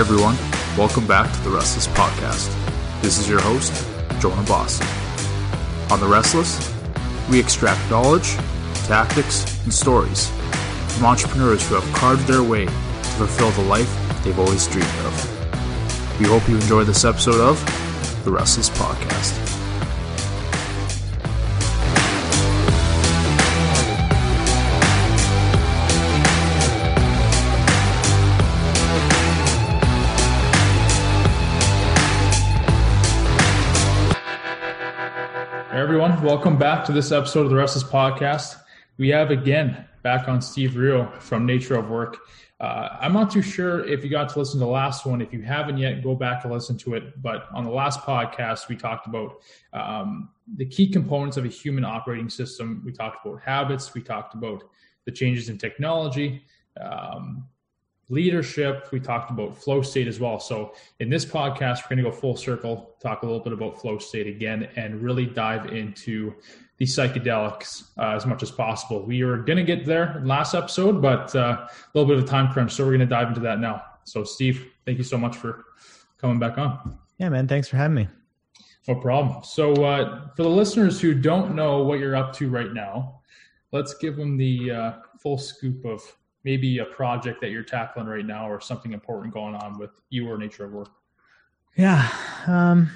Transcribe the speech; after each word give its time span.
everyone, 0.00 0.34
welcome 0.78 1.06
back 1.06 1.30
to 1.30 1.40
the 1.42 1.50
Restless 1.50 1.86
Podcast. 1.88 2.50
This 3.02 3.18
is 3.18 3.28
your 3.28 3.38
host, 3.38 3.86
Jonah 4.18 4.42
Boston. 4.48 4.86
On 5.92 6.00
the 6.00 6.06
Restless, 6.06 6.74
we 7.28 7.38
extract 7.38 7.78
knowledge, 7.90 8.34
tactics, 8.86 9.62
and 9.64 9.74
stories 9.74 10.30
from 10.88 11.04
entrepreneurs 11.04 11.68
who 11.68 11.74
have 11.74 11.94
carved 11.94 12.26
their 12.26 12.42
way 12.42 12.64
to 12.64 12.72
fulfill 13.18 13.50
the 13.50 13.68
life 13.68 13.94
they've 14.24 14.38
always 14.38 14.66
dreamed 14.68 14.88
of. 15.04 16.18
We 16.18 16.24
hope 16.24 16.48
you 16.48 16.54
enjoy 16.54 16.84
this 16.84 17.04
episode 17.04 17.38
of 17.38 17.62
the 18.24 18.30
Restless 18.30 18.70
Podcast. 18.70 19.49
Welcome 36.22 36.58
back 36.58 36.84
to 36.84 36.92
this 36.92 37.12
episode 37.12 37.44
of 37.44 37.50
the 37.50 37.56
Restless 37.56 37.82
Podcast. 37.82 38.60
We 38.98 39.08
have 39.08 39.30
again 39.30 39.86
back 40.02 40.28
on 40.28 40.42
Steve 40.42 40.76
Rio 40.76 41.10
from 41.18 41.46
Nature 41.46 41.76
of 41.76 41.88
Work. 41.88 42.18
Uh, 42.60 42.90
I'm 43.00 43.14
not 43.14 43.30
too 43.30 43.40
sure 43.40 43.86
if 43.86 44.04
you 44.04 44.10
got 44.10 44.28
to 44.28 44.38
listen 44.38 44.60
to 44.60 44.66
the 44.66 44.70
last 44.70 45.06
one. 45.06 45.22
If 45.22 45.32
you 45.32 45.40
haven't 45.40 45.78
yet, 45.78 46.02
go 46.02 46.14
back 46.14 46.44
and 46.44 46.52
listen 46.52 46.76
to 46.78 46.92
it. 46.92 47.22
But 47.22 47.46
on 47.54 47.64
the 47.64 47.70
last 47.70 48.00
podcast, 48.00 48.68
we 48.68 48.76
talked 48.76 49.06
about 49.06 49.36
um, 49.72 50.28
the 50.56 50.66
key 50.66 50.90
components 50.90 51.38
of 51.38 51.46
a 51.46 51.48
human 51.48 51.86
operating 51.86 52.28
system. 52.28 52.82
We 52.84 52.92
talked 52.92 53.24
about 53.24 53.40
habits. 53.40 53.94
We 53.94 54.02
talked 54.02 54.34
about 54.34 54.64
the 55.06 55.12
changes 55.12 55.48
in 55.48 55.56
technology. 55.56 56.44
Um, 56.78 57.46
leadership. 58.10 58.88
We 58.92 59.00
talked 59.00 59.30
about 59.30 59.56
flow 59.56 59.82
state 59.82 60.08
as 60.08 60.20
well. 60.20 60.38
So 60.38 60.74
in 60.98 61.08
this 61.08 61.24
podcast, 61.24 61.84
we're 61.84 61.96
going 61.96 62.04
to 62.04 62.10
go 62.10 62.12
full 62.12 62.36
circle, 62.36 62.94
talk 63.00 63.22
a 63.22 63.26
little 63.26 63.40
bit 63.40 63.52
about 63.52 63.80
flow 63.80 63.98
state 63.98 64.26
again, 64.26 64.68
and 64.76 65.00
really 65.00 65.26
dive 65.26 65.72
into 65.72 66.34
the 66.78 66.86
psychedelics 66.86 67.90
uh, 67.98 68.16
as 68.16 68.26
much 68.26 68.42
as 68.42 68.50
possible. 68.50 69.02
We 69.02 69.22
are 69.22 69.36
going 69.36 69.58
to 69.58 69.64
get 69.64 69.86
there 69.86 70.20
last 70.24 70.54
episode, 70.54 71.00
but 71.00 71.34
uh, 71.36 71.66
a 71.66 71.70
little 71.94 72.08
bit 72.08 72.18
of 72.18 72.24
a 72.24 72.26
time 72.26 72.52
crunch, 72.52 72.72
so 72.72 72.84
we're 72.84 72.90
going 72.90 73.00
to 73.00 73.06
dive 73.06 73.28
into 73.28 73.40
that 73.40 73.60
now. 73.60 73.82
So 74.04 74.24
Steve, 74.24 74.72
thank 74.86 74.98
you 74.98 75.04
so 75.04 75.18
much 75.18 75.36
for 75.36 75.64
coming 76.18 76.38
back 76.38 76.58
on. 76.58 76.98
Yeah, 77.18 77.28
man. 77.28 77.46
Thanks 77.46 77.68
for 77.68 77.76
having 77.76 77.94
me. 77.94 78.08
No 78.88 78.94
problem. 78.94 79.44
So 79.44 79.72
uh, 79.84 80.28
for 80.34 80.42
the 80.42 80.48
listeners 80.48 81.00
who 81.00 81.14
don't 81.14 81.54
know 81.54 81.82
what 81.82 81.98
you're 81.98 82.16
up 82.16 82.32
to 82.36 82.48
right 82.48 82.72
now, 82.72 83.20
let's 83.72 83.94
give 83.94 84.16
them 84.16 84.38
the 84.38 84.70
uh, 84.70 84.92
full 85.18 85.36
scoop 85.36 85.84
of 85.84 86.00
maybe 86.44 86.78
a 86.78 86.84
project 86.84 87.40
that 87.40 87.50
you're 87.50 87.62
tackling 87.62 88.06
right 88.06 88.24
now 88.24 88.50
or 88.50 88.60
something 88.60 88.92
important 88.92 89.32
going 89.32 89.54
on 89.54 89.78
with 89.78 89.90
you 90.08 90.28
or 90.28 90.38
nature 90.38 90.64
of 90.64 90.72
work 90.72 90.88
yeah 91.76 92.08
um 92.46 92.88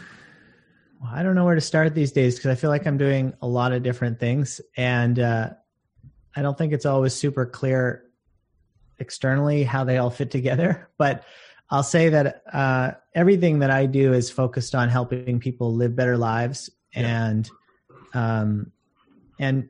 well, 1.00 1.10
i 1.14 1.22
don't 1.22 1.34
know 1.34 1.44
where 1.44 1.54
to 1.54 1.60
start 1.60 1.94
these 1.94 2.12
days 2.12 2.36
because 2.36 2.50
i 2.50 2.54
feel 2.54 2.70
like 2.70 2.86
i'm 2.86 2.98
doing 2.98 3.32
a 3.42 3.46
lot 3.46 3.72
of 3.72 3.82
different 3.82 4.18
things 4.18 4.60
and 4.76 5.18
uh 5.18 5.50
i 6.36 6.42
don't 6.42 6.56
think 6.56 6.72
it's 6.72 6.86
always 6.86 7.14
super 7.14 7.46
clear 7.46 8.04
externally 8.98 9.64
how 9.64 9.84
they 9.84 9.98
all 9.98 10.10
fit 10.10 10.30
together 10.30 10.88
but 10.98 11.24
i'll 11.70 11.82
say 11.82 12.08
that 12.08 12.42
uh 12.52 12.92
everything 13.14 13.58
that 13.58 13.70
i 13.70 13.86
do 13.86 14.12
is 14.12 14.30
focused 14.30 14.74
on 14.74 14.88
helping 14.88 15.38
people 15.38 15.74
live 15.74 15.94
better 15.94 16.16
lives 16.16 16.70
yeah. 16.94 17.26
and 17.26 17.50
um 18.14 18.70
and 19.38 19.68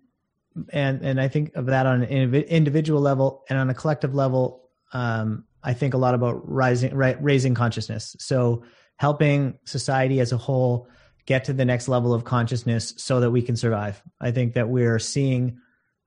and 0.73 1.03
and 1.03 1.21
I 1.21 1.29
think 1.29 1.55
of 1.55 1.67
that 1.67 1.87
on 1.87 2.03
an 2.03 2.35
individual 2.35 3.01
level 3.01 3.45
and 3.49 3.59
on 3.59 3.71
a 3.71 3.75
collective 3.75 4.15
level. 4.15 4.69
Um, 4.93 5.45
I 5.63 5.73
think 5.73 5.95
a 5.95 5.99
lot 5.99 6.15
about 6.15 6.49
rising, 6.49 6.95
right, 6.95 7.21
raising 7.23 7.55
consciousness. 7.55 8.15
So 8.19 8.65
helping 8.97 9.59
society 9.65 10.21
as 10.21 10.31
a 10.31 10.37
whole 10.37 10.89
get 11.27 11.45
to 11.45 11.53
the 11.53 11.65
next 11.65 11.89
level 11.89 12.13
of 12.13 12.25
consciousness 12.25 12.93
so 12.99 13.21
that 13.21 13.31
we 13.31 13.43
can 13.43 13.57
survive. 13.57 14.03
I 14.21 14.31
think 14.31 14.55
that 14.55 14.69
we're 14.69 14.99
seeing 14.99 15.59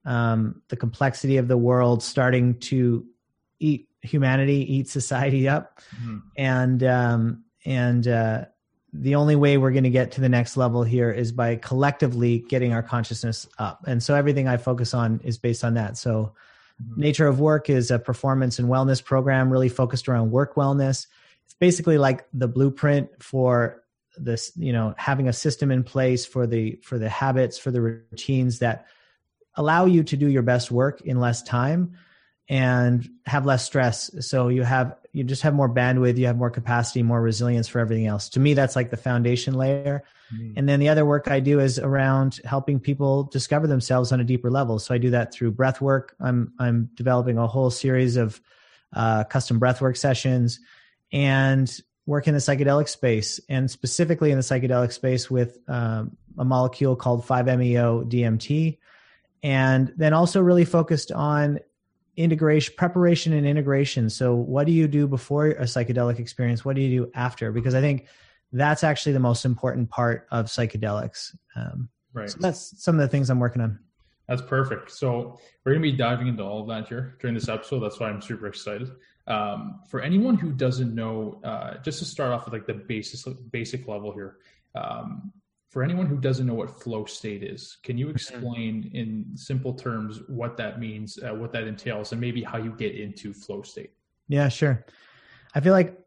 um, 0.05 0.61
the 0.69 0.77
complexity 0.77 1.37
of 1.37 1.47
the 1.47 1.57
world 1.57 2.03
starting 2.03 2.59
to 2.59 3.05
eat 3.59 3.89
humanity, 4.01 4.75
eat 4.75 4.87
society 4.87 5.49
up, 5.49 5.79
mm-hmm. 5.95 6.19
and 6.37 6.83
um, 6.83 7.43
and 7.65 8.07
uh, 8.07 8.45
the 8.99 9.15
only 9.15 9.35
way 9.35 9.57
we're 9.57 9.71
going 9.71 9.83
to 9.83 9.89
get 9.89 10.11
to 10.13 10.21
the 10.21 10.29
next 10.29 10.57
level 10.57 10.83
here 10.83 11.11
is 11.11 11.31
by 11.31 11.55
collectively 11.55 12.39
getting 12.39 12.73
our 12.73 12.81
consciousness 12.81 13.47
up. 13.59 13.83
And 13.85 14.01
so 14.01 14.15
everything 14.15 14.47
I 14.47 14.57
focus 14.57 14.93
on 14.93 15.21
is 15.23 15.37
based 15.37 15.63
on 15.63 15.75
that. 15.75 15.97
So 15.97 16.33
mm-hmm. 16.81 17.01
Nature 17.01 17.27
of 17.27 17.39
Work 17.39 17.69
is 17.69 17.91
a 17.91 17.99
performance 17.99 18.59
and 18.59 18.67
wellness 18.67 19.03
program 19.03 19.51
really 19.51 19.69
focused 19.69 20.09
around 20.09 20.31
work 20.31 20.55
wellness. 20.55 21.07
It's 21.45 21.53
basically 21.59 21.97
like 21.97 22.25
the 22.33 22.47
blueprint 22.47 23.23
for 23.23 23.83
this, 24.17 24.51
you 24.55 24.73
know, 24.73 24.95
having 24.97 25.27
a 25.27 25.33
system 25.33 25.71
in 25.71 25.83
place 25.83 26.25
for 26.25 26.47
the 26.47 26.79
for 26.83 26.97
the 26.97 27.09
habits, 27.09 27.59
for 27.59 27.69
the 27.69 27.81
routines 27.81 28.59
that 28.59 28.87
allow 29.55 29.85
you 29.85 30.03
to 30.03 30.17
do 30.17 30.27
your 30.27 30.41
best 30.41 30.71
work 30.71 31.01
in 31.01 31.19
less 31.19 31.43
time 31.43 31.97
and 32.49 33.07
have 33.25 33.45
less 33.45 33.63
stress. 33.65 34.09
So 34.25 34.47
you 34.47 34.63
have 34.63 34.95
you 35.17 35.23
just 35.23 35.41
have 35.41 35.55
more 35.55 35.67
bandwidth, 35.67 36.15
you 36.15 36.27
have 36.27 36.37
more 36.37 36.51
capacity, 36.51 37.01
more 37.01 37.19
resilience 37.19 37.67
for 37.67 37.79
everything 37.79 38.05
else. 38.05 38.29
To 38.29 38.39
me, 38.39 38.53
that's 38.53 38.75
like 38.75 38.91
the 38.91 38.97
foundation 38.97 39.55
layer. 39.55 40.03
Mm. 40.31 40.53
And 40.55 40.69
then 40.69 40.79
the 40.79 40.89
other 40.89 41.07
work 41.07 41.27
I 41.27 41.39
do 41.39 41.59
is 41.59 41.79
around 41.79 42.39
helping 42.45 42.79
people 42.79 43.23
discover 43.23 43.65
themselves 43.65 44.11
on 44.11 44.19
a 44.19 44.23
deeper 44.23 44.51
level. 44.51 44.77
So 44.77 44.93
I 44.93 44.99
do 44.99 45.09
that 45.09 45.33
through 45.33 45.53
breath 45.53 45.81
work. 45.81 46.15
I'm 46.19 46.53
I'm 46.59 46.91
developing 46.93 47.39
a 47.39 47.47
whole 47.47 47.71
series 47.71 48.15
of 48.15 48.39
uh, 48.93 49.23
custom 49.23 49.57
breath 49.57 49.81
work 49.81 49.95
sessions 49.95 50.59
and 51.11 51.81
work 52.05 52.27
in 52.27 52.35
the 52.35 52.39
psychedelic 52.39 52.87
space, 52.87 53.39
and 53.49 53.71
specifically 53.71 54.29
in 54.29 54.37
the 54.37 54.43
psychedelic 54.43 54.91
space 54.91 55.31
with 55.31 55.57
um, 55.67 56.15
a 56.37 56.45
molecule 56.45 56.95
called 56.95 57.25
5-MeO 57.25 58.03
DMT, 58.03 58.77
and 59.41 59.91
then 59.97 60.13
also 60.13 60.41
really 60.41 60.63
focused 60.63 61.11
on 61.11 61.59
integration 62.17 62.73
preparation 62.75 63.31
and 63.33 63.47
integration. 63.47 64.09
So 64.09 64.35
what 64.35 64.65
do 64.65 64.73
you 64.73 64.87
do 64.87 65.07
before 65.07 65.47
a 65.47 65.63
psychedelic 65.63 66.19
experience? 66.19 66.65
What 66.65 66.75
do 66.75 66.81
you 66.81 67.05
do 67.05 67.11
after? 67.13 67.51
Because 67.51 67.75
i 67.75 67.81
think 67.81 68.07
that's 68.51 68.83
actually 68.83 69.11
the 69.11 69.19
most 69.19 69.45
important 69.45 69.89
part 69.89 70.27
of 70.31 70.47
psychedelics. 70.47 71.35
Um, 71.55 71.89
right. 72.13 72.29
so 72.29 72.37
that's 72.39 72.81
some 72.83 72.95
of 72.95 73.01
the 73.01 73.07
things 73.07 73.29
i'm 73.29 73.39
working 73.39 73.61
on. 73.61 73.79
That's 74.27 74.41
perfect. 74.41 74.91
So 74.91 75.39
we're 75.63 75.73
going 75.73 75.83
to 75.83 75.91
be 75.91 75.97
diving 75.97 76.27
into 76.27 76.43
all 76.43 76.61
of 76.61 76.67
that 76.67 76.87
here 76.89 77.15
during 77.21 77.33
this 77.33 77.47
episode. 77.47 77.79
That's 77.79 77.99
why 77.99 78.09
i'm 78.09 78.21
super 78.21 78.47
excited. 78.47 78.89
Um, 79.27 79.81
for 79.89 80.01
anyone 80.01 80.35
who 80.35 80.51
doesn't 80.51 80.95
know 80.95 81.39
uh, 81.43 81.77
just 81.79 81.99
to 81.99 82.05
start 82.05 82.31
off 82.31 82.45
with 82.45 82.53
like 82.53 82.65
the 82.65 82.73
basic 82.73 83.35
basic 83.51 83.87
level 83.87 84.11
here 84.11 84.37
um, 84.75 85.31
for 85.77 85.83
anyone 85.83 86.07
who 86.07 86.17
doesn't 86.17 86.47
know 86.47 86.55
what 86.55 86.81
flow 86.81 87.05
state 87.05 87.43
is, 87.43 87.77
can 87.83 87.99
you 87.99 88.07
mm-hmm. 88.07 88.15
explain 88.15 88.89
in 88.95 89.37
simple 89.37 89.75
terms 89.75 90.21
what 90.27 90.57
that 90.57 90.79
means, 90.79 91.19
uh, 91.21 91.35
what 91.35 91.51
that 91.53 91.67
entails, 91.67 92.11
and 92.11 92.19
maybe 92.19 92.41
how 92.41 92.57
you 92.57 92.71
get 92.71 92.95
into 92.95 93.31
flow 93.31 93.61
state? 93.61 93.91
Yeah, 94.27 94.49
sure. 94.49 94.83
I 95.53 95.59
feel 95.59 95.73
like 95.73 96.03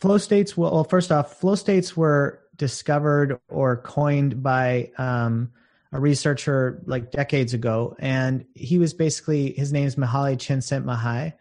flow 0.00 0.16
states. 0.16 0.56
Well, 0.56 0.72
well 0.72 0.84
first 0.84 1.12
off, 1.12 1.40
flow 1.40 1.56
states 1.56 1.94
were 1.94 2.40
discovered 2.56 3.38
or 3.48 3.76
coined 3.82 4.42
by 4.42 4.92
um, 4.96 5.52
a 5.92 6.00
researcher 6.00 6.80
like 6.86 7.10
decades 7.10 7.52
ago, 7.52 7.96
and 7.98 8.46
he 8.54 8.78
was 8.78 8.94
basically 8.94 9.52
his 9.52 9.74
name 9.74 9.88
is 9.88 9.96
Mihaly 9.96 10.38
Mahai. 10.38 11.34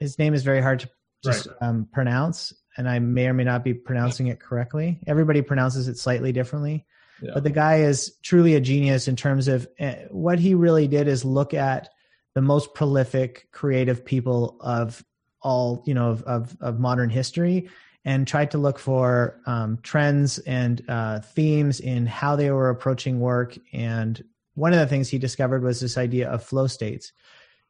His 0.00 0.18
name 0.18 0.32
is 0.32 0.42
very 0.42 0.62
hard 0.62 0.80
to 0.80 0.90
just 1.22 1.46
right. 1.46 1.56
um, 1.60 1.88
pronounce, 1.92 2.54
and 2.76 2.88
I 2.88 2.98
may 2.98 3.28
or 3.28 3.34
may 3.34 3.44
not 3.44 3.64
be 3.64 3.74
pronouncing 3.74 4.26
it 4.28 4.40
correctly. 4.40 4.98
Everybody 5.06 5.42
pronounces 5.42 5.88
it 5.88 5.98
slightly 5.98 6.32
differently. 6.32 6.86
Yeah. 7.22 7.30
But 7.34 7.44
the 7.44 7.50
guy 7.50 7.76
is 7.76 8.16
truly 8.22 8.54
a 8.54 8.60
genius 8.60 9.08
in 9.08 9.16
terms 9.16 9.48
of 9.48 9.68
uh, 9.78 9.94
what 10.10 10.38
he 10.38 10.54
really 10.54 10.88
did 10.88 11.08
is 11.08 11.24
look 11.24 11.54
at 11.54 11.90
the 12.34 12.42
most 12.42 12.74
prolific 12.74 13.48
creative 13.52 14.04
people 14.04 14.56
of 14.60 15.04
all, 15.40 15.84
you 15.86 15.94
know, 15.94 16.10
of, 16.10 16.22
of, 16.24 16.56
of 16.60 16.80
modern 16.80 17.10
history 17.10 17.68
and 18.04 18.26
tried 18.26 18.50
to 18.50 18.58
look 18.58 18.78
for 18.78 19.40
um, 19.46 19.78
trends 19.82 20.38
and 20.40 20.84
uh, 20.88 21.20
themes 21.20 21.80
in 21.80 22.06
how 22.06 22.36
they 22.36 22.50
were 22.50 22.68
approaching 22.68 23.20
work. 23.20 23.56
And 23.72 24.22
one 24.54 24.72
of 24.72 24.78
the 24.78 24.86
things 24.86 25.08
he 25.08 25.18
discovered 25.18 25.62
was 25.62 25.80
this 25.80 25.96
idea 25.96 26.28
of 26.28 26.42
flow 26.42 26.66
states. 26.66 27.12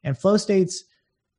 And 0.03 0.17
flow 0.17 0.37
states 0.37 0.83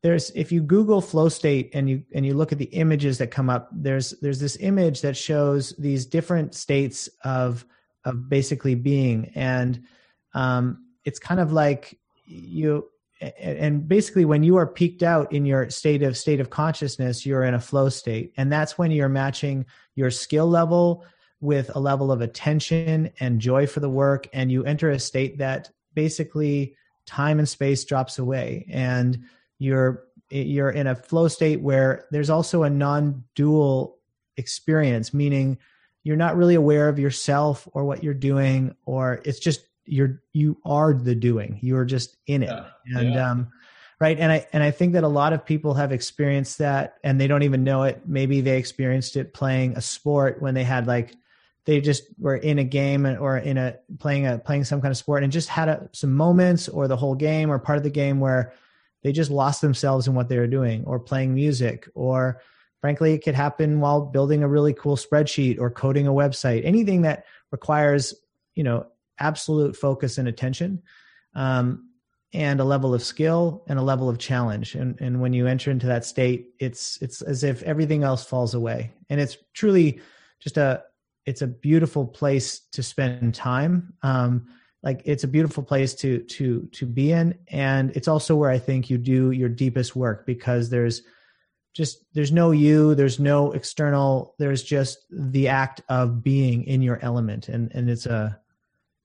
there's 0.06 0.30
if 0.30 0.52
you 0.52 0.62
google 0.62 1.00
flow 1.00 1.28
state 1.28 1.68
and 1.74 1.90
you 1.90 2.00
and 2.14 2.24
you 2.24 2.32
look 2.32 2.52
at 2.52 2.58
the 2.58 2.66
images 2.66 3.18
that 3.18 3.32
come 3.32 3.50
up 3.50 3.68
there's 3.72 4.10
there's 4.22 4.38
this 4.38 4.56
image 4.60 5.00
that 5.00 5.16
shows 5.16 5.74
these 5.78 6.06
different 6.06 6.54
states 6.54 7.08
of 7.24 7.66
of 8.04 8.28
basically 8.28 8.76
being. 8.76 9.32
And 9.34 9.82
um 10.32 10.84
it's 11.04 11.18
kind 11.18 11.40
of 11.40 11.52
like 11.52 11.98
you 12.24 12.88
and 13.20 13.88
basically 13.88 14.24
when 14.24 14.42
you 14.44 14.56
are 14.56 14.66
peaked 14.66 15.02
out 15.02 15.32
in 15.32 15.44
your 15.44 15.70
state 15.70 16.02
of 16.02 16.16
state 16.16 16.38
of 16.38 16.50
consciousness 16.50 17.26
you're 17.26 17.42
in 17.42 17.54
a 17.54 17.60
flow 17.60 17.88
state. 17.88 18.32
And 18.36 18.50
that's 18.50 18.78
when 18.78 18.92
you're 18.92 19.08
matching 19.08 19.66
your 19.96 20.12
skill 20.12 20.46
level 20.46 21.04
with 21.40 21.74
a 21.74 21.80
level 21.80 22.12
of 22.12 22.20
attention 22.20 23.10
and 23.18 23.40
joy 23.40 23.66
for 23.66 23.80
the 23.80 23.90
work. 23.90 24.28
And 24.32 24.52
you 24.52 24.64
enter 24.64 24.90
a 24.90 25.00
state 25.00 25.38
that 25.38 25.70
basically 25.94 26.76
time 27.06 27.40
and 27.40 27.48
space 27.48 27.84
drops 27.84 28.18
away. 28.18 28.66
And 28.70 29.24
you're 29.58 30.04
you're 30.30 30.70
in 30.70 30.86
a 30.86 30.94
flow 30.94 31.28
state 31.28 31.60
where 31.60 32.06
there's 32.10 32.30
also 32.30 32.62
a 32.64 32.70
non-dual 32.70 33.96
experience 34.36 35.14
meaning 35.14 35.58
you're 36.02 36.16
not 36.16 36.36
really 36.36 36.54
aware 36.54 36.88
of 36.88 36.98
yourself 36.98 37.68
or 37.72 37.84
what 37.84 38.02
you're 38.02 38.14
doing 38.14 38.74
or 38.84 39.20
it's 39.24 39.38
just 39.38 39.66
you're 39.84 40.20
you 40.32 40.58
are 40.64 40.92
the 40.92 41.14
doing 41.14 41.58
you're 41.62 41.84
just 41.84 42.16
in 42.26 42.42
it 42.42 42.48
yeah. 42.48 42.98
and 42.98 43.14
yeah. 43.14 43.30
um 43.30 43.48
right 44.00 44.18
and 44.18 44.32
i 44.32 44.46
and 44.52 44.62
i 44.62 44.70
think 44.70 44.92
that 44.92 45.04
a 45.04 45.08
lot 45.08 45.32
of 45.32 45.44
people 45.44 45.74
have 45.74 45.92
experienced 45.92 46.58
that 46.58 46.96
and 47.04 47.20
they 47.20 47.26
don't 47.26 47.44
even 47.44 47.64
know 47.64 47.84
it 47.84 48.02
maybe 48.06 48.40
they 48.40 48.58
experienced 48.58 49.16
it 49.16 49.32
playing 49.32 49.76
a 49.76 49.80
sport 49.80 50.42
when 50.42 50.54
they 50.54 50.64
had 50.64 50.86
like 50.86 51.14
they 51.66 51.80
just 51.80 52.04
were 52.18 52.36
in 52.36 52.58
a 52.58 52.64
game 52.64 53.06
or 53.06 53.38
in 53.38 53.58
a 53.58 53.76
playing 53.98 54.26
a 54.26 54.38
playing 54.38 54.64
some 54.64 54.80
kind 54.80 54.90
of 54.90 54.96
sport 54.96 55.22
and 55.22 55.32
just 55.32 55.48
had 55.48 55.68
a, 55.68 55.88
some 55.92 56.14
moments 56.14 56.68
or 56.68 56.88
the 56.88 56.96
whole 56.96 57.14
game 57.14 57.50
or 57.50 57.58
part 57.58 57.78
of 57.78 57.84
the 57.84 57.90
game 57.90 58.20
where 58.20 58.52
they 59.06 59.12
just 59.12 59.30
lost 59.30 59.60
themselves 59.60 60.08
in 60.08 60.14
what 60.16 60.28
they 60.28 60.36
were 60.36 60.48
doing 60.48 60.82
or 60.84 60.98
playing 60.98 61.32
music 61.32 61.88
or 61.94 62.42
frankly 62.80 63.12
it 63.12 63.22
could 63.22 63.36
happen 63.36 63.78
while 63.78 64.00
building 64.00 64.42
a 64.42 64.48
really 64.48 64.72
cool 64.72 64.96
spreadsheet 64.96 65.60
or 65.60 65.70
coding 65.70 66.08
a 66.08 66.12
website 66.12 66.64
anything 66.64 67.02
that 67.02 67.24
requires 67.52 68.12
you 68.56 68.64
know 68.64 68.84
absolute 69.20 69.76
focus 69.76 70.18
and 70.18 70.26
attention 70.26 70.82
um, 71.36 71.88
and 72.32 72.60
a 72.60 72.64
level 72.64 72.92
of 72.94 73.02
skill 73.02 73.62
and 73.68 73.78
a 73.78 73.82
level 73.82 74.08
of 74.08 74.18
challenge. 74.18 74.74
And 74.74 75.00
and 75.00 75.20
when 75.20 75.32
you 75.32 75.46
enter 75.46 75.70
into 75.70 75.86
that 75.86 76.04
state 76.04 76.48
it's 76.58 77.00
it's 77.00 77.22
as 77.22 77.44
if 77.44 77.62
everything 77.62 78.02
else 78.02 78.24
falls 78.24 78.54
away. 78.54 78.92
And 79.08 79.20
it's 79.20 79.36
truly 79.54 80.00
just 80.40 80.56
a 80.56 80.82
it's 81.24 81.42
a 81.42 81.46
beautiful 81.46 82.06
place 82.06 82.60
to 82.72 82.82
spend 82.82 83.34
time 83.34 83.94
um, 84.02 84.46
like 84.86 85.02
it's 85.04 85.24
a 85.24 85.28
beautiful 85.28 85.64
place 85.64 85.94
to 85.94 86.20
to 86.20 86.68
to 86.70 86.86
be 86.86 87.10
in. 87.10 87.36
And 87.48 87.90
it's 87.96 88.06
also 88.06 88.36
where 88.36 88.50
i 88.50 88.58
think 88.58 88.88
you 88.88 88.96
do 88.96 89.32
your 89.32 89.48
deepest 89.48 89.96
work 89.96 90.24
because 90.24 90.70
there's 90.70 91.02
just 91.74 92.04
there's 92.14 92.32
no 92.32 92.52
you 92.52 92.94
there's 92.94 93.18
no 93.18 93.50
external 93.52 94.34
there's 94.38 94.62
just 94.62 94.98
the 95.10 95.48
act 95.48 95.82
of 95.88 96.22
being 96.22 96.62
in 96.64 96.82
your 96.82 97.00
element. 97.02 97.48
And 97.48 97.72
and 97.74 97.90
it's 97.90 98.06
a 98.06 98.40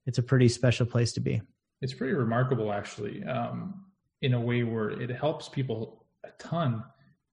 it's 0.06 0.20
a 0.20 0.24
pretty 0.24 0.50
special 0.50 0.86
place 0.86 1.14
to 1.14 1.20
be. 1.20 1.42
It's 1.82 1.96
pretty 1.96 2.14
remarkable 2.14 2.72
actually 2.72 3.24
um, 3.24 3.86
in 4.22 4.36
a 4.36 4.40
way 4.40 4.62
where 4.62 4.92
it 4.92 5.10
helps 5.10 5.50
people 5.50 6.06
a 6.24 6.30
ton 6.38 6.84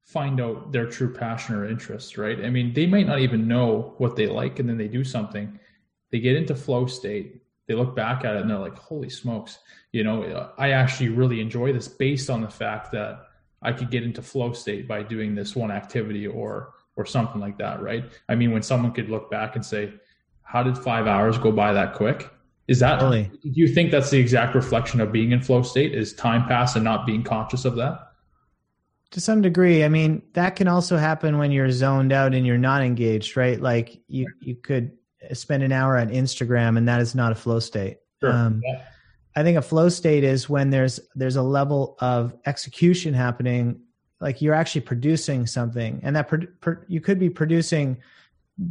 find 0.05 0.41
out 0.41 0.73
their 0.73 0.87
true 0.87 1.13
passion 1.13 1.55
or 1.55 1.69
interest 1.69 2.17
right? 2.17 2.43
I 2.43 2.49
mean 2.49 2.73
they 2.73 2.87
might 2.87 3.07
not 3.07 3.21
even 3.21 3.47
know 3.47 3.95
what 3.99 4.17
they 4.17 4.27
like 4.27 4.59
and 4.59 4.67
then 4.67 4.79
they 4.79 4.89
do 4.89 5.05
something. 5.05 5.61
They 6.11 6.21
get 6.21 6.35
into 6.35 6.55
flow 6.55 6.87
state 6.87 7.43
they 7.69 7.75
look 7.75 7.95
back 7.95 8.25
at 8.25 8.35
it 8.35 8.41
and 8.41 8.51
they're 8.51 8.59
like 8.59 8.77
holy 8.77 9.09
smokes 9.09 9.59
you 9.93 10.03
know 10.03 10.51
i 10.59 10.71
actually 10.71 11.09
really 11.09 11.41
enjoy 11.41 11.73
this 11.73 11.87
based 11.87 12.29
on 12.29 12.41
the 12.41 12.51
fact 12.51 12.91
that 12.91 13.29
i 13.63 13.73
could 13.73 13.91
get 13.91 14.03
into 14.03 14.23
flow 14.23 14.53
state 14.53 14.89
by 14.89 15.03
doing 15.03 15.35
this 15.35 15.55
one 15.55 15.71
activity 15.71 16.27
or 16.27 16.73
or 16.97 17.07
something 17.07 17.41
like 17.41 17.59
that 17.59 17.81
right 17.81 18.05
i 18.29 18.35
mean 18.35 18.51
when 18.51 18.63
someone 18.63 18.93
could 18.93 19.09
look 19.09 19.31
back 19.31 19.55
and 19.55 19.65
say 19.65 19.93
how 20.43 20.63
did 20.63 20.77
five 20.77 21.07
hours 21.07 21.39
go 21.39 21.53
by 21.53 21.73
that 21.73 21.95
quick 21.95 22.31
is 22.69 22.81
that 22.81 23.01
really? 23.01 23.31
Do 23.43 23.51
you 23.61 23.67
think 23.67 23.91
that's 23.91 24.11
the 24.11 24.19
exact 24.19 24.55
reflection 24.55 25.01
of 25.01 25.11
being 25.11 25.33
in 25.33 25.41
flow 25.41 25.63
state? 25.63 25.95
Is 25.95 26.13
time 26.13 26.47
pass 26.47 26.77
and 26.77 26.85
not 26.85 27.07
being 27.07 27.25
conscious 27.25 27.65
of 27.65 27.77
that? 27.77 28.13
To 29.13 29.23
some 29.23 29.41
degree, 29.41 29.85
I 29.85 29.89
mean 29.89 30.21
that 30.35 30.55
can 30.55 30.69
also 30.69 30.99
happen 30.99 31.39
when 31.39 31.51
you're 31.51 31.71
zoned 31.71 32.13
out 32.13 32.35
and 32.35 32.47
you're 32.47 32.59
not 32.59 32.83
engaged, 32.83 33.39
right? 33.39 33.59
Like 33.59 33.99
you 34.07 34.27
you 34.41 34.55
could 34.55 34.98
spend 35.35 35.63
an 35.63 35.73
hour 35.73 35.99
on 35.99 36.09
Instagram 36.09 36.77
and 36.77 36.89
that 36.89 37.01
is 37.01 37.15
not 37.15 37.33
a 37.33 37.35
flow 37.35 37.61
state. 37.61 37.99
Sure. 38.21 38.33
Um, 38.33 38.63
yeah. 38.65 38.83
I 39.37 39.43
think 39.45 39.57
a 39.57 39.63
flow 39.63 39.89
state 39.89 40.25
is 40.25 40.49
when 40.49 40.71
there's 40.71 40.99
there's 41.15 41.37
a 41.37 41.43
level 41.43 41.97
of 42.01 42.35
execution 42.47 43.15
happening, 43.15 43.81
like 44.21 44.43
you're 44.43 44.55
actually 44.55 44.81
producing 44.81 45.47
something, 45.47 46.01
and 46.03 46.17
that 46.17 46.27
pro- 46.27 46.47
pro- 46.61 46.83
you 46.89 47.01
could 47.01 47.21
be 47.21 47.31
producing, 47.31 47.99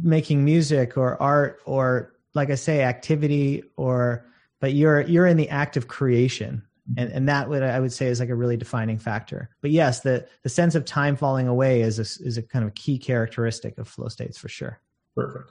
making 0.02 0.44
music 0.44 0.98
or 0.98 1.20
art 1.22 1.60
or 1.64 2.12
like 2.34 2.50
I 2.50 2.54
say, 2.54 2.82
activity 2.82 3.62
or 3.76 4.26
but 4.60 4.74
you're 4.74 5.00
you're 5.02 5.26
in 5.26 5.38
the 5.38 5.48
act 5.48 5.78
of 5.78 5.88
creation. 5.88 6.62
Mm-hmm. 6.90 7.00
And 7.00 7.12
and 7.12 7.28
that 7.30 7.48
would 7.48 7.62
I 7.62 7.80
would 7.80 7.92
say 7.92 8.08
is 8.08 8.20
like 8.20 8.28
a 8.28 8.34
really 8.34 8.58
defining 8.58 8.98
factor. 8.98 9.48
But 9.62 9.70
yes, 9.70 10.00
the 10.00 10.28
the 10.42 10.50
sense 10.50 10.74
of 10.74 10.84
time 10.84 11.16
falling 11.16 11.48
away 11.48 11.80
is 11.80 11.98
a, 11.98 12.02
is 12.26 12.36
a 12.36 12.42
kind 12.42 12.66
of 12.66 12.74
key 12.74 12.98
characteristic 12.98 13.78
of 13.78 13.88
flow 13.88 14.08
states 14.08 14.36
for 14.36 14.48
sure. 14.50 14.80
Perfect. 15.16 15.50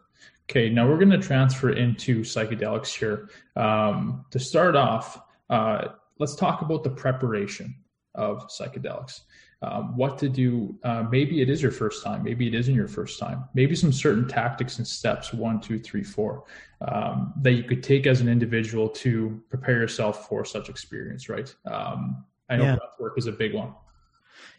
Okay, 0.49 0.69
now 0.69 0.87
we're 0.87 0.97
going 0.97 1.09
to 1.09 1.17
transfer 1.17 1.71
into 1.71 2.21
psychedelics 2.21 2.97
here. 2.97 3.29
Um, 3.55 4.25
to 4.31 4.39
start 4.39 4.75
off, 4.75 5.21
uh, 5.49 5.89
let's 6.19 6.35
talk 6.35 6.61
about 6.61 6.83
the 6.83 6.89
preparation 6.89 7.75
of 8.15 8.47
psychedelics 8.47 9.21
um, 9.61 9.97
what 9.97 10.17
to 10.19 10.29
do. 10.29 10.77
Uh, 10.83 11.03
maybe 11.09 11.41
it 11.41 11.49
is 11.49 11.61
your 11.61 11.71
first 11.71 12.03
time. 12.03 12.23
Maybe 12.23 12.47
it 12.47 12.53
isn't 12.53 12.73
your 12.73 12.87
first 12.87 13.19
time. 13.19 13.45
Maybe 13.53 13.75
some 13.75 13.91
certain 13.91 14.27
tactics 14.27 14.77
and 14.77 14.87
steps 14.87 15.33
one, 15.33 15.59
two, 15.59 15.79
three, 15.79 16.03
four 16.03 16.45
um, 16.81 17.33
that 17.41 17.53
you 17.53 17.63
could 17.63 17.83
take 17.83 18.05
as 18.05 18.21
an 18.21 18.29
individual 18.29 18.87
to 18.89 19.41
prepare 19.49 19.79
yourself 19.79 20.27
for 20.27 20.45
such 20.45 20.69
experience. 20.69 21.27
Right. 21.29 21.53
Um, 21.65 22.25
I 22.49 22.57
know 22.57 22.63
yeah. 22.63 22.75
breath 22.75 22.99
work 22.99 23.17
is 23.17 23.27
a 23.27 23.31
big 23.31 23.53
one. 23.53 23.73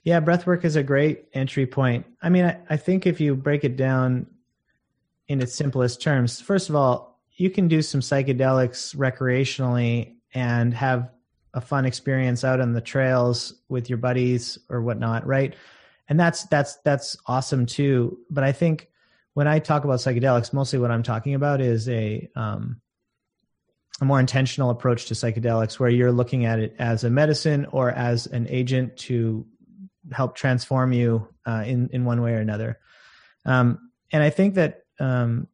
Yeah, 0.02 0.20
breath 0.20 0.46
work 0.46 0.64
is 0.64 0.76
a 0.76 0.82
great 0.82 1.26
entry 1.32 1.66
point. 1.66 2.04
I 2.22 2.28
mean, 2.28 2.44
I, 2.44 2.58
I 2.70 2.76
think 2.76 3.06
if 3.06 3.20
you 3.20 3.36
break 3.36 3.64
it 3.64 3.76
down 3.76 4.26
in 5.28 5.40
its 5.40 5.54
simplest 5.54 6.00
terms, 6.02 6.40
first 6.40 6.68
of 6.68 6.76
all, 6.76 7.20
you 7.36 7.50
can 7.50 7.68
do 7.68 7.82
some 7.82 8.00
psychedelics 8.00 8.96
recreationally 8.96 10.16
and 10.34 10.74
have 10.74 11.10
a 11.54 11.60
fun 11.60 11.84
experience 11.84 12.44
out 12.44 12.60
on 12.60 12.72
the 12.72 12.80
trails 12.80 13.54
with 13.68 13.88
your 13.88 13.98
buddies 13.98 14.58
or 14.68 14.82
whatnot, 14.82 15.26
right? 15.26 15.54
And 16.08 16.18
that's 16.18 16.44
that's 16.44 16.76
that's 16.76 17.16
awesome 17.26 17.66
too. 17.66 18.18
But 18.30 18.44
I 18.44 18.52
think 18.52 18.88
when 19.34 19.46
I 19.46 19.58
talk 19.58 19.84
about 19.84 20.00
psychedelics, 20.00 20.52
mostly 20.52 20.78
what 20.78 20.90
I'm 20.90 21.02
talking 21.02 21.34
about 21.34 21.60
is 21.60 21.88
a 21.88 22.28
um, 22.34 22.80
a 24.00 24.04
more 24.04 24.20
intentional 24.20 24.70
approach 24.70 25.06
to 25.06 25.14
psychedelics, 25.14 25.78
where 25.78 25.90
you're 25.90 26.12
looking 26.12 26.44
at 26.44 26.58
it 26.58 26.74
as 26.78 27.04
a 27.04 27.10
medicine 27.10 27.66
or 27.66 27.90
as 27.90 28.26
an 28.26 28.46
agent 28.48 28.96
to 28.96 29.46
help 30.12 30.34
transform 30.34 30.92
you 30.92 31.28
uh, 31.46 31.64
in 31.66 31.88
in 31.92 32.04
one 32.04 32.22
way 32.22 32.32
or 32.32 32.38
another. 32.40 32.78
Um, 33.44 33.90
and 34.10 34.22
I 34.22 34.30
think 34.30 34.54
that 34.54 34.84
um, 35.00 35.48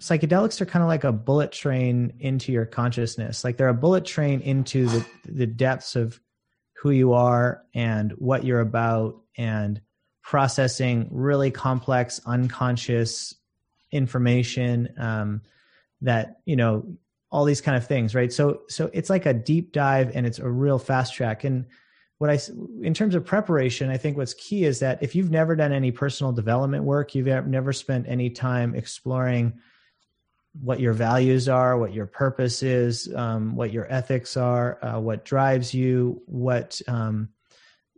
psychedelics 0.00 0.60
are 0.60 0.66
kind 0.66 0.82
of 0.82 0.88
like 0.88 1.04
a 1.04 1.12
bullet 1.12 1.52
train 1.52 2.12
into 2.20 2.52
your 2.52 2.66
consciousness. 2.66 3.44
Like 3.44 3.56
they're 3.56 3.68
a 3.68 3.74
bullet 3.74 4.04
train 4.04 4.40
into 4.40 4.86
the 4.86 5.06
the 5.24 5.46
depths 5.46 5.96
of 5.96 6.20
who 6.76 6.90
you 6.90 7.14
are 7.14 7.62
and 7.74 8.12
what 8.12 8.44
you're 8.44 8.60
about 8.60 9.16
and 9.36 9.80
processing 10.22 11.08
really 11.10 11.50
complex 11.50 12.20
unconscious 12.26 13.34
information 13.92 14.88
um, 14.98 15.40
that 16.02 16.40
you 16.44 16.56
know 16.56 16.84
all 17.30 17.44
these 17.44 17.60
kind 17.60 17.76
of 17.76 17.86
things 17.86 18.14
right 18.14 18.32
so 18.32 18.60
so 18.68 18.90
it's 18.92 19.10
like 19.10 19.26
a 19.26 19.34
deep 19.34 19.72
dive 19.72 20.14
and 20.14 20.26
it's 20.26 20.38
a 20.38 20.48
real 20.48 20.78
fast 20.78 21.14
track 21.14 21.44
and 21.44 21.66
what 22.18 22.30
i 22.30 22.38
in 22.82 22.94
terms 22.94 23.14
of 23.14 23.24
preparation 23.24 23.90
i 23.90 23.96
think 23.96 24.16
what's 24.16 24.34
key 24.34 24.64
is 24.64 24.78
that 24.80 25.02
if 25.02 25.14
you've 25.14 25.30
never 25.30 25.54
done 25.54 25.72
any 25.72 25.90
personal 25.90 26.32
development 26.32 26.84
work 26.84 27.14
you've 27.14 27.26
never 27.46 27.72
spent 27.72 28.06
any 28.08 28.30
time 28.30 28.74
exploring 28.74 29.52
what 30.60 30.80
your 30.80 30.92
values 30.92 31.48
are, 31.48 31.76
what 31.76 31.92
your 31.92 32.06
purpose 32.06 32.62
is, 32.62 33.12
um, 33.14 33.56
what 33.56 33.72
your 33.72 33.90
ethics 33.92 34.36
are, 34.36 34.82
uh, 34.84 34.98
what 34.98 35.24
drives 35.24 35.74
you, 35.74 36.22
what 36.26 36.80
um, 36.88 37.28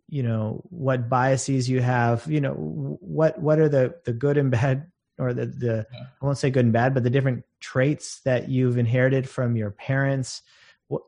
you 0.08 0.22
know, 0.22 0.64
what 0.70 1.08
biases 1.08 1.68
you 1.68 1.80
have. 1.80 2.26
You 2.26 2.40
know, 2.40 2.54
what 2.54 3.38
what 3.38 3.58
are 3.58 3.68
the 3.68 3.94
the 4.04 4.12
good 4.12 4.38
and 4.38 4.50
bad, 4.50 4.90
or 5.18 5.34
the 5.34 5.46
the 5.46 5.86
yeah. 5.92 6.06
I 6.20 6.24
won't 6.24 6.38
say 6.38 6.50
good 6.50 6.64
and 6.64 6.72
bad, 6.72 6.94
but 6.94 7.02
the 7.02 7.10
different 7.10 7.44
traits 7.60 8.20
that 8.20 8.48
you've 8.48 8.78
inherited 8.78 9.28
from 9.28 9.56
your 9.56 9.70
parents. 9.70 10.42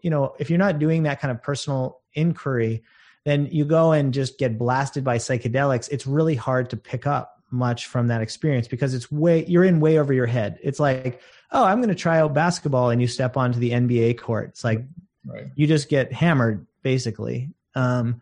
You 0.03 0.11
know, 0.11 0.35
if 0.39 0.51
you're 0.51 0.59
not 0.59 0.79
doing 0.79 1.05
that 1.05 1.21
kind 1.21 1.33
of 1.33 1.43
personal 1.43 2.01
inquiry, 2.13 2.85
then 3.25 3.49
you 3.51 3.65
go 3.65 3.93
and 3.93 4.15
just 4.15 4.39
get 4.39 4.59
blasted 4.59 5.05
by 5.05 5.19
psychedelics. 5.19 5.89
It's 5.91 6.07
really 6.07 6.35
hard 6.35 6.71
to 6.71 6.77
pick 6.77 7.07
up 7.07 7.37
much 7.51 7.87
from 7.87 8.07
that 8.09 8.23
experience 8.23 8.69
because 8.69 8.95
it's 8.95 9.11
way 9.11 9.45
you're 9.47 9.65
in 9.65 9.81
way 9.81 9.99
over 9.99 10.13
your 10.13 10.27
head. 10.27 10.59
It's 10.63 10.81
like 10.81 11.21
oh, 11.53 11.65
I'm 11.65 11.79
going 11.79 11.89
to 11.89 11.95
try 11.95 12.19
out 12.19 12.35
basketball, 12.35 12.91
and 12.91 13.01
you 13.01 13.07
step 13.07 13.37
onto 13.37 13.59
the 13.59 13.71
NBA 13.71 14.19
court. 14.19 14.51
It's 14.51 14.65
like 14.65 14.85
right. 15.27 15.47
you 15.55 15.67
just 15.67 15.89
get 15.89 16.13
hammered, 16.13 16.67
basically. 16.83 17.51
Um, 17.75 18.21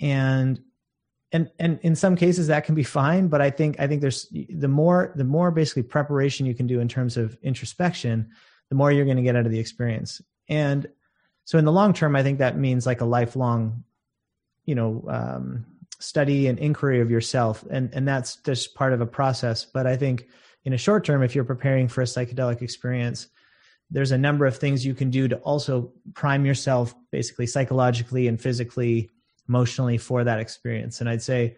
and 0.00 0.60
and 1.32 1.50
and 1.58 1.78
in 1.82 1.96
some 1.96 2.16
cases 2.16 2.48
that 2.48 2.64
can 2.64 2.74
be 2.74 2.82
fine, 2.82 3.28
but 3.28 3.40
I 3.40 3.50
think 3.50 3.80
I 3.80 3.86
think 3.86 4.00
there's 4.00 4.28
the 4.30 4.68
more 4.68 5.12
the 5.16 5.24
more 5.24 5.50
basically 5.50 5.84
preparation 5.84 6.46
you 6.46 6.54
can 6.54 6.66
do 6.66 6.80
in 6.80 6.88
terms 6.88 7.16
of 7.16 7.38
introspection, 7.42 8.30
the 8.68 8.74
more 8.74 8.92
you're 8.92 9.04
going 9.04 9.16
to 9.16 9.22
get 9.22 9.36
out 9.36 9.46
of 9.46 9.52
the 9.52 9.60
experience. 9.60 10.20
And 10.48 10.88
so 11.44 11.58
in 11.58 11.64
the 11.64 11.72
long 11.72 11.92
term, 11.92 12.16
I 12.16 12.22
think 12.22 12.38
that 12.38 12.58
means 12.58 12.86
like 12.86 13.00
a 13.00 13.06
lifelong, 13.06 13.84
you 14.64 14.74
know, 14.74 15.04
um, 15.08 15.66
study 15.98 16.46
and 16.48 16.58
inquiry 16.58 17.00
of 17.00 17.10
yourself, 17.10 17.64
and 17.70 17.92
and 17.92 18.06
that's 18.06 18.36
just 18.36 18.74
part 18.74 18.92
of 18.92 19.00
a 19.00 19.06
process. 19.06 19.64
But 19.64 19.86
I 19.86 19.96
think 19.96 20.28
in 20.64 20.72
a 20.72 20.78
short 20.78 21.04
term, 21.04 21.22
if 21.22 21.34
you're 21.34 21.44
preparing 21.44 21.88
for 21.88 22.02
a 22.02 22.06
psychedelic 22.06 22.62
experience, 22.62 23.28
there's 23.90 24.12
a 24.12 24.18
number 24.18 24.46
of 24.46 24.56
things 24.56 24.86
you 24.86 24.94
can 24.94 25.10
do 25.10 25.28
to 25.28 25.36
also 25.38 25.92
prime 26.14 26.46
yourself 26.46 26.94
basically 27.10 27.46
psychologically 27.46 28.26
and 28.26 28.40
physically 28.40 29.10
emotionally 29.48 29.98
for 29.98 30.24
that 30.24 30.40
experience. 30.40 31.00
And 31.00 31.10
I'd 31.10 31.22
say 31.22 31.56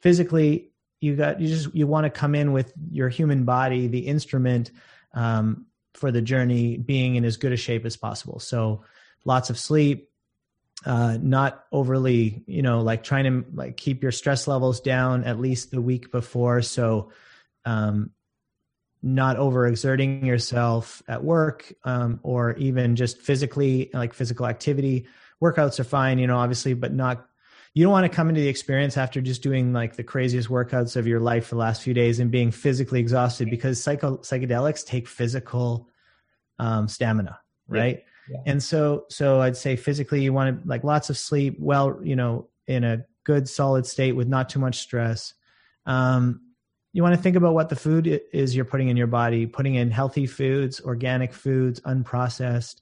physically, 0.00 0.70
you 1.00 1.16
got 1.16 1.40
you 1.40 1.48
just 1.48 1.74
you 1.74 1.86
want 1.86 2.04
to 2.04 2.10
come 2.10 2.34
in 2.34 2.52
with 2.52 2.72
your 2.90 3.08
human 3.08 3.44
body, 3.44 3.86
the 3.88 4.00
instrument 4.00 4.70
um, 5.14 5.66
for 5.94 6.10
the 6.10 6.22
journey, 6.22 6.76
being 6.76 7.16
in 7.16 7.24
as 7.24 7.36
good 7.36 7.52
a 7.52 7.56
shape 7.56 7.84
as 7.84 7.96
possible. 7.96 8.38
So 8.38 8.84
lots 9.24 9.50
of 9.50 9.58
sleep, 9.58 10.09
uh, 10.86 11.18
not 11.20 11.64
overly, 11.72 12.42
you 12.46 12.62
know, 12.62 12.80
like 12.80 13.04
trying 13.04 13.24
to 13.24 13.44
like 13.54 13.76
keep 13.76 14.02
your 14.02 14.12
stress 14.12 14.48
levels 14.48 14.80
down 14.80 15.24
at 15.24 15.38
least 15.38 15.70
the 15.70 15.80
week 15.80 16.10
before. 16.10 16.62
So, 16.62 17.12
um, 17.64 18.10
not 19.02 19.36
overexerting 19.36 20.24
yourself 20.24 21.02
at 21.08 21.24
work, 21.24 21.72
um, 21.84 22.20
or 22.22 22.54
even 22.56 22.96
just 22.96 23.18
physically, 23.22 23.90
like 23.94 24.12
physical 24.12 24.46
activity. 24.46 25.06
Workouts 25.42 25.80
are 25.80 25.84
fine, 25.84 26.18
you 26.18 26.26
know, 26.26 26.36
obviously, 26.36 26.74
but 26.74 26.92
not. 26.92 27.26
You 27.72 27.84
don't 27.84 27.92
want 27.92 28.10
to 28.10 28.14
come 28.14 28.28
into 28.28 28.40
the 28.40 28.48
experience 28.48 28.96
after 28.96 29.20
just 29.20 29.42
doing 29.42 29.72
like 29.72 29.94
the 29.94 30.02
craziest 30.02 30.48
workouts 30.48 30.96
of 30.96 31.06
your 31.06 31.20
life 31.20 31.46
for 31.46 31.54
the 31.54 31.60
last 31.60 31.82
few 31.82 31.94
days 31.94 32.18
and 32.18 32.30
being 32.30 32.50
physically 32.50 32.98
exhausted 32.98 33.48
because 33.48 33.80
psycho, 33.80 34.16
psychedelics 34.18 34.84
take 34.84 35.06
physical 35.06 35.88
um, 36.58 36.88
stamina, 36.88 37.38
right? 37.68 37.98
Yeah 37.98 38.09
and 38.46 38.62
so, 38.62 39.04
so 39.08 39.40
I'd 39.40 39.56
say 39.56 39.76
physically, 39.76 40.22
you 40.22 40.32
want 40.32 40.62
to 40.62 40.68
like 40.68 40.84
lots 40.84 41.10
of 41.10 41.18
sleep, 41.18 41.56
well, 41.58 41.98
you 42.02 42.16
know, 42.16 42.48
in 42.66 42.84
a 42.84 43.04
good 43.24 43.48
solid 43.48 43.86
state 43.86 44.12
with 44.12 44.28
not 44.28 44.48
too 44.48 44.58
much 44.58 44.78
stress. 44.78 45.34
Um, 45.86 46.40
you 46.92 47.02
want 47.02 47.14
to 47.14 47.20
think 47.22 47.36
about 47.36 47.54
what 47.54 47.68
the 47.68 47.76
food 47.76 48.20
is 48.32 48.54
you're 48.54 48.64
putting 48.64 48.88
in 48.88 48.96
your 48.96 49.06
body, 49.06 49.46
putting 49.46 49.76
in 49.76 49.90
healthy 49.90 50.26
foods, 50.26 50.80
organic 50.80 51.32
foods, 51.32 51.80
unprocessed. 51.80 52.80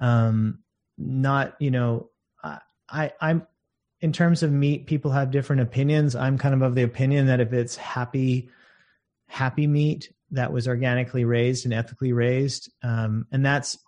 Um, 0.00 0.60
not, 0.96 1.54
you 1.60 1.70
know, 1.70 2.10
I, 2.92 3.12
I'm 3.20 3.46
in 4.00 4.12
terms 4.12 4.42
of 4.42 4.52
meat, 4.52 4.86
people 4.86 5.10
have 5.10 5.30
different 5.30 5.62
opinions. 5.62 6.14
I'm 6.14 6.36
kind 6.36 6.54
of 6.54 6.62
of 6.62 6.74
the 6.74 6.82
opinion 6.82 7.26
that 7.26 7.40
if 7.40 7.52
it's 7.52 7.76
happy, 7.76 8.50
happy 9.26 9.66
meat 9.66 10.12
that 10.32 10.52
was 10.52 10.68
organically 10.68 11.24
raised 11.24 11.64
and 11.64 11.72
ethically 11.72 12.12
raised, 12.12 12.70
um, 12.82 13.26
and 13.32 13.44
that's 13.44 13.78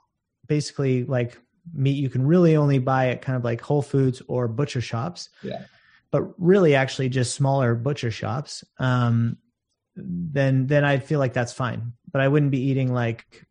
basically 0.46 1.04
like 1.04 1.38
meat 1.72 1.96
you 1.96 2.10
can 2.10 2.26
really 2.26 2.56
only 2.56 2.78
buy 2.78 3.08
at 3.08 3.22
kind 3.22 3.36
of 3.36 3.44
like 3.44 3.60
Whole 3.60 3.82
Foods 3.82 4.22
or 4.28 4.48
butcher 4.48 4.80
shops. 4.80 5.30
Yeah. 5.42 5.64
But 6.10 6.32
really, 6.38 6.74
actually, 6.74 7.08
just 7.08 7.34
smaller 7.34 7.74
butcher 7.74 8.10
shops. 8.10 8.62
Um, 8.78 9.38
then 9.96 10.66
then 10.66 10.84
I'd 10.84 11.04
feel 11.04 11.18
like 11.18 11.32
that's 11.32 11.52
fine. 11.52 11.92
But 12.10 12.20
I 12.20 12.28
wouldn't 12.28 12.52
be 12.52 12.60
eating 12.60 12.92
like 12.92 13.46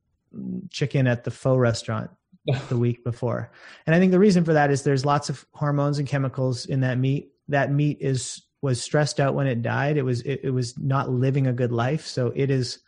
chicken 0.70 1.08
at 1.08 1.24
the 1.24 1.32
faux 1.32 1.60
restaurant 1.60 2.12
the 2.70 2.78
week 2.78 3.04
before. 3.04 3.52
And 3.86 3.96
I 3.96 4.00
think 4.00 4.12
the 4.12 4.20
reason 4.20 4.44
for 4.46 4.54
that 4.54 4.72
is 4.72 4.84
there's 4.84 5.06
lots 5.06 5.30
of 5.30 5.46
hormones 5.54 6.00
and 6.00 6.08
chemicals 6.08 6.66
in 6.66 6.82
that 6.82 6.98
meat. 6.98 7.32
That 7.50 7.72
meat 7.72 7.98
is 8.00 8.42
was 8.62 8.82
stressed 8.82 9.20
out 9.20 9.36
when 9.36 9.48
it 9.48 9.62
died. 9.62 9.98
It 9.98 10.04
was 10.04 10.22
it, 10.22 10.42
it 10.44 10.50
was 10.52 10.78
not 10.78 11.10
living 11.10 11.48
a 11.48 11.54
good 11.54 11.72
life. 11.72 12.06
So 12.06 12.32
it 12.36 12.50
is 12.50 12.80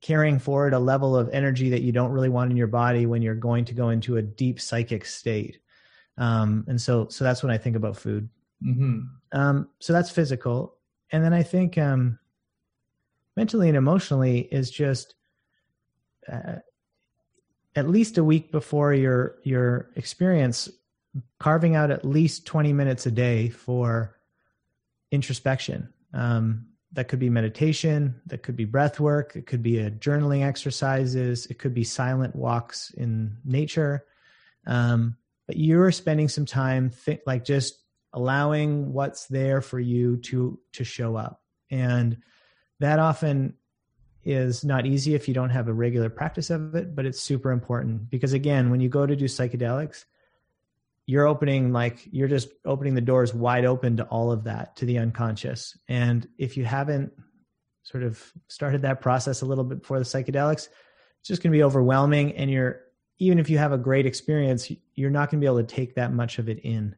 carrying 0.00 0.38
forward 0.38 0.74
a 0.74 0.78
level 0.78 1.16
of 1.16 1.28
energy 1.30 1.70
that 1.70 1.82
you 1.82 1.92
don't 1.92 2.12
really 2.12 2.28
want 2.28 2.50
in 2.50 2.56
your 2.56 2.68
body 2.68 3.06
when 3.06 3.22
you're 3.22 3.34
going 3.34 3.64
to 3.64 3.74
go 3.74 3.88
into 3.90 4.16
a 4.16 4.22
deep 4.22 4.60
psychic 4.60 5.04
state. 5.04 5.58
Um, 6.16 6.64
and 6.68 6.80
so, 6.80 7.08
so 7.08 7.24
that's 7.24 7.42
when 7.42 7.52
I 7.52 7.58
think 7.58 7.76
about 7.76 7.96
food. 7.96 8.28
Mm-hmm. 8.64 9.00
Um, 9.32 9.68
so 9.78 9.92
that's 9.92 10.10
physical. 10.10 10.76
And 11.10 11.24
then 11.24 11.32
I 11.32 11.42
think, 11.42 11.78
um, 11.78 12.18
mentally 13.36 13.68
and 13.68 13.76
emotionally 13.76 14.40
is 14.40 14.70
just, 14.70 15.14
uh, 16.30 16.56
at 17.76 17.88
least 17.88 18.18
a 18.18 18.24
week 18.24 18.50
before 18.50 18.92
your, 18.94 19.36
your 19.44 19.90
experience, 19.94 20.68
carving 21.38 21.76
out 21.76 21.90
at 21.90 22.04
least 22.04 22.46
20 22.46 22.72
minutes 22.72 23.06
a 23.06 23.10
day 23.10 23.48
for 23.48 24.16
introspection. 25.10 25.92
Um, 26.12 26.67
that 26.92 27.08
could 27.08 27.18
be 27.18 27.28
meditation 27.28 28.20
that 28.26 28.42
could 28.42 28.56
be 28.56 28.64
breath 28.64 28.98
work 28.98 29.36
it 29.36 29.46
could 29.46 29.62
be 29.62 29.78
a 29.78 29.90
journaling 29.90 30.44
exercises 30.44 31.46
it 31.46 31.58
could 31.58 31.74
be 31.74 31.84
silent 31.84 32.34
walks 32.34 32.90
in 32.96 33.36
nature. 33.44 34.04
Um, 34.66 35.16
but 35.46 35.56
you're 35.56 35.90
spending 35.92 36.28
some 36.28 36.44
time 36.44 36.90
th- 37.04 37.22
like 37.26 37.44
just 37.44 37.82
allowing 38.12 38.92
what's 38.92 39.26
there 39.26 39.60
for 39.60 39.80
you 39.80 40.16
to 40.18 40.58
to 40.72 40.84
show 40.84 41.16
up. 41.16 41.42
And 41.70 42.18
that 42.80 42.98
often 42.98 43.54
is 44.24 44.64
not 44.64 44.86
easy 44.86 45.14
if 45.14 45.26
you 45.28 45.34
don't 45.34 45.50
have 45.50 45.68
a 45.68 45.72
regular 45.72 46.10
practice 46.10 46.50
of 46.50 46.74
it 46.74 46.94
but 46.94 47.06
it's 47.06 47.20
super 47.20 47.50
important 47.50 48.10
because 48.10 48.32
again 48.32 48.68
when 48.68 48.80
you 48.80 48.88
go 48.88 49.06
to 49.06 49.16
do 49.16 49.24
psychedelics 49.24 50.04
you're 51.08 51.26
opening 51.26 51.72
like 51.72 52.06
you're 52.12 52.28
just 52.28 52.50
opening 52.66 52.94
the 52.94 53.00
doors 53.00 53.32
wide 53.32 53.64
open 53.64 53.96
to 53.96 54.04
all 54.04 54.30
of 54.30 54.44
that 54.44 54.76
to 54.76 54.84
the 54.84 54.98
unconscious. 54.98 55.74
And 55.88 56.28
if 56.36 56.54
you 56.58 56.66
haven't 56.66 57.10
sort 57.82 58.04
of 58.04 58.22
started 58.48 58.82
that 58.82 59.00
process 59.00 59.40
a 59.40 59.46
little 59.46 59.64
bit 59.64 59.80
before 59.80 59.98
the 59.98 60.04
psychedelics 60.04 60.68
it's 61.20 61.28
just 61.28 61.42
going 61.42 61.50
to 61.50 61.56
be 61.56 61.62
overwhelming. 61.62 62.36
And 62.36 62.50
you're 62.50 62.82
even 63.18 63.38
if 63.38 63.48
you 63.48 63.56
have 63.56 63.72
a 63.72 63.78
great 63.78 64.04
experience 64.04 64.70
you're 64.94 65.08
not 65.08 65.30
going 65.30 65.40
to 65.40 65.44
be 65.44 65.46
able 65.46 65.64
to 65.64 65.74
take 65.74 65.94
that 65.94 66.12
much 66.12 66.38
of 66.38 66.50
it 66.50 66.58
in. 66.58 66.94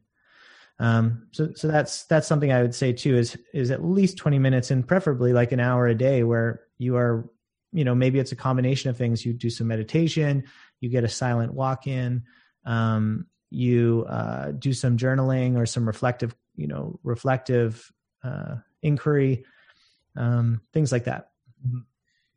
Um, 0.77 1.27
so 1.31 1.53
so 1.55 1.69
that's 1.69 2.03
that's 2.05 2.27
something 2.27 2.51
i 2.51 2.61
would 2.61 2.75
say 2.75 2.91
too 2.91 3.15
is 3.15 3.37
is 3.53 3.71
at 3.71 3.85
least 3.85 4.17
20 4.17 4.39
minutes 4.39 4.71
and 4.71 4.85
preferably 4.85 5.31
like 5.31 5.53
an 5.53 5.59
hour 5.61 5.87
a 5.87 5.95
day 5.95 6.23
where 6.23 6.63
you 6.79 6.97
are 6.97 7.29
you 7.71 7.85
know 7.85 7.95
maybe 7.95 8.19
it's 8.19 8.33
a 8.33 8.35
combination 8.35 8.89
of 8.89 8.97
things. 8.97 9.25
You 9.25 9.31
do 9.31 9.49
some 9.49 9.67
meditation 9.67 10.43
you 10.81 10.89
get 10.89 11.05
a 11.05 11.09
silent 11.09 11.53
walk 11.53 11.87
in 11.87 12.23
um, 12.65 13.27
you 13.51 14.05
uh, 14.09 14.51
do 14.51 14.73
some 14.73 14.97
journaling 14.97 15.57
or 15.57 15.65
some 15.65 15.85
reflective, 15.85 16.33
you 16.55 16.67
know, 16.67 16.99
reflective 17.03 17.91
uh, 18.23 18.55
inquiry, 18.81 19.43
um, 20.15 20.61
things 20.73 20.91
like 20.91 21.03
that. 21.03 21.29
Mm-hmm. 21.67 21.79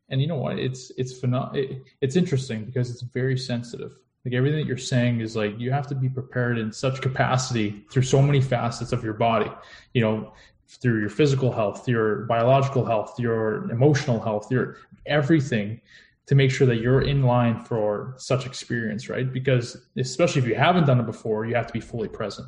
And 0.09 0.21
you 0.21 0.27
know 0.27 0.35
what? 0.35 0.59
It's 0.59 0.91
it's 0.97 1.19
phenom- 1.19 1.55
it, 1.55 1.81
It's 2.01 2.15
interesting 2.15 2.65
because 2.65 2.91
it's 2.91 3.01
very 3.01 3.37
sensitive. 3.37 3.97
Like 4.23 4.33
everything 4.33 4.59
that 4.59 4.67
you're 4.67 4.77
saying 4.77 5.21
is 5.21 5.35
like 5.35 5.57
you 5.59 5.71
have 5.71 5.87
to 5.87 5.95
be 5.95 6.09
prepared 6.09 6.57
in 6.57 6.71
such 6.71 7.01
capacity 7.01 7.83
through 7.91 8.03
so 8.03 8.21
many 8.21 8.41
facets 8.41 8.91
of 8.91 9.03
your 9.03 9.13
body. 9.13 9.51
You 9.93 10.01
know, 10.01 10.33
through 10.67 10.99
your 10.99 11.09
physical 11.09 11.51
health, 11.51 11.87
your 11.87 12.25
biological 12.25 12.85
health, 12.85 13.19
your 13.19 13.69
emotional 13.71 14.19
health, 14.19 14.51
your 14.51 14.77
everything 15.05 15.79
to 16.27 16.35
make 16.35 16.51
sure 16.51 16.65
that 16.67 16.77
you're 16.77 17.01
in 17.01 17.23
line 17.23 17.63
for 17.63 18.15
such 18.17 18.45
experience, 18.45 19.09
right? 19.09 19.31
Because 19.31 19.77
especially 19.97 20.41
if 20.41 20.47
you 20.47 20.55
haven't 20.55 20.85
done 20.85 20.99
it 20.99 21.05
before, 21.05 21.45
you 21.45 21.55
have 21.55 21.67
to 21.67 21.73
be 21.73 21.79
fully 21.79 22.07
present, 22.07 22.47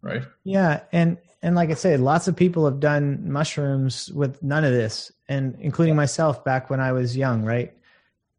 right? 0.00 0.22
Yeah, 0.44 0.80
and 0.92 1.18
and 1.42 1.54
like 1.54 1.70
I 1.70 1.74
said, 1.74 2.00
lots 2.00 2.26
of 2.26 2.34
people 2.34 2.64
have 2.64 2.80
done 2.80 3.30
mushrooms 3.30 4.10
with 4.12 4.42
none 4.42 4.64
of 4.64 4.72
this, 4.72 5.12
and 5.28 5.56
including 5.60 5.94
myself 5.94 6.44
back 6.44 6.70
when 6.70 6.80
I 6.80 6.92
was 6.92 7.16
young, 7.16 7.44
right? 7.44 7.74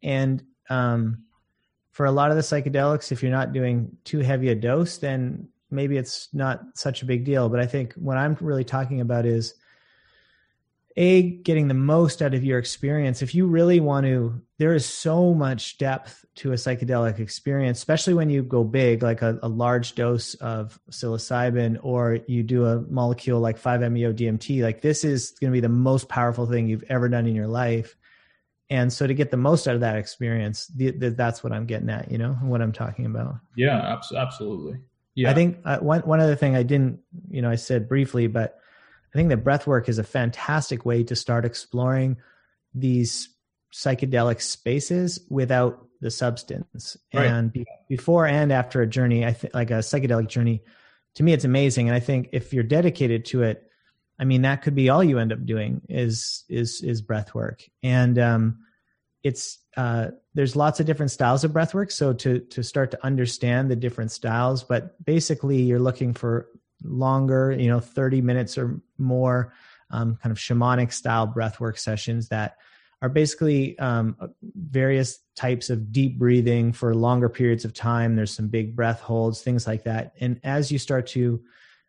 And 0.02 0.42
um, 0.68 1.24
for 1.92 2.06
a 2.06 2.12
lot 2.12 2.30
of 2.30 2.36
the 2.36 2.42
psychedelics, 2.42 3.12
if 3.12 3.22
you're 3.22 3.32
not 3.32 3.52
doing 3.52 3.96
too 4.04 4.20
heavy 4.20 4.48
a 4.48 4.54
dose, 4.54 4.98
then 4.98 5.48
maybe 5.70 5.96
it's 5.96 6.28
not 6.32 6.62
such 6.74 7.02
a 7.02 7.06
big 7.06 7.24
deal. 7.24 7.48
But 7.48 7.60
I 7.60 7.66
think 7.66 7.94
what 7.94 8.16
I'm 8.16 8.36
really 8.40 8.64
talking 8.64 9.00
about 9.00 9.24
is 9.24 9.54
a 10.96 11.22
getting 11.22 11.68
the 11.68 11.74
most 11.74 12.22
out 12.22 12.34
of 12.34 12.44
your 12.44 12.58
experience. 12.58 13.22
If 13.22 13.34
you 13.34 13.46
really 13.46 13.80
want 13.80 14.06
to 14.06 14.40
there 14.60 14.74
is 14.74 14.84
so 14.84 15.32
much 15.32 15.78
depth 15.78 16.22
to 16.34 16.52
a 16.52 16.54
psychedelic 16.54 17.18
experience 17.18 17.78
especially 17.78 18.12
when 18.12 18.28
you 18.28 18.42
go 18.42 18.62
big 18.62 19.02
like 19.02 19.22
a, 19.22 19.38
a 19.42 19.48
large 19.48 19.94
dose 19.94 20.34
of 20.34 20.78
psilocybin 20.90 21.78
or 21.82 22.18
you 22.28 22.42
do 22.42 22.66
a 22.66 22.82
molecule 22.82 23.40
like 23.40 23.60
5meo 23.60 24.14
dmt 24.14 24.62
like 24.62 24.82
this 24.82 25.02
is 25.02 25.30
going 25.40 25.50
to 25.50 25.56
be 25.56 25.60
the 25.60 25.68
most 25.68 26.10
powerful 26.10 26.46
thing 26.46 26.68
you've 26.68 26.84
ever 26.88 27.08
done 27.08 27.26
in 27.26 27.34
your 27.34 27.48
life. 27.48 27.96
And 28.68 28.92
so 28.92 29.06
to 29.06 29.14
get 29.14 29.32
the 29.32 29.36
most 29.36 29.66
out 29.66 29.74
of 29.74 29.80
that 29.80 29.96
experience 29.96 30.68
the, 30.68 30.90
the, 30.90 31.10
that's 31.10 31.42
what 31.42 31.52
i'm 31.52 31.64
getting 31.64 31.88
at 31.88 32.10
you 32.10 32.18
know 32.18 32.34
what 32.42 32.60
i'm 32.60 32.72
talking 32.72 33.06
about. 33.06 33.36
Yeah 33.56 33.98
absolutely. 34.14 34.78
Yeah. 35.14 35.30
I 35.30 35.34
think 35.34 35.58
uh, 35.64 35.78
one, 35.78 36.00
one 36.02 36.20
other 36.20 36.36
thing 36.36 36.54
i 36.54 36.62
didn't 36.62 37.00
you 37.30 37.40
know 37.40 37.50
i 37.50 37.56
said 37.56 37.88
briefly 37.88 38.26
but 38.26 38.58
I 39.12 39.18
think 39.18 39.28
that 39.30 39.44
breath 39.44 39.66
work 39.66 39.88
is 39.88 39.98
a 39.98 40.04
fantastic 40.04 40.84
way 40.84 41.02
to 41.04 41.16
start 41.16 41.44
exploring 41.44 42.16
these 42.74 43.28
psychedelic 43.72 44.40
spaces 44.40 45.20
without 45.28 45.86
the 46.00 46.10
substance. 46.10 46.96
Right. 47.12 47.26
And 47.26 47.52
be, 47.52 47.66
before 47.88 48.26
and 48.26 48.52
after 48.52 48.82
a 48.82 48.86
journey, 48.86 49.24
I 49.24 49.32
think 49.32 49.54
like 49.54 49.70
a 49.70 49.74
psychedelic 49.74 50.28
journey, 50.28 50.62
to 51.16 51.22
me, 51.22 51.32
it's 51.32 51.44
amazing. 51.44 51.88
And 51.88 51.96
I 51.96 52.00
think 52.00 52.28
if 52.32 52.52
you're 52.52 52.62
dedicated 52.62 53.24
to 53.26 53.42
it, 53.42 53.66
I 54.18 54.24
mean, 54.24 54.42
that 54.42 54.62
could 54.62 54.74
be 54.74 54.90
all 54.90 55.02
you 55.02 55.18
end 55.18 55.32
up 55.32 55.44
doing 55.46 55.82
is 55.88 56.44
is 56.48 56.82
is 56.82 57.00
breath 57.00 57.34
work. 57.34 57.62
And 57.82 58.18
um, 58.18 58.58
it's 59.22 59.58
uh, 59.76 60.08
there's 60.34 60.56
lots 60.56 60.78
of 60.78 60.86
different 60.86 61.10
styles 61.10 61.42
of 61.42 61.52
breath 61.52 61.74
work. 61.74 61.90
So 61.90 62.12
to 62.12 62.40
to 62.40 62.62
start 62.62 62.90
to 62.90 63.04
understand 63.04 63.70
the 63.70 63.76
different 63.76 64.12
styles, 64.12 64.62
but 64.62 65.02
basically, 65.04 65.62
you're 65.62 65.80
looking 65.80 66.12
for 66.12 66.48
longer, 66.84 67.52
you 67.52 67.68
know, 67.68 67.80
30 67.80 68.20
minutes 68.20 68.58
or 68.58 68.80
more, 68.98 69.52
um, 69.90 70.16
kind 70.22 70.30
of 70.30 70.38
shamanic 70.38 70.92
style 70.92 71.26
breathwork 71.26 71.78
sessions 71.78 72.28
that 72.28 72.56
are 73.02 73.08
basically 73.08 73.78
um, 73.78 74.16
various 74.42 75.20
types 75.34 75.70
of 75.70 75.90
deep 75.90 76.18
breathing 76.18 76.72
for 76.72 76.94
longer 76.94 77.28
periods 77.28 77.64
of 77.64 77.72
time. 77.72 78.14
There's 78.14 78.34
some 78.34 78.48
big 78.48 78.76
breath 78.76 79.00
holds, 79.00 79.40
things 79.40 79.66
like 79.66 79.84
that. 79.84 80.12
And 80.20 80.38
as 80.44 80.70
you 80.70 80.78
start 80.78 81.06
to 81.08 81.42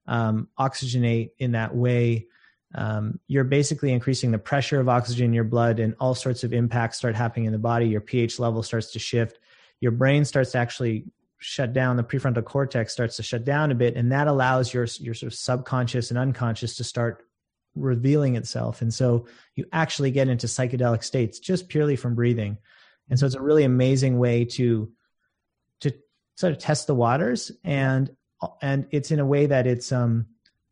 um, 0.07 0.47
oxygenate 0.57 1.31
in 1.37 1.51
that 1.51 1.75
way, 1.75 2.27
um, 2.73 3.19
you're 3.27 3.43
basically 3.43 3.91
increasing 3.91 4.31
the 4.31 4.39
pressure 4.39 4.79
of 4.79 4.87
oxygen 4.87 5.25
in 5.25 5.33
your 5.33 5.43
blood, 5.43 5.79
and 5.79 5.93
all 5.99 6.15
sorts 6.15 6.45
of 6.45 6.53
impacts 6.53 6.97
start 6.97 7.15
happening 7.15 7.45
in 7.45 7.51
the 7.51 7.59
body. 7.59 7.87
Your 7.87 8.01
pH 8.01 8.39
level 8.39 8.63
starts 8.63 8.93
to 8.93 8.99
shift. 8.99 9.39
Your 9.81 9.91
brain 9.91 10.23
starts 10.23 10.51
to 10.51 10.59
actually 10.59 11.05
shut 11.41 11.73
down. 11.73 11.97
The 11.97 12.03
prefrontal 12.03 12.45
cortex 12.45 12.93
starts 12.93 13.17
to 13.17 13.23
shut 13.23 13.43
down 13.43 13.71
a 13.71 13.75
bit, 13.75 13.95
and 13.95 14.11
that 14.11 14.27
allows 14.27 14.73
your 14.73 14.87
your 14.99 15.13
sort 15.13 15.33
of 15.33 15.37
subconscious 15.37 16.09
and 16.09 16.17
unconscious 16.17 16.77
to 16.77 16.83
start 16.83 17.25
revealing 17.75 18.35
itself. 18.35 18.81
And 18.81 18.93
so 18.93 19.27
you 19.55 19.65
actually 19.71 20.11
get 20.11 20.27
into 20.27 20.47
psychedelic 20.47 21.03
states 21.03 21.39
just 21.39 21.67
purely 21.67 21.95
from 21.95 22.15
breathing. 22.15 22.57
And 23.09 23.19
so 23.19 23.25
it's 23.25 23.35
a 23.35 23.41
really 23.41 23.63
amazing 23.63 24.19
way 24.19 24.45
to 24.45 24.91
to 25.81 25.93
sort 26.35 26.53
of 26.53 26.59
test 26.59 26.87
the 26.87 26.95
waters 26.95 27.51
and 27.63 28.09
and 28.61 28.87
it's 28.91 29.11
in 29.11 29.19
a 29.19 29.25
way 29.25 29.45
that 29.45 29.67
it's 29.67 29.91
um 29.91 30.25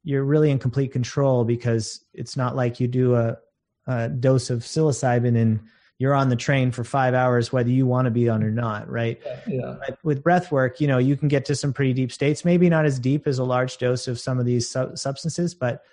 you're 0.04 0.24
really 0.24 0.50
in 0.50 0.60
complete 0.60 0.92
control 0.92 1.44
because 1.44 2.04
it's 2.14 2.38
not 2.38 2.56
like 2.56 2.80
you 2.80 2.88
do 2.88 3.16
a, 3.16 3.38
a 3.86 4.10
dose 4.10 4.50
of 4.50 4.60
psilocybin 4.60 5.38
and 5.38 5.60
you're 6.00 6.16
on 6.16 6.30
the 6.30 6.36
train 6.36 6.72
for 6.72 6.84
five 6.84 7.14
hours 7.14 7.54
whether 7.54 7.70
you 7.70 7.86
want 7.86 8.06
to 8.06 8.12
be 8.12 8.28
on 8.28 8.44
or 8.44 8.50
not 8.50 8.90
right? 8.90 9.22
Yeah. 9.48 9.76
with 10.04 10.24
breath 10.24 10.52
work 10.52 10.82
you 10.82 10.88
know 10.88 10.98
you 10.98 11.16
can 11.16 11.28
get 11.28 11.46
to 11.46 11.56
some 11.56 11.72
pretty 11.74 11.94
deep 11.94 12.12
states 12.12 12.44
maybe 12.44 12.70
not 12.70 12.86
as 12.86 12.98
deep 12.98 13.28
as 13.28 13.38
a 13.38 13.44
large 13.44 13.78
dose 13.78 14.08
of 14.08 14.20
some 14.20 14.40
of 14.40 14.46
these 14.46 14.68
su- 14.68 14.96
substances 14.96 15.54
but 15.54 15.84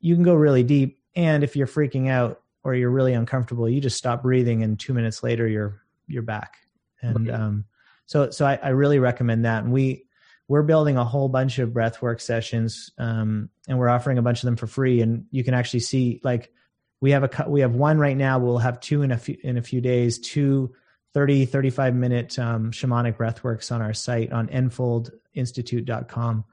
you 0.00 0.14
can 0.14 0.24
go 0.24 0.34
really 0.34 0.62
deep. 0.62 1.00
And 1.14 1.42
if 1.42 1.56
you're 1.56 1.66
freaking 1.66 2.08
out 2.08 2.42
or 2.62 2.74
you're 2.74 2.90
really 2.90 3.12
uncomfortable 3.12 3.68
you 3.68 3.80
just 3.80 3.96
stop 3.96 4.22
breathing 4.22 4.62
and 4.62 4.78
two 4.78 4.94
minutes 4.94 5.22
later 5.22 5.46
you're 5.46 5.82
you're 6.06 6.22
back. 6.22 6.58
And 7.02 7.28
right. 7.28 7.40
um 7.40 7.64
so 8.06 8.30
so 8.30 8.46
I, 8.46 8.58
I 8.62 8.68
really 8.68 8.98
recommend 8.98 9.44
that. 9.44 9.64
And 9.64 9.72
we 9.72 10.04
we're 10.48 10.62
building 10.62 10.96
a 10.96 11.04
whole 11.04 11.28
bunch 11.28 11.58
of 11.58 11.72
breath 11.72 12.00
work 12.00 12.20
sessions 12.20 12.90
um, 12.98 13.50
and 13.66 13.78
we're 13.78 13.88
offering 13.88 14.16
a 14.16 14.22
bunch 14.22 14.44
of 14.44 14.46
them 14.46 14.54
for 14.54 14.68
free. 14.68 15.00
And 15.00 15.24
you 15.32 15.42
can 15.42 15.54
actually 15.54 15.80
see 15.80 16.20
like 16.22 16.52
we 17.00 17.10
have 17.10 17.24
a 17.24 17.48
we 17.48 17.60
have 17.60 17.74
one 17.74 17.98
right 17.98 18.16
now. 18.16 18.38
We'll 18.38 18.58
have 18.58 18.80
two 18.80 19.02
in 19.02 19.12
a 19.12 19.18
few 19.18 19.36
in 19.42 19.58
a 19.58 19.62
few 19.62 19.80
days. 19.80 20.18
Two 20.18 20.74
30 21.14 21.46
35 21.46 21.94
minute 21.94 22.38
um, 22.38 22.70
shamanic 22.70 23.16
breathworks 23.16 23.72
on 23.72 23.80
our 23.80 23.94
site 23.94 24.32
on 24.32 24.48
enfoldinstitute.com 24.48 26.44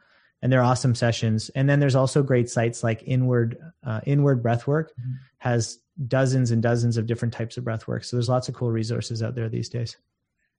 and 0.42 0.52
they're 0.52 0.64
awesome 0.64 0.94
sessions. 0.96 1.50
And 1.50 1.70
then 1.70 1.80
there's 1.80 1.96
also 1.96 2.24
great 2.24 2.50
sites 2.50 2.84
like 2.84 3.04
inward 3.06 3.58
uh, 3.86 4.02
inward 4.06 4.44
breathwork 4.44 4.90
mm-hmm. 4.92 5.14
has 5.40 5.80
dozens 6.08 6.52
and 6.52 6.62
dozens 6.62 6.98
of 6.98 7.08
different 7.08 7.34
types 7.34 7.56
of 7.58 7.64
breathwork 7.64 8.04
so 8.04 8.16
there's 8.16 8.30
lots 8.30 8.50
of 8.50 8.56
cool 8.56 8.72
resources 8.72 9.22
out 9.24 9.36
there 9.36 9.50
these 9.50 9.70
days. 9.70 9.98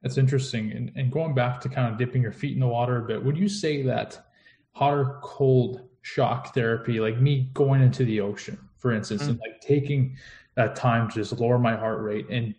That's 0.03 0.19
interesting. 0.19 0.71
And, 0.73 0.93
and 0.97 1.11
going 1.11 1.35
back 1.35 1.63
to 1.63 1.69
kind 1.71 1.91
of 1.91 1.99
dipping 1.99 2.21
your 2.21 2.33
feet 2.33 2.53
in 2.53 2.61
the 2.61 2.67
water 2.67 2.99
a 2.99 3.07
bit, 3.07 3.25
would 3.25 3.39
you 3.39 3.49
say 3.49 3.81
that 3.83 4.27
hot 4.73 4.93
or 4.93 5.19
cold 5.23 5.89
shock 6.03 6.53
therapy, 6.55 7.01
like 7.01 7.19
me 7.19 7.49
going 7.55 7.81
into 7.81 8.05
the 8.05 8.21
ocean, 8.21 8.59
for 8.85 8.93
instance, 8.93 9.23
mm-hmm. 9.23 9.31
and 9.31 9.41
like 9.41 9.63
taking 9.63 10.15
that 10.57 10.77
time 10.77 11.09
to 11.09 11.15
just 11.15 11.33
lower 11.41 11.59
my 11.59 11.75
heart 11.75 12.03
rate 12.03 12.27
and 12.29 12.55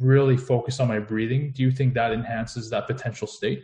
really 0.00 0.36
focus 0.36 0.80
on 0.80 0.88
my 0.88 0.98
breathing, 0.98 1.52
do 1.52 1.62
you 1.62 1.70
think 1.70 1.94
that 1.94 2.10
enhances 2.10 2.70
that 2.70 2.88
potential 2.88 3.28
state? 3.28 3.62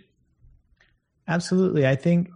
Absolutely. 1.27 1.89
I 1.89 1.97
think 1.97 2.31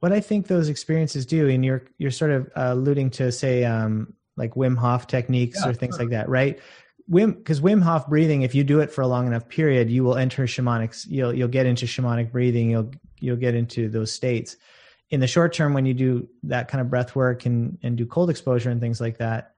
what 0.00 0.12
I 0.12 0.20
think 0.20 0.46
those 0.46 0.70
experiences 0.70 1.26
do, 1.26 1.46
and 1.50 1.62
you're 1.62 1.82
you're 1.98 2.10
sort 2.10 2.30
of 2.30 2.46
uh, 2.56 2.72
alluding 2.72 3.10
to, 3.10 3.30
say, 3.30 3.64
um, 3.64 4.14
like 4.38 4.54
Wim 4.54 4.78
Hof 4.78 5.06
techniques 5.06 5.58
yeah, 5.60 5.68
or 5.68 5.74
things 5.74 5.96
sure. 5.96 6.06
like 6.06 6.10
that, 6.12 6.26
right? 6.30 6.58
Wim, 7.10 7.36
because 7.36 7.60
Wim 7.60 7.82
Hof 7.82 8.08
breathing, 8.08 8.42
if 8.42 8.54
you 8.54 8.64
do 8.64 8.80
it 8.80 8.90
for 8.90 9.02
a 9.02 9.06
long 9.06 9.26
enough 9.26 9.46
period, 9.46 9.90
you 9.90 10.04
will 10.04 10.16
enter 10.16 10.44
shamanic. 10.44 11.04
You'll 11.06 11.34
you'll 11.34 11.48
get 11.48 11.66
into 11.66 11.84
shamanic 11.84 12.32
breathing. 12.32 12.70
You'll 12.70 12.90
you'll 13.20 13.36
get 13.36 13.54
into 13.54 13.90
those 13.90 14.10
states. 14.10 14.56
In 15.10 15.20
the 15.20 15.26
short 15.26 15.52
term, 15.52 15.72
when 15.72 15.86
you 15.86 15.94
do 15.94 16.28
that 16.44 16.68
kind 16.68 16.80
of 16.80 16.90
breath 16.90 17.14
work 17.14 17.46
and 17.46 17.78
and 17.82 17.96
do 17.96 18.06
cold 18.06 18.30
exposure 18.30 18.70
and 18.70 18.80
things 18.80 19.00
like 19.00 19.18
that, 19.18 19.52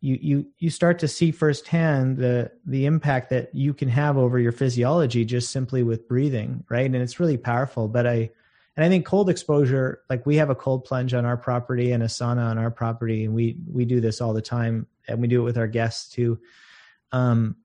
you 0.00 0.18
you 0.20 0.46
you 0.58 0.70
start 0.70 0.98
to 1.00 1.08
see 1.08 1.30
firsthand 1.30 2.16
the 2.16 2.50
the 2.66 2.86
impact 2.86 3.30
that 3.30 3.54
you 3.54 3.72
can 3.72 3.88
have 3.88 4.16
over 4.16 4.38
your 4.38 4.52
physiology 4.52 5.24
just 5.24 5.50
simply 5.50 5.82
with 5.82 6.08
breathing, 6.08 6.64
right? 6.68 6.86
And 6.86 6.96
it's 6.96 7.20
really 7.20 7.36
powerful. 7.36 7.88
But 7.88 8.06
I 8.06 8.30
and 8.76 8.84
I 8.84 8.88
think 8.88 9.06
cold 9.06 9.30
exposure, 9.30 10.00
like 10.10 10.26
we 10.26 10.36
have 10.36 10.50
a 10.50 10.54
cold 10.54 10.84
plunge 10.84 11.14
on 11.14 11.24
our 11.24 11.36
property 11.36 11.92
and 11.92 12.02
a 12.02 12.06
sauna 12.06 12.50
on 12.50 12.58
our 12.58 12.70
property, 12.70 13.24
and 13.24 13.34
we 13.34 13.58
we 13.70 13.84
do 13.84 14.00
this 14.00 14.20
all 14.20 14.32
the 14.32 14.42
time, 14.42 14.86
and 15.06 15.20
we 15.20 15.28
do 15.28 15.40
it 15.40 15.44
with 15.44 15.58
our 15.58 15.68
guests 15.68 16.12
too 16.12 16.40
um, 17.12 17.56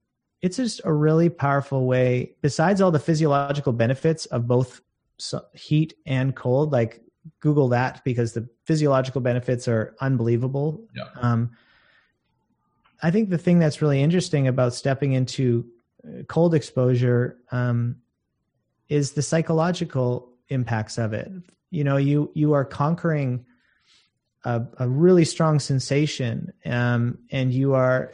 it's 0.41 0.57
just 0.57 0.81
a 0.83 0.93
really 0.93 1.29
powerful 1.29 1.85
way 1.85 2.35
besides 2.41 2.81
all 2.81 2.91
the 2.91 2.99
physiological 2.99 3.73
benefits 3.73 4.25
of 4.27 4.47
both 4.47 4.81
heat 5.53 5.93
and 6.05 6.35
cold 6.35 6.71
like 6.71 7.01
google 7.39 7.69
that 7.69 8.03
because 8.03 8.33
the 8.33 8.47
physiological 8.65 9.21
benefits 9.21 9.67
are 9.67 9.95
unbelievable. 9.99 10.83
Yeah. 10.95 11.05
um, 11.21 11.51
i 13.01 13.11
think 13.11 13.29
the 13.29 13.37
thing 13.37 13.59
that's 13.59 13.81
really 13.81 14.01
interesting 14.01 14.47
about 14.47 14.73
stepping 14.73 15.13
into 15.13 15.65
uh, 16.05 16.23
cold 16.27 16.53
exposure 16.53 17.37
um, 17.51 17.97
is 18.89 19.13
the 19.13 19.21
psychological 19.21 20.29
impacts 20.49 20.97
of 20.97 21.13
it. 21.13 21.31
You 21.71 21.83
know 21.83 21.97
you 21.97 22.31
you 22.33 22.53
are 22.53 22.65
conquering 22.65 23.45
a, 24.43 24.63
a 24.77 24.87
really 24.87 25.25
strong 25.25 25.59
sensation 25.59 26.53
um, 26.65 27.17
and 27.31 27.53
you 27.53 27.73
are 27.73 28.13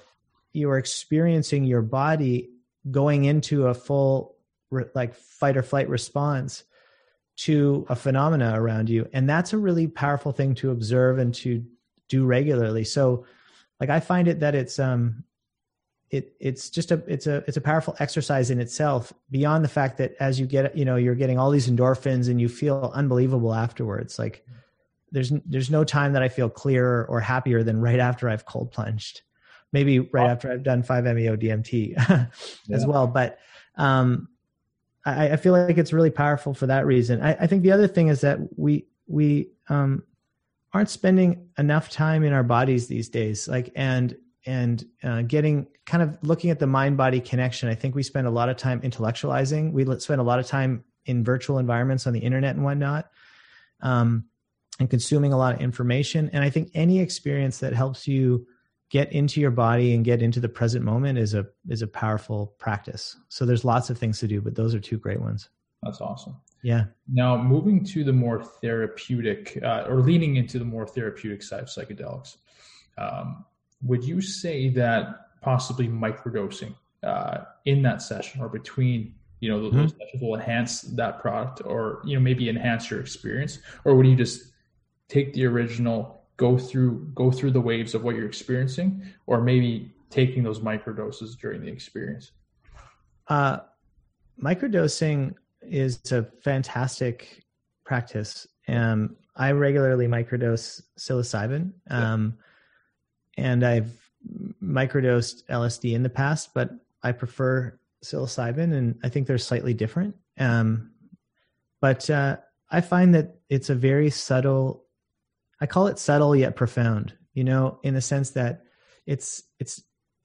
you 0.54 0.70
are 0.70 0.78
experiencing 0.78 1.66
your 1.66 1.82
body 1.82 2.50
going 2.90 3.26
into 3.26 3.68
a 3.68 3.74
full 3.74 4.36
like 4.96 5.14
fight 5.14 5.58
or 5.58 5.64
flight 5.64 5.90
response 5.90 6.64
to 7.46 7.86
a 7.90 7.96
phenomena 7.96 8.54
around 8.56 8.90
you. 8.90 9.08
And 9.14 9.30
that's 9.30 9.54
a 9.54 9.58
really 9.58 9.88
powerful 9.88 10.32
thing 10.32 10.56
to 10.56 10.72
observe 10.72 11.18
and 11.18 11.34
to 11.36 11.64
do 12.08 12.26
regularly. 12.26 12.84
So 12.84 13.26
like 13.82 13.90
i 13.90 14.00
find 14.00 14.30
it 14.30 14.40
that 14.40 14.56
it's 14.56 14.80
um 14.80 15.26
it 16.12 16.36
it's 16.40 16.70
just 16.70 16.92
a 16.92 17.02
it's 17.08 17.28
a 17.28 17.44
it's 17.48 17.58
a 17.58 17.62
powerful 17.62 17.96
exercise 18.00 18.52
in 18.52 18.60
itself 18.60 19.12
beyond 19.32 19.66
the 19.66 19.70
fact 19.70 19.98
that 19.98 20.14
as 20.20 20.40
you 20.40 20.46
get 20.46 20.78
you 20.78 20.86
know 20.86 20.96
you're 20.96 21.16
getting 21.16 21.40
all 21.40 21.50
these 21.52 21.70
endorphins 21.70 22.30
and 22.30 22.40
you 22.40 22.48
feel 22.48 22.92
unbelievable 22.94 23.54
afterwards. 23.54 24.20
Like 24.20 24.46
there's 25.12 25.32
there's 25.46 25.70
no 25.70 25.84
time 25.84 26.14
that 26.14 26.24
i 26.24 26.30
feel 26.30 26.50
clearer 26.50 27.06
or 27.10 27.20
happier 27.20 27.64
than 27.64 27.82
right 27.82 28.00
after 28.00 28.30
i've 28.30 28.46
cold 28.46 28.72
plunged. 28.72 29.22
Maybe 29.74 30.00
right 30.00 30.30
after 30.30 30.52
I've 30.52 30.64
done 30.64 30.84
5-MeO 30.84 31.38
DMT 31.38 31.96
as 32.70 32.82
yeah. 32.82 32.86
well. 32.86 33.08
But 33.08 33.40
um, 33.78 34.28
I, 35.06 35.32
I, 35.32 35.36
feel 35.36 35.54
like 35.54 35.78
it's 35.78 35.94
really 35.94 36.12
powerful 36.12 36.54
for 36.54 36.68
that 36.68 36.86
reason. 36.86 37.22
I, 37.22 37.34
I 37.34 37.48
think 37.48 37.64
the 37.64 37.72
other 37.72 37.88
thing 37.88 38.08
is 38.10 38.22
that 38.22 38.40
we 38.58 38.86
we 39.08 39.50
um, 39.70 40.04
aren't 40.74 40.90
spending 40.90 41.48
enough 41.58 41.90
time 41.90 42.24
in 42.24 42.34
our 42.34 42.44
bodies 42.44 42.88
these 42.88 43.10
days, 43.10 43.48
like 43.48 43.72
and 43.76 44.16
and 44.46 44.86
uh, 45.04 45.22
getting 45.24 45.68
kind 45.86 46.04
of 46.04 46.18
looking 46.22 46.50
at 46.50 46.60
the 46.60 46.68
mind 46.68 46.98
body 46.98 47.20
connection. 47.20 47.70
I 47.70 47.76
think 47.76 47.96
we 47.96 48.04
spend 48.04 48.28
a 48.28 48.32
lot 48.32 48.50
of 48.50 48.58
time 48.58 48.82
intellectualizing. 48.82 49.72
We 49.72 49.86
spend 50.00 50.22
a 50.22 50.24
lot 50.24 50.40
of 50.40 50.48
time 50.48 50.84
in 51.06 51.24
virtual 51.24 51.58
environments 51.58 52.08
on 52.08 52.14
the 52.14 52.20
internet 52.20 52.56
and 52.56 52.64
whatnot. 52.64 53.10
Um, 53.82 54.26
and 54.80 54.90
consuming 54.90 55.32
a 55.32 55.38
lot 55.38 55.54
of 55.54 55.62
information. 55.62 56.30
And 56.34 56.44
I 56.44 56.50
think 56.50 56.72
any 56.74 57.00
experience 57.00 57.60
that 57.60 57.74
helps 57.74 58.08
you 58.08 58.48
get 58.92 59.12
into 59.14 59.40
your 59.40 59.52
body 59.52 59.96
and 59.96 60.04
get 60.04 60.22
into 60.22 60.40
the 60.40 60.50
present 60.50 60.84
moment 60.84 61.18
is 61.18 61.34
a 61.34 61.48
is 61.70 61.82
a 61.82 61.88
powerful 61.88 62.54
practice. 62.60 63.18
So 63.30 63.46
there's 63.46 63.66
lots 63.66 63.90
of 63.90 63.98
things 63.98 64.20
to 64.20 64.28
do, 64.28 64.42
but 64.42 64.54
those 64.54 64.76
are 64.76 64.80
two 64.80 64.98
great 64.98 65.22
ones. 65.22 65.50
That's 65.82 66.02
awesome. 66.02 66.36
Yeah. 66.62 66.86
Now 67.12 67.42
moving 67.42 67.84
to 67.86 68.04
the 68.04 68.14
more 68.14 68.44
therapeutic 68.44 69.58
uh, 69.64 69.86
or 69.88 70.02
leaning 70.02 70.36
into 70.36 70.60
the 70.60 70.66
more 70.66 70.86
therapeutic 70.86 71.42
side 71.42 71.62
of 71.62 71.68
psychedelics, 71.68 72.38
um, 73.00 73.46
would 73.82 74.04
you 74.04 74.22
say 74.22 74.70
that 74.70 75.40
possibly 75.42 75.88
microdosing 75.88 76.76
uh, 77.02 77.46
in 77.66 77.82
that 77.82 78.02
session 78.02 78.42
or 78.42 78.50
between 78.50 79.16
you 79.40 79.50
know 79.50 79.62
those, 79.62 79.74
mm-hmm. 79.74 79.88
sessions 79.88 80.22
will 80.22 80.36
enhance 80.36 80.82
that 80.82 81.20
product 81.20 81.62
or 81.66 82.02
you 82.06 82.14
know 82.14 82.22
maybe 82.22 82.50
enhance 82.50 82.92
your 82.92 83.00
experience, 83.00 83.58
or 83.86 83.96
would 83.96 84.06
you 84.06 84.16
just 84.18 84.52
take 85.08 85.34
the 85.34 85.46
original 85.46 86.21
go 86.42 86.58
through 86.58 87.08
go 87.14 87.30
through 87.30 87.52
the 87.52 87.62
waves 87.62 87.94
of 87.94 88.04
what 88.04 88.16
you're 88.16 88.26
experiencing 88.26 89.00
or 89.28 89.42
maybe 89.42 89.94
taking 90.10 90.42
those 90.42 90.60
microdoses 90.60 91.38
during 91.38 91.62
the 91.62 91.68
experience? 91.68 92.32
Uh, 93.28 93.60
microdosing 94.42 95.36
is 95.62 96.12
a 96.12 96.24
fantastic 96.44 97.46
practice. 97.86 98.48
Um, 98.68 99.16
i 99.38 99.52
regularly 99.52 100.08
microdose 100.08 100.82
psilocybin 101.00 101.72
um, 101.90 102.38
yeah. 103.38 103.46
and 103.46 103.64
i've 103.64 103.94
microdosed 104.62 105.46
lsd 105.46 105.94
in 105.94 106.04
the 106.04 106.10
past 106.10 106.54
but 106.54 106.70
i 107.02 107.14
prefer 107.14 107.80
psilocybin 108.04 108.74
and 108.74 109.00
i 109.04 109.10
think 109.10 109.26
they're 109.28 109.38
slightly 109.38 109.74
different. 109.74 110.14
Um, 110.38 110.92
but 111.80 112.10
uh, 112.10 112.38
i 112.70 112.82
find 112.82 113.16
that 113.16 113.36
it's 113.50 113.70
a 113.70 113.76
very 113.76 114.10
subtle 114.10 114.81
I 115.62 115.68
call 115.68 115.88
it 115.88 116.00
subtle 116.00 116.36
yet 116.36 116.56
profound, 116.56 117.14
you 117.34 117.44
know, 117.44 117.80
in 117.84 117.94
the 117.94 118.02
sense 118.02 118.32
that 118.32 118.64
it's 119.06 119.44
it's 119.60 119.82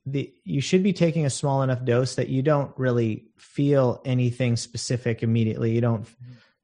the 0.07 0.33
you 0.45 0.61
should 0.61 0.83
be 0.83 0.93
taking 0.93 1.27
a 1.27 1.31
small 1.31 1.63
enough 1.63 1.85
dose 1.85 2.15
that 2.15 2.29
you 2.29 2.43
don't 2.43 2.73
really 2.79 3.27
feel 3.37 4.01
anything 4.05 4.57
specific 4.57 5.23
immediately. 5.23 5.73
You 5.73 5.83
don't 5.83 6.09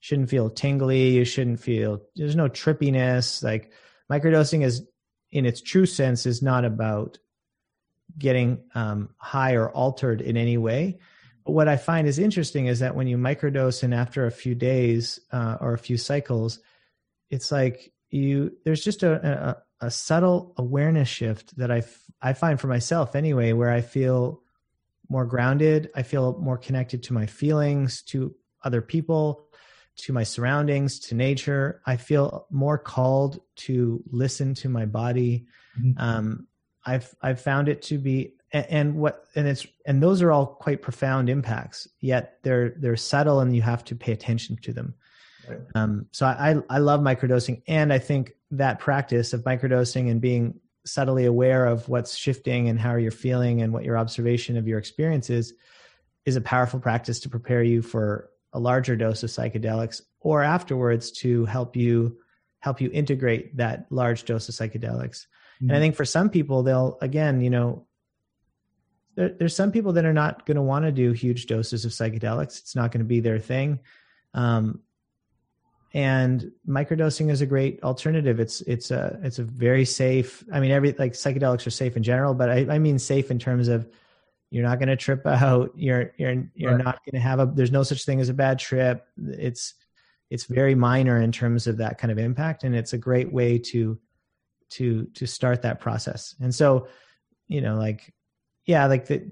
shouldn't 0.00 0.30
feel 0.30 0.48
tingly. 0.50 1.10
You 1.10 1.24
shouldn't 1.24 1.60
feel 1.60 2.00
there's 2.16 2.34
no 2.34 2.48
trippiness. 2.48 3.42
Like 3.42 3.72
microdosing 4.10 4.64
is, 4.64 4.86
in 5.30 5.44
its 5.44 5.60
true 5.60 5.86
sense, 5.86 6.24
is 6.24 6.42
not 6.42 6.64
about 6.64 7.18
getting 8.18 8.62
um, 8.74 9.10
high 9.18 9.54
or 9.54 9.70
altered 9.70 10.20
in 10.20 10.36
any 10.36 10.56
way. 10.56 10.98
But 11.44 11.52
what 11.52 11.68
I 11.68 11.76
find 11.76 12.06
is 12.06 12.18
interesting 12.18 12.66
is 12.66 12.80
that 12.80 12.94
when 12.94 13.06
you 13.06 13.16
microdose 13.16 13.82
and 13.82 13.92
after 13.92 14.26
a 14.26 14.30
few 14.30 14.54
days 14.54 15.20
uh, 15.32 15.56
or 15.60 15.72
a 15.72 15.78
few 15.78 15.96
cycles, 15.96 16.60
it's 17.30 17.50
like 17.50 17.92
you 18.12 18.52
there's 18.64 18.84
just 18.84 19.02
a, 19.02 19.56
a, 19.80 19.86
a 19.86 19.90
subtle 19.90 20.54
awareness 20.56 21.08
shift 21.08 21.56
that 21.56 21.70
I, 21.70 21.78
f- 21.78 22.04
I 22.20 22.34
find 22.34 22.60
for 22.60 22.68
myself 22.68 23.16
anyway, 23.16 23.52
where 23.52 23.70
I 23.70 23.80
feel 23.80 24.42
more 25.08 25.24
grounded. 25.24 25.90
I 25.96 26.02
feel 26.02 26.38
more 26.38 26.58
connected 26.58 27.02
to 27.04 27.14
my 27.14 27.26
feelings, 27.26 28.02
to 28.02 28.34
other 28.62 28.82
people, 28.82 29.48
to 29.96 30.12
my 30.12 30.22
surroundings, 30.22 31.00
to 31.00 31.14
nature. 31.14 31.80
I 31.86 31.96
feel 31.96 32.46
more 32.50 32.78
called 32.78 33.40
to 33.56 34.02
listen 34.10 34.54
to 34.54 34.68
my 34.68 34.86
body. 34.86 35.46
Mm-hmm. 35.78 35.98
Um, 35.98 36.46
I've 36.84 37.14
I've 37.22 37.40
found 37.40 37.68
it 37.68 37.82
to 37.82 37.98
be 37.98 38.34
and, 38.52 38.66
and 38.68 38.94
what 38.96 39.24
and 39.34 39.48
it's 39.48 39.66
and 39.86 40.02
those 40.02 40.20
are 40.22 40.32
all 40.32 40.46
quite 40.46 40.82
profound 40.82 41.28
impacts. 41.30 41.88
Yet 42.00 42.38
they're 42.42 42.74
they're 42.78 42.96
subtle 42.96 43.40
and 43.40 43.54
you 43.54 43.62
have 43.62 43.84
to 43.86 43.94
pay 43.94 44.12
attention 44.12 44.56
to 44.62 44.72
them. 44.72 44.94
Um, 45.74 46.06
so 46.12 46.26
I 46.26 46.56
I 46.68 46.78
love 46.78 47.00
microdosing 47.00 47.62
and 47.66 47.92
I 47.92 47.98
think 47.98 48.32
that 48.52 48.78
practice 48.78 49.32
of 49.32 49.42
microdosing 49.42 50.10
and 50.10 50.20
being 50.20 50.60
subtly 50.84 51.24
aware 51.26 51.66
of 51.66 51.88
what's 51.88 52.16
shifting 52.16 52.68
and 52.68 52.78
how 52.78 52.96
you're 52.96 53.10
feeling 53.10 53.62
and 53.62 53.72
what 53.72 53.84
your 53.84 53.96
observation 53.96 54.56
of 54.56 54.66
your 54.66 54.78
experience 54.78 55.30
is 55.30 55.54
is 56.24 56.36
a 56.36 56.40
powerful 56.40 56.80
practice 56.80 57.20
to 57.20 57.28
prepare 57.28 57.62
you 57.62 57.82
for 57.82 58.30
a 58.52 58.60
larger 58.60 58.96
dose 58.96 59.22
of 59.22 59.30
psychedelics 59.30 60.02
or 60.20 60.42
afterwards 60.42 61.10
to 61.10 61.44
help 61.46 61.76
you 61.76 62.18
help 62.60 62.80
you 62.80 62.90
integrate 62.92 63.56
that 63.56 63.86
large 63.90 64.24
dose 64.24 64.48
of 64.48 64.54
psychedelics 64.54 65.26
mm-hmm. 65.26 65.64
and 65.64 65.72
i 65.72 65.74
mm-hmm. 65.74 65.82
think 65.82 65.96
for 65.96 66.04
some 66.04 66.28
people 66.28 66.62
they'll 66.62 66.98
again 67.00 67.40
you 67.40 67.50
know 67.50 67.86
there, 69.14 69.28
there's 69.28 69.54
some 69.54 69.72
people 69.72 69.92
that 69.92 70.04
are 70.04 70.12
not 70.12 70.46
going 70.46 70.56
to 70.56 70.62
want 70.62 70.84
to 70.84 70.92
do 70.92 71.12
huge 71.12 71.46
doses 71.46 71.84
of 71.84 71.92
psychedelics 71.92 72.58
it's 72.58 72.76
not 72.76 72.90
going 72.90 73.00
to 73.00 73.08
be 73.08 73.20
their 73.20 73.38
thing 73.38 73.78
um, 74.34 74.80
and 75.94 76.50
microdosing 76.66 77.30
is 77.30 77.40
a 77.40 77.46
great 77.46 77.82
alternative. 77.82 78.40
It's 78.40 78.60
it's 78.62 78.90
a 78.90 79.18
it's 79.22 79.38
a 79.38 79.44
very 79.44 79.84
safe 79.84 80.44
i 80.52 80.60
mean 80.60 80.70
every 80.70 80.92
like 80.98 81.12
psychedelics 81.12 81.66
are 81.66 81.70
safe 81.70 81.96
in 81.96 82.02
general 82.02 82.34
but 82.34 82.48
i, 82.48 82.66
I 82.70 82.78
mean 82.78 82.98
safe 82.98 83.30
in 83.30 83.38
terms 83.38 83.68
of 83.68 83.86
you're 84.52 84.62
not 84.62 84.78
going 84.78 84.90
to 84.90 84.96
trip 84.96 85.26
out. 85.26 85.72
You're 85.76 86.12
you're 86.18 86.44
you're 86.54 86.74
right. 86.74 86.84
not 86.84 87.00
going 87.06 87.14
to 87.14 87.26
have 87.26 87.40
a 87.40 87.46
there's 87.46 87.72
no 87.72 87.82
such 87.82 88.04
thing 88.04 88.20
as 88.20 88.28
a 88.28 88.34
bad 88.34 88.58
trip. 88.58 89.06
It's 89.16 89.74
it's 90.28 90.44
very 90.44 90.74
minor 90.74 91.20
in 91.20 91.32
terms 91.32 91.66
of 91.66 91.78
that 91.78 91.96
kind 91.96 92.12
of 92.12 92.18
impact 92.18 92.62
and 92.62 92.76
it's 92.76 92.92
a 92.92 92.98
great 92.98 93.32
way 93.32 93.58
to 93.58 93.98
to 94.72 95.06
to 95.14 95.26
start 95.26 95.62
that 95.62 95.80
process. 95.80 96.34
And 96.38 96.54
so 96.54 96.86
you 97.48 97.60
know 97.60 97.76
like 97.76 98.12
yeah 98.66 98.86
like 98.86 99.06
the, 99.06 99.22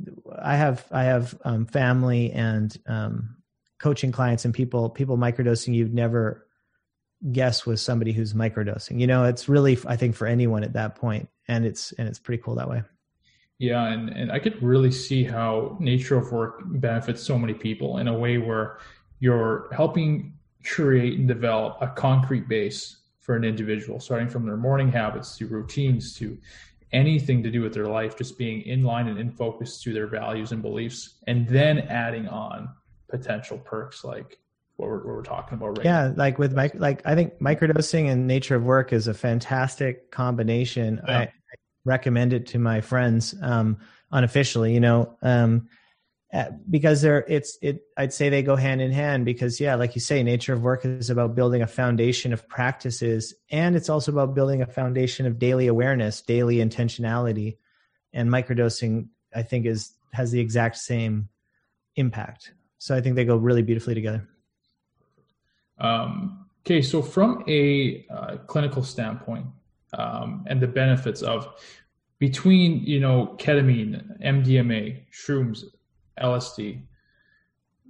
i 0.40 0.56
have 0.56 0.84
i 0.90 1.04
have 1.04 1.38
um, 1.44 1.66
family 1.66 2.32
and 2.32 2.76
um, 2.86 3.36
coaching 3.78 4.12
clients 4.12 4.44
and 4.44 4.54
people 4.54 4.90
people 4.90 5.16
microdosing 5.16 5.74
you'd 5.74 5.94
never 5.94 6.46
guess 7.33 7.66
was 7.66 7.83
somebody 7.83 8.12
who's 8.12 8.33
microdosing. 8.33 9.00
You 9.00 9.06
know, 9.06 9.24
it's 9.24 9.48
really 9.48 9.78
I 9.87 9.96
think 9.96 10.14
for 10.14 10.26
anyone 10.26 10.64
at 10.64 10.72
that 10.74 10.94
point, 10.94 11.28
and 11.48 11.64
it's 11.66 11.92
and 11.92 12.09
it's 12.09 12.18
pretty 12.18 12.42
cool 12.42 12.54
that 12.56 12.68
way. 12.68 12.83
Yeah, 13.59 13.88
and 13.88 14.09
and 14.11 14.33
I 14.33 14.38
could 14.38 14.61
really 14.62 14.90
see 14.90 15.22
how 15.22 15.76
nature 15.80 16.16
of 16.16 16.33
work 16.33 16.62
benefits 16.64 17.22
so 17.22 17.38
many 17.38 17.54
people 17.54 17.98
in 17.98 18.09
a 18.09 18.18
way 18.18 18.38
where 18.38 18.78
you're 19.18 19.68
helping 19.72 20.33
create 20.64 21.18
and 21.18 21.28
develop 21.28 21.76
a 21.80 21.88
concrete 21.88 22.48
base 22.48 22.96
for 23.18 23.37
an 23.37 23.44
individual, 23.44 24.00
starting 24.00 24.28
from 24.28 24.46
their 24.46 24.56
morning 24.56 24.90
habits 24.90 25.37
to 25.37 25.46
routines 25.46 26.14
to 26.16 26.38
anything 26.92 27.42
to 27.42 27.50
do 27.50 27.61
with 27.61 27.72
their 27.72 27.87
life, 27.87 28.16
just 28.16 28.37
being 28.38 28.62
in 28.62 28.83
line 28.83 29.09
and 29.09 29.18
in 29.18 29.30
focus 29.30 29.80
to 29.83 29.92
their 29.92 30.06
values 30.06 30.52
and 30.52 30.62
beliefs, 30.62 31.16
and 31.26 31.46
then 31.46 31.80
adding 31.80 32.26
on 32.28 32.68
potential 33.09 33.59
perks 33.59 34.04
like 34.04 34.38
what 34.80 34.88
we're, 34.88 34.96
what 34.96 35.06
we're 35.06 35.22
talking 35.22 35.54
about 35.58 35.78
right 35.78 35.84
yeah 35.84 36.08
now. 36.08 36.14
like 36.16 36.38
with 36.38 36.52
mic 36.52 36.72
like 36.74 37.02
i 37.04 37.14
think 37.14 37.38
microdosing 37.40 38.10
and 38.10 38.26
nature 38.26 38.56
of 38.56 38.62
work 38.62 38.92
is 38.92 39.06
a 39.06 39.14
fantastic 39.14 40.10
combination 40.10 41.00
yeah. 41.06 41.18
I, 41.18 41.22
I, 41.22 41.30
recommend 41.84 42.32
it 42.32 42.46
to 42.48 42.58
my 42.58 42.80
friends 42.80 43.34
um 43.42 43.78
unofficially 44.12 44.74
you 44.74 44.80
know 44.80 45.16
um 45.22 45.68
because 46.68 47.02
they're 47.02 47.24
it's 47.26 47.58
it 47.62 47.82
i'd 47.96 48.12
say 48.12 48.28
they 48.28 48.42
go 48.42 48.54
hand 48.54 48.80
in 48.80 48.92
hand 48.92 49.24
because 49.24 49.60
yeah 49.60 49.74
like 49.74 49.94
you 49.94 50.00
say 50.00 50.22
nature 50.22 50.52
of 50.52 50.62
work 50.62 50.84
is 50.84 51.10
about 51.10 51.34
building 51.34 51.62
a 51.62 51.66
foundation 51.66 52.32
of 52.32 52.46
practices 52.48 53.34
and 53.50 53.74
it's 53.74 53.88
also 53.88 54.12
about 54.12 54.34
building 54.34 54.62
a 54.62 54.66
foundation 54.66 55.26
of 55.26 55.38
daily 55.38 55.66
awareness 55.66 56.20
daily 56.20 56.56
intentionality 56.56 57.56
and 58.12 58.28
microdosing 58.28 59.08
i 59.34 59.42
think 59.42 59.66
is 59.66 59.92
has 60.12 60.30
the 60.30 60.40
exact 60.40 60.76
same 60.76 61.28
impact 61.96 62.52
so 62.78 62.94
i 62.94 63.00
think 63.00 63.16
they 63.16 63.24
go 63.24 63.36
really 63.36 63.62
beautifully 63.62 63.94
together 63.94 64.28
um, 65.80 66.46
okay, 66.64 66.82
so 66.82 67.02
from 67.02 67.44
a 67.48 68.06
uh, 68.10 68.36
clinical 68.46 68.82
standpoint 68.82 69.46
um, 69.94 70.44
and 70.46 70.60
the 70.60 70.68
benefits 70.68 71.22
of 71.22 71.48
between 72.18 72.84
you 72.84 73.00
know 73.00 73.34
ketamine, 73.38 74.20
MDMA, 74.22 75.00
shrooms, 75.12 75.64
LSD, 76.20 76.82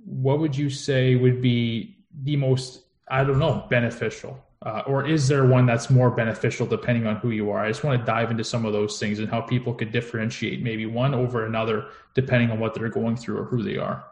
what 0.04 0.38
would 0.38 0.56
you 0.56 0.70
say 0.70 1.16
would 1.16 1.42
be 1.42 1.98
the 2.22 2.36
most 2.36 2.84
I 3.08 3.24
don't 3.24 3.38
know 3.38 3.66
beneficial? 3.68 4.42
Uh, 4.62 4.82
or 4.86 5.06
is 5.06 5.26
there 5.26 5.46
one 5.46 5.64
that's 5.64 5.88
more 5.88 6.10
beneficial 6.10 6.66
depending 6.66 7.06
on 7.06 7.16
who 7.16 7.30
you 7.30 7.50
are? 7.50 7.64
I 7.64 7.68
just 7.68 7.82
want 7.82 7.98
to 7.98 8.04
dive 8.04 8.30
into 8.30 8.44
some 8.44 8.66
of 8.66 8.74
those 8.74 8.98
things 8.98 9.18
and 9.18 9.28
how 9.28 9.40
people 9.40 9.72
could 9.72 9.90
differentiate 9.90 10.62
maybe 10.62 10.84
one 10.84 11.14
over 11.14 11.46
another 11.46 11.86
depending 12.14 12.50
on 12.50 12.60
what 12.60 12.74
they're 12.74 12.90
going 12.90 13.16
through 13.16 13.38
or 13.38 13.44
who 13.44 13.62
they 13.62 13.78
are. 13.78 14.04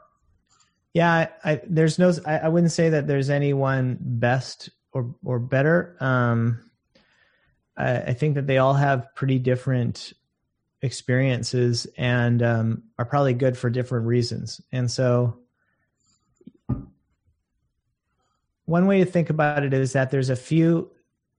Yeah, 0.95 1.29
I, 1.45 1.61
there's 1.67 1.99
no. 1.99 2.13
I, 2.27 2.39
I, 2.39 2.49
wouldn't 2.49 2.73
say 2.73 2.89
that 2.91 3.07
there's 3.07 3.31
anyone 3.31 3.99
best 4.01 4.71
or 4.93 5.15
or 5.23 5.39
better. 5.39 5.97
Um, 6.01 6.71
I, 7.77 7.97
I 7.99 8.13
think 8.15 8.35
that 8.37 8.47
they 8.47 8.59
all 8.59 8.75
have 8.75 9.15
pretty 9.15 9.39
different 9.39 10.13
experiences 10.83 11.87
and 11.97 12.43
um, 12.43 12.83
are 12.99 13.05
probably 13.05 13.35
good 13.35 13.57
for 13.57 13.71
different 13.71 14.07
reasons. 14.07 14.61
And 14.73 14.91
so, 14.91 15.39
one 18.65 18.87
way 18.87 18.99
to 18.99 19.07
think 19.07 19.31
about 19.31 19.65
it 19.65 19.73
is 19.73 19.93
that 19.93 20.11
there's 20.11 20.31
a 20.31 20.37
few, 20.37 20.91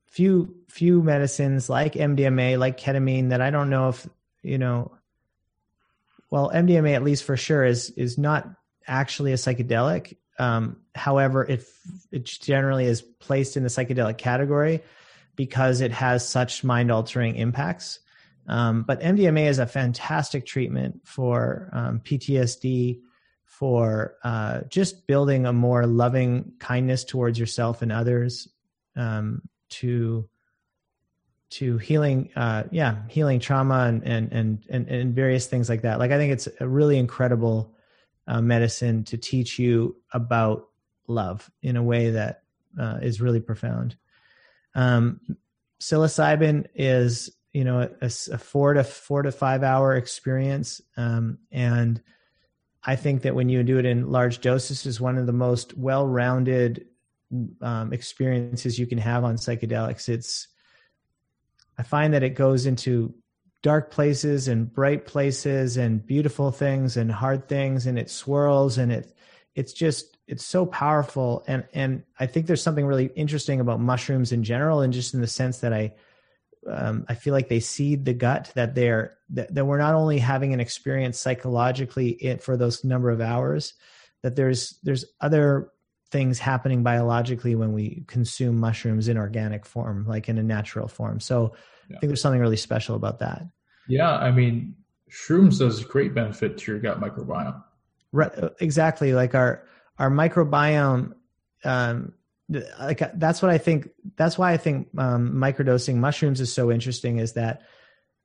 few, 0.07 0.55
few 0.67 1.01
medicines 1.01 1.69
like 1.69 1.93
MDMA, 1.93 2.57
like 2.57 2.79
ketamine, 2.79 3.29
that 3.29 3.41
I 3.41 3.49
don't 3.49 3.69
know 3.69 3.89
if 3.89 4.07
you 4.43 4.57
know. 4.57 4.91
Well, 6.31 6.51
MDMA, 6.53 6.93
at 6.93 7.03
least 7.03 7.23
for 7.23 7.35
sure, 7.35 7.65
is 7.65 7.89
is 7.91 8.17
not 8.17 8.47
actually 8.87 9.31
a 9.31 9.35
psychedelic. 9.35 10.17
Um, 10.37 10.77
however, 10.95 11.43
it 11.43 11.65
it 12.11 12.25
generally 12.25 12.85
is 12.85 13.01
placed 13.01 13.57
in 13.57 13.63
the 13.63 13.69
psychedelic 13.69 14.17
category 14.17 14.81
because 15.35 15.81
it 15.81 15.91
has 15.91 16.27
such 16.27 16.63
mind 16.63 16.91
altering 16.91 17.35
impacts. 17.35 17.99
Um, 18.47 18.83
but 18.83 18.99
MDMA 18.99 19.47
is 19.47 19.59
a 19.59 19.67
fantastic 19.67 20.45
treatment 20.45 21.01
for 21.05 21.69
um, 21.71 21.99
PTSD, 21.99 22.99
for 23.45 24.15
uh, 24.23 24.61
just 24.69 25.05
building 25.05 25.45
a 25.45 25.53
more 25.53 25.85
loving 25.85 26.53
kindness 26.59 27.03
towards 27.03 27.37
yourself 27.37 27.81
and 27.81 27.91
others, 27.91 28.47
um, 28.95 29.43
to 29.69 30.27
to 31.51 31.77
healing, 31.77 32.29
uh, 32.35 32.63
yeah, 32.71 32.97
healing 33.07 33.39
trauma 33.39 33.85
and, 33.85 34.03
and 34.03 34.31
and 34.31 34.65
and 34.69 34.87
and 34.87 35.15
various 35.15 35.47
things 35.47 35.69
like 35.69 35.83
that. 35.83 35.99
Like 35.99 36.11
I 36.11 36.17
think 36.17 36.33
it's 36.33 36.47
a 36.59 36.67
really 36.67 36.97
incredible 36.97 37.73
uh, 38.29 38.41
medicine 38.41 39.03
to 39.03 39.17
teach 39.17 39.59
you 39.59 39.95
about 40.13 40.69
love 41.07 41.49
in 41.63 41.75
a 41.75 41.83
way 41.83 42.11
that 42.11 42.43
uh, 42.79 42.99
is 43.01 43.19
really 43.19 43.39
profound. 43.39 43.97
Um, 44.75 45.19
psilocybin 45.81 46.67
is 46.75 47.31
you 47.53 47.63
know 47.63 47.89
a, 48.01 48.05
a, 48.05 48.37
four 48.37 48.75
to 48.75 48.83
four 48.83 49.23
to 49.23 49.31
five 49.31 49.63
hour 49.63 49.95
experience, 49.95 50.79
um, 50.95 51.39
and 51.51 52.01
I 52.83 52.95
think 52.95 53.23
that 53.23 53.33
when 53.33 53.49
you 53.49 53.63
do 53.63 53.79
it 53.79 53.85
in 53.85 54.11
large 54.11 54.39
doses, 54.41 54.85
is 54.85 55.01
one 55.01 55.17
of 55.17 55.25
the 55.25 55.33
most 55.33 55.75
well 55.75 56.05
rounded 56.05 56.85
um, 57.61 57.91
experiences 57.91 58.77
you 58.77 58.85
can 58.85 58.99
have 58.99 59.23
on 59.23 59.37
psychedelics. 59.37 60.07
It's 60.07 60.47
I 61.79 61.83
find 61.83 62.13
that 62.13 62.23
it 62.23 62.35
goes 62.35 62.67
into 62.67 63.15
dark 63.61 63.91
places 63.91 64.47
and 64.47 64.71
bright 64.71 65.05
places 65.05 65.77
and 65.77 66.05
beautiful 66.05 66.51
things 66.51 66.97
and 66.97 67.11
hard 67.11 67.47
things 67.47 67.85
and 67.85 67.99
it 67.99 68.09
swirls 68.09 68.77
and 68.77 68.91
it 68.91 69.15
it's 69.55 69.73
just 69.73 70.17
it's 70.27 70.45
so 70.45 70.65
powerful 70.65 71.43
and 71.47 71.65
and 71.73 72.03
I 72.19 72.25
think 72.25 72.45
there's 72.45 72.63
something 72.63 72.85
really 72.85 73.07
interesting 73.15 73.59
about 73.59 73.79
mushrooms 73.79 74.31
in 74.31 74.43
general 74.43 74.81
and 74.81 74.93
just 74.93 75.13
in 75.13 75.21
the 75.21 75.27
sense 75.27 75.59
that 75.59 75.73
I 75.73 75.93
um, 76.67 77.05
I 77.07 77.15
feel 77.15 77.33
like 77.33 77.49
they 77.49 77.59
seed 77.59 78.05
the 78.05 78.13
gut 78.13 78.51
that 78.55 78.75
they're 78.75 79.17
that, 79.31 79.53
that 79.53 79.65
we're 79.65 79.77
not 79.77 79.95
only 79.95 80.19
having 80.19 80.53
an 80.53 80.59
experience 80.59 81.19
psychologically 81.19 82.09
it 82.09 82.41
for 82.41 82.57
those 82.57 82.83
number 82.83 83.09
of 83.09 83.21
hours 83.21 83.73
that 84.23 84.35
there's 84.35 84.77
there's 84.83 85.05
other 85.19 85.71
things 86.11 86.39
happening 86.39 86.83
biologically 86.83 87.55
when 87.55 87.73
we 87.73 88.03
consume 88.07 88.59
mushrooms 88.59 89.07
in 89.07 89.17
organic 89.17 89.65
form, 89.65 90.05
like 90.07 90.27
in 90.27 90.37
a 90.37 90.43
natural 90.43 90.87
form. 90.87 91.19
So 91.19 91.53
yeah. 91.89 91.97
I 91.97 91.99
think 91.99 92.09
there's 92.09 92.21
something 92.21 92.41
really 92.41 92.57
special 92.57 92.95
about 92.95 93.19
that. 93.19 93.43
Yeah, 93.87 94.11
I 94.11 94.31
mean, 94.31 94.75
shrooms 95.09 95.59
does 95.59 95.83
great 95.83 96.13
benefit 96.13 96.57
to 96.59 96.71
your 96.71 96.79
gut 96.79 97.01
microbiome. 97.01 97.63
Right, 98.11 98.31
exactly. 98.59 99.13
Like 99.13 99.35
our 99.35 99.63
our 99.97 100.09
microbiome, 100.09 101.13
um, 101.63 102.13
like 102.79 103.01
that's 103.15 103.41
what 103.41 103.51
I 103.51 103.57
think. 103.57 103.89
That's 104.15 104.37
why 104.37 104.53
I 104.53 104.57
think 104.57 104.89
um, 104.97 105.33
microdosing 105.33 105.95
mushrooms 105.95 106.41
is 106.41 106.53
so 106.53 106.71
interesting. 106.71 107.17
Is 107.17 107.33
that 107.33 107.61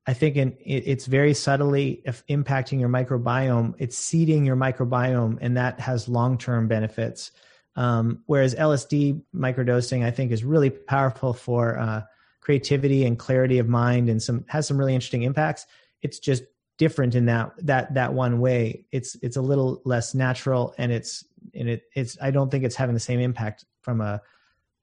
I 0.07 0.13
think 0.13 0.37
in, 0.37 0.57
it's 0.65 1.07
very 1.07 1.35
subtly 1.35 2.03
impacting 2.29 2.81
your 2.81 2.89
microbiome. 2.89 3.75
It's 3.79 3.97
seeding 3.97 4.45
your 4.45 4.57
microbiome, 4.57 5.39
and 5.41 5.57
that 5.57 5.81
has 5.81 6.09
long 6.09 6.39
term 6.39 6.69
benefits. 6.69 7.31
Um, 7.77 8.23
whereas 8.27 8.55
LSD 8.55 9.21
microdosing, 9.35 10.05
I 10.05 10.11
think, 10.11 10.31
is 10.31 10.45
really 10.45 10.71
powerful 10.71 11.33
for 11.33 11.79
uh, 11.79 12.03
creativity 12.45 13.05
and 13.05 13.19
clarity 13.19 13.59
of 13.59 13.69
mind, 13.69 14.09
and 14.09 14.23
some 14.23 14.45
has 14.49 14.69
some 14.69 14.79
really 14.79 14.95
interesting 14.95 15.23
impacts. 15.23 15.67
It's 16.03 16.19
just 16.19 16.45
different 16.77 17.15
in 17.15 17.27
that 17.27 17.53
that 17.59 17.95
that 17.95 18.13
one 18.13 18.39
way. 18.39 18.85
It's 18.93 19.17
it's 19.23 19.37
a 19.37 19.43
little 19.43 19.81
less 19.85 20.15
natural, 20.15 20.75
and 20.79 20.93
it's 20.93 21.25
and 21.55 21.69
it 21.69 21.83
it's 21.95 22.19
I 22.21 22.31
don't 22.31 22.51
think 22.51 22.65
it's 22.65 22.77
having 22.77 22.95
the 22.95 23.01
same 23.01 23.19
impact 23.19 23.65
from 23.81 24.01
a 24.01 24.21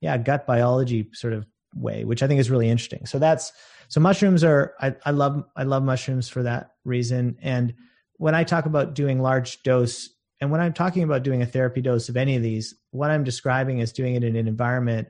yeah 0.01 0.17
gut 0.17 0.47
biology 0.47 1.09
sort 1.13 1.33
of 1.33 1.45
way, 1.75 2.03
which 2.03 2.23
I 2.23 2.27
think 2.27 2.39
is 2.39 2.49
really 2.49 2.69
interesting. 2.69 3.05
So 3.05 3.19
that's 3.19 3.53
so 3.87 4.01
mushrooms 4.01 4.43
are 4.43 4.73
I, 4.81 4.95
I 5.05 5.11
love 5.11 5.43
I 5.55 5.63
love 5.63 5.83
mushrooms 5.83 6.27
for 6.27 6.43
that 6.43 6.71
reason. 6.83 7.37
And 7.41 7.75
when 8.17 8.33
I 8.35 8.43
talk 8.43 8.65
about 8.65 8.95
doing 8.95 9.21
large 9.21 9.61
dose 9.63 10.09
and 10.39 10.49
when 10.49 10.61
I'm 10.61 10.73
talking 10.73 11.03
about 11.03 11.21
doing 11.21 11.43
a 11.43 11.45
therapy 11.45 11.81
dose 11.81 12.09
of 12.09 12.17
any 12.17 12.35
of 12.35 12.41
these, 12.41 12.73
what 12.89 13.11
I'm 13.11 13.23
describing 13.23 13.79
is 13.79 13.91
doing 13.91 14.15
it 14.15 14.23
in 14.23 14.35
an 14.35 14.47
environment 14.47 15.09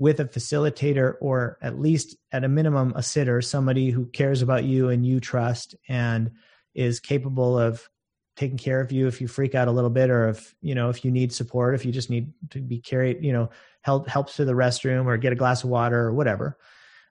with 0.00 0.18
a 0.18 0.24
facilitator 0.24 1.14
or 1.20 1.56
at 1.62 1.78
least 1.78 2.16
at 2.32 2.42
a 2.42 2.48
minimum 2.48 2.92
a 2.96 3.02
sitter, 3.02 3.40
somebody 3.40 3.90
who 3.90 4.06
cares 4.06 4.42
about 4.42 4.64
you 4.64 4.88
and 4.88 5.06
you 5.06 5.20
trust 5.20 5.76
and 5.88 6.32
is 6.74 6.98
capable 6.98 7.56
of 7.56 7.88
taking 8.34 8.58
care 8.58 8.80
of 8.80 8.90
you 8.90 9.06
if 9.06 9.20
you 9.20 9.28
freak 9.28 9.54
out 9.54 9.68
a 9.68 9.72
little 9.72 9.90
bit 9.90 10.10
or 10.10 10.28
if 10.28 10.54
you 10.62 10.74
know 10.74 10.88
if 10.88 11.04
you 11.04 11.10
need 11.10 11.32
support 11.32 11.74
if 11.74 11.84
you 11.84 11.92
just 11.92 12.08
need 12.08 12.32
to 12.48 12.60
be 12.60 12.78
carried 12.78 13.22
you 13.22 13.32
know 13.32 13.50
help 13.82 14.08
helps 14.08 14.36
to 14.36 14.44
the 14.46 14.52
restroom 14.52 15.06
or 15.06 15.16
get 15.18 15.32
a 15.32 15.36
glass 15.36 15.62
of 15.62 15.68
water 15.68 16.00
or 16.00 16.14
whatever 16.14 16.56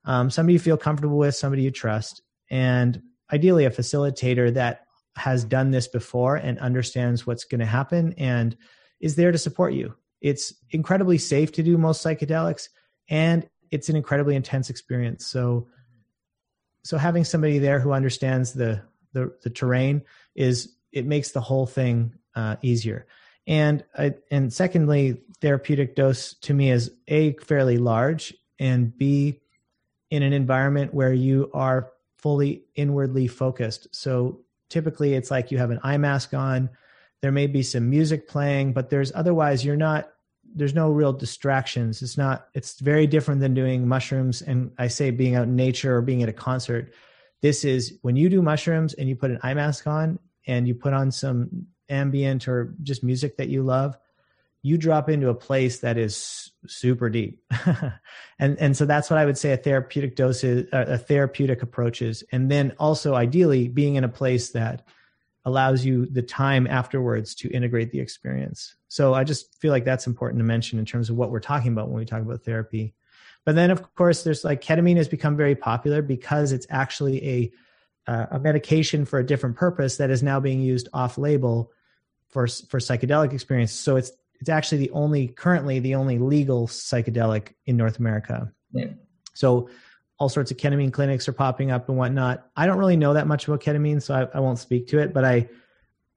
um, 0.05 0.29
somebody 0.29 0.53
you 0.53 0.59
feel 0.59 0.77
comfortable 0.77 1.17
with, 1.17 1.35
somebody 1.35 1.63
you 1.63 1.71
trust, 1.71 2.21
and 2.49 3.01
ideally 3.31 3.65
a 3.65 3.71
facilitator 3.71 4.53
that 4.53 4.85
has 5.15 5.43
done 5.43 5.71
this 5.71 5.87
before 5.87 6.35
and 6.35 6.57
understands 6.59 7.27
what's 7.27 7.43
going 7.43 7.59
to 7.59 7.65
happen 7.65 8.13
and 8.17 8.55
is 9.01 9.15
there 9.15 9.31
to 9.31 9.37
support 9.37 9.73
you. 9.73 9.93
It's 10.21 10.53
incredibly 10.71 11.17
safe 11.17 11.51
to 11.53 11.63
do 11.63 11.77
most 11.77 12.03
psychedelics, 12.03 12.69
and 13.09 13.47
it's 13.71 13.89
an 13.89 13.95
incredibly 13.95 14.35
intense 14.35 14.69
experience. 14.69 15.25
So, 15.25 15.67
so 16.83 16.97
having 16.97 17.23
somebody 17.23 17.59
there 17.59 17.79
who 17.79 17.91
understands 17.91 18.53
the 18.53 18.81
the, 19.13 19.33
the 19.41 19.49
terrain 19.49 20.03
is 20.35 20.75
it 20.91 21.05
makes 21.05 21.31
the 21.31 21.41
whole 21.41 21.65
thing 21.65 22.13
uh, 22.35 22.57
easier. 22.61 23.07
And 23.47 23.83
uh, 23.95 24.11
and 24.31 24.53
secondly, 24.53 25.21
therapeutic 25.41 25.95
dose 25.95 26.33
to 26.41 26.53
me 26.53 26.69
is 26.69 26.91
a 27.07 27.33
fairly 27.33 27.77
large, 27.77 28.33
and 28.59 28.95
b 28.97 29.39
in 30.11 30.23
an 30.23 30.33
environment 30.33 30.93
where 30.93 31.13
you 31.13 31.49
are 31.53 31.91
fully 32.17 32.63
inwardly 32.75 33.27
focused. 33.27 33.87
So 33.95 34.41
typically 34.69 35.13
it's 35.13 35.31
like 35.31 35.51
you 35.51 35.57
have 35.57 35.71
an 35.71 35.79
eye 35.83 35.97
mask 35.97 36.33
on, 36.33 36.69
there 37.21 37.31
may 37.31 37.47
be 37.47 37.63
some 37.63 37.89
music 37.89 38.27
playing, 38.27 38.73
but 38.73 38.89
there's 38.89 39.11
otherwise 39.13 39.63
you're 39.63 39.75
not 39.75 40.09
there's 40.55 40.73
no 40.73 40.89
real 40.89 41.13
distractions. 41.13 42.01
It's 42.01 42.17
not 42.17 42.47
it's 42.53 42.79
very 42.79 43.07
different 43.07 43.41
than 43.41 43.53
doing 43.53 43.87
mushrooms 43.87 44.41
and 44.41 44.71
I 44.77 44.87
say 44.87 45.11
being 45.11 45.35
out 45.35 45.43
in 45.43 45.55
nature 45.55 45.95
or 45.95 46.01
being 46.01 46.23
at 46.23 46.29
a 46.29 46.33
concert. 46.33 46.93
This 47.41 47.63
is 47.63 47.97
when 48.01 48.15
you 48.15 48.29
do 48.29 48.41
mushrooms 48.41 48.93
and 48.93 49.07
you 49.07 49.15
put 49.15 49.31
an 49.31 49.39
eye 49.43 49.53
mask 49.53 49.87
on 49.87 50.19
and 50.47 50.67
you 50.67 50.75
put 50.75 50.93
on 50.93 51.11
some 51.11 51.67
ambient 51.89 52.47
or 52.47 52.75
just 52.83 53.03
music 53.03 53.37
that 53.37 53.49
you 53.49 53.63
love, 53.63 53.97
you 54.61 54.77
drop 54.77 55.09
into 55.09 55.29
a 55.29 55.35
place 55.35 55.79
that 55.79 55.97
is 55.97 56.51
super 56.67 57.09
deep 57.09 57.41
and 58.39 58.57
and 58.59 58.75
so 58.75 58.85
that's 58.85 59.09
what 59.09 59.17
i 59.17 59.25
would 59.25 59.37
say 59.37 59.53
a 59.53 59.57
therapeutic 59.57 60.17
dose 60.17 60.43
is 60.43 60.67
a 60.73 60.97
therapeutic 60.97 61.61
approach 61.61 62.01
is 62.01 62.23
and 62.33 62.51
then 62.51 62.73
also 62.77 63.15
ideally 63.15 63.69
being 63.69 63.95
in 63.95 64.03
a 64.03 64.09
place 64.09 64.49
that 64.49 64.85
allows 65.45 65.85
you 65.85 66.05
the 66.07 66.21
time 66.21 66.67
afterwards 66.67 67.33
to 67.33 67.49
integrate 67.49 67.91
the 67.91 67.99
experience 67.99 68.75
so 68.87 69.13
i 69.13 69.23
just 69.23 69.59
feel 69.59 69.71
like 69.71 69.85
that's 69.85 70.07
important 70.07 70.39
to 70.39 70.43
mention 70.43 70.79
in 70.79 70.85
terms 70.85 71.09
of 71.09 71.15
what 71.15 71.31
we're 71.31 71.39
talking 71.39 71.71
about 71.71 71.89
when 71.89 71.99
we 71.99 72.05
talk 72.05 72.21
about 72.21 72.43
therapy 72.43 72.93
but 73.45 73.55
then 73.55 73.71
of 73.71 73.95
course 73.95 74.23
there's 74.23 74.43
like 74.43 74.61
ketamine 74.61 74.97
has 74.97 75.07
become 75.07 75.37
very 75.37 75.55
popular 75.55 76.01
because 76.01 76.51
it's 76.51 76.67
actually 76.69 77.27
a 77.27 77.51
uh, 78.07 78.25
a 78.31 78.39
medication 78.39 79.05
for 79.05 79.19
a 79.19 79.25
different 79.25 79.55
purpose 79.55 79.97
that 79.97 80.09
is 80.09 80.23
now 80.23 80.39
being 80.39 80.61
used 80.61 80.89
off 80.93 81.17
label 81.17 81.71
for 82.27 82.47
for 82.47 82.79
psychedelic 82.79 83.33
experience 83.33 83.71
so 83.71 83.95
it's 83.95 84.11
it's 84.39 84.49
actually 84.49 84.79
the 84.79 84.91
only 84.91 85.27
currently 85.27 85.79
the 85.79 85.95
only 85.95 86.17
legal 86.17 86.67
psychedelic 86.67 87.53
in 87.65 87.77
North 87.77 87.99
America. 87.99 88.51
Yeah. 88.71 88.87
So 89.33 89.69
all 90.19 90.29
sorts 90.29 90.51
of 90.51 90.57
ketamine 90.57 90.91
clinics 90.91 91.27
are 91.27 91.33
popping 91.33 91.71
up 91.71 91.89
and 91.89 91.97
whatnot. 91.97 92.47
I 92.55 92.65
don't 92.65 92.77
really 92.77 92.97
know 92.97 93.13
that 93.13 93.27
much 93.27 93.47
about 93.47 93.61
ketamine, 93.61 94.01
so 94.01 94.13
I, 94.13 94.37
I 94.37 94.39
won't 94.41 94.59
speak 94.59 94.87
to 94.89 94.99
it. 94.99 95.13
But 95.13 95.25
I, 95.25 95.49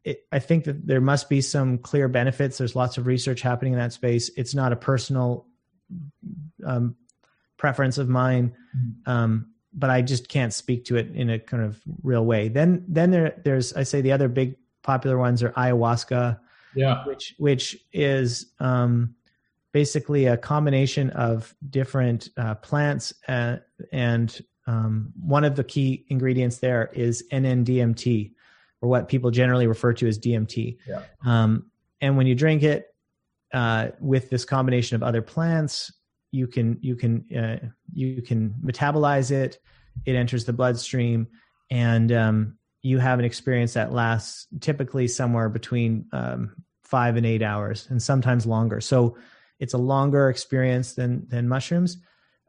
it, 0.05 0.27
I 0.33 0.41
think 0.41 0.65
that 0.65 0.87
there 0.87 1.01
must 1.01 1.29
be 1.29 1.41
some 1.41 1.79
clear 1.79 2.09
benefits. 2.09 2.59
There's 2.59 2.75
lots 2.77 2.99
of 2.99 3.07
research 3.07 3.41
happening 3.43 3.73
in 3.75 3.79
that 3.79 3.93
space. 3.93 4.31
It's 4.37 4.55
not 4.55 4.73
a 4.73 4.77
personal 4.77 5.47
um, 6.67 6.97
preference 7.57 7.99
of 7.99 8.09
mine, 8.09 8.57
mm-hmm. 8.77 9.11
um, 9.11 9.53
but 9.73 9.91
I 9.91 10.03
just 10.03 10.29
can't 10.29 10.53
speak 10.53 10.87
to 10.87 10.97
it 10.97 11.15
in 11.15 11.31
a 11.31 11.39
kind 11.39 11.63
of 11.63 11.81
real 12.03 12.25
way. 12.25 12.49
Then, 12.49 12.85
then 12.89 13.11
there, 13.13 13.41
there's 13.45 13.73
I 13.73 13.85
say 13.85 14.01
the 14.01 14.13
other 14.13 14.29
big 14.29 14.57
popular 14.83 15.17
ones 15.17 15.43
are 15.45 15.51
ayahuasca 15.53 16.41
yeah 16.75 17.05
which 17.07 17.35
which 17.39 17.77
is 17.93 18.53
um, 18.61 19.15
basically 19.73 20.27
a 20.27 20.37
combination 20.37 21.11
of 21.11 21.55
different 21.71 22.29
uh, 22.37 22.55
plants 22.57 23.15
and, 23.27 23.59
uh, 23.59 23.85
and 23.93 24.41
um, 24.67 25.13
one 25.21 25.45
of 25.45 25.57
the 25.57 25.65
key 25.65 26.05
ingredients 26.09 26.59
there 26.59 26.91
is 26.93 27.25
NNDMT, 27.33 28.33
or 28.81 28.89
what 28.89 29.09
people 29.09 29.31
generally 29.31 29.67
refer 29.67 29.93
to 29.95 30.07
as 30.07 30.19
DMT. 30.19 30.79
Yeah. 30.87 31.03
Um, 31.25 31.71
and 32.01 32.17
when 32.17 32.27
you 32.27 32.35
drink 32.35 32.63
it 32.63 32.95
uh, 33.53 33.89
with 34.01 34.31
this 34.31 34.45
combination 34.45 34.95
of 34.97 35.03
other 35.03 35.23
plants, 35.23 35.93
you 36.31 36.47
can 36.47 36.79
you 36.81 36.97
can 36.97 37.25
uh, 37.37 37.67
you 37.93 38.23
can 38.23 38.55
metabolize 38.65 39.31
it. 39.31 39.59
It 40.07 40.17
enters 40.17 40.45
the 40.45 40.53
bloodstream, 40.53 41.29
and 41.71 42.11
um, 42.13 42.59
you 42.83 42.99
have 42.99 43.19
an 43.19 43.25
experience 43.25 43.75
that 43.75 43.93
lasts 43.93 44.47
typically 44.61 45.09
somewhere 45.09 45.49
between 45.49 46.07
um, 46.13 46.57
five 46.83 47.17
and 47.17 47.27
eight 47.27 47.43
hours, 47.43 47.87
and 47.91 48.03
sometimes 48.03 48.47
longer. 48.47 48.81
So 48.81 49.17
it's 49.63 49.75
a 49.75 49.79
longer 49.79 50.29
experience 50.29 50.95
than 50.95 51.25
than 51.29 51.49
mushrooms. 51.49 51.99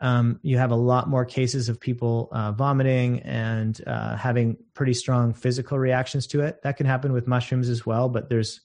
Um, 0.01 0.39
you 0.41 0.57
have 0.57 0.71
a 0.71 0.75
lot 0.75 1.07
more 1.07 1.25
cases 1.25 1.69
of 1.69 1.79
people 1.79 2.27
uh, 2.31 2.51
vomiting 2.51 3.19
and 3.19 3.79
uh, 3.85 4.17
having 4.17 4.57
pretty 4.73 4.95
strong 4.95 5.31
physical 5.33 5.77
reactions 5.77 6.25
to 6.27 6.41
it. 6.41 6.61
That 6.63 6.75
can 6.75 6.87
happen 6.87 7.13
with 7.13 7.27
mushrooms 7.27 7.69
as 7.69 7.85
well, 7.85 8.09
but 8.09 8.29
there's 8.29 8.61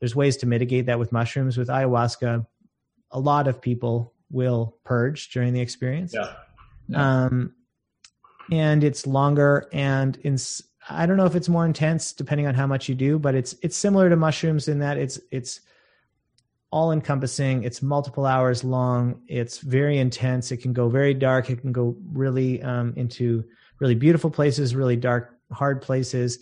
there's 0.00 0.16
ways 0.16 0.36
to 0.38 0.46
mitigate 0.46 0.86
that 0.86 0.98
with 0.98 1.12
mushrooms. 1.12 1.56
With 1.56 1.68
ayahuasca, 1.68 2.44
a 3.12 3.20
lot 3.20 3.46
of 3.46 3.62
people 3.62 4.12
will 4.28 4.76
purge 4.84 5.30
during 5.30 5.52
the 5.52 5.60
experience. 5.60 6.12
Yeah. 6.12 6.32
yeah. 6.88 7.24
Um, 7.26 7.54
and 8.50 8.82
it's 8.82 9.06
longer 9.06 9.68
and 9.72 10.16
in 10.24 10.36
I 10.90 11.06
don't 11.06 11.16
know 11.16 11.26
if 11.26 11.36
it's 11.36 11.48
more 11.48 11.64
intense 11.66 12.12
depending 12.12 12.48
on 12.48 12.54
how 12.54 12.66
much 12.66 12.88
you 12.88 12.96
do, 12.96 13.20
but 13.20 13.36
it's 13.36 13.54
it's 13.62 13.76
similar 13.76 14.08
to 14.08 14.16
mushrooms 14.16 14.66
in 14.66 14.80
that 14.80 14.98
it's 14.98 15.20
it's 15.30 15.60
all 16.70 16.92
encompassing. 16.92 17.64
It's 17.64 17.80
multiple 17.82 18.26
hours 18.26 18.62
long. 18.62 19.22
It's 19.26 19.58
very 19.58 19.98
intense. 19.98 20.52
It 20.52 20.58
can 20.58 20.72
go 20.72 20.88
very 20.88 21.14
dark. 21.14 21.50
It 21.50 21.60
can 21.60 21.72
go 21.72 21.96
really 22.12 22.62
um, 22.62 22.92
into 22.96 23.44
really 23.80 23.94
beautiful 23.94 24.30
places, 24.30 24.74
really 24.74 24.96
dark, 24.96 25.34
hard 25.50 25.80
places. 25.80 26.40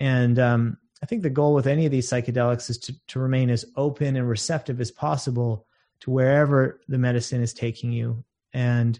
And 0.00 0.38
um, 0.38 0.78
I 1.02 1.06
think 1.06 1.22
the 1.22 1.30
goal 1.30 1.54
with 1.54 1.66
any 1.66 1.86
of 1.86 1.92
these 1.92 2.08
psychedelics 2.08 2.70
is 2.70 2.78
to, 2.78 2.94
to 3.08 3.20
remain 3.20 3.50
as 3.50 3.64
open 3.76 4.16
and 4.16 4.28
receptive 4.28 4.80
as 4.80 4.90
possible 4.90 5.66
to 6.00 6.10
wherever 6.10 6.80
the 6.88 6.98
medicine 6.98 7.40
is 7.40 7.54
taking 7.54 7.92
you, 7.92 8.24
and 8.52 8.98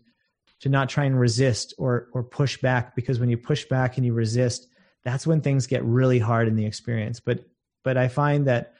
to 0.61 0.69
not 0.69 0.89
try 0.89 1.05
and 1.05 1.19
resist 1.19 1.75
or 1.77 2.09
or 2.13 2.23
push 2.23 2.57
back 2.59 2.95
because 2.95 3.19
when 3.19 3.29
you 3.29 3.37
push 3.37 3.65
back 3.65 3.97
and 3.97 4.07
you 4.07 4.13
resist, 4.13 4.69
that's 5.05 5.27
when 5.27 5.41
things 5.41 5.67
get 5.67 5.85
really 5.85 6.21
hard 6.21 6.47
in 6.47 6.55
the 6.55 6.65
experience. 6.65 7.19
But 7.19 7.45
but 7.83 7.97
I 7.97 8.07
find 8.07 8.47
that 8.47 8.75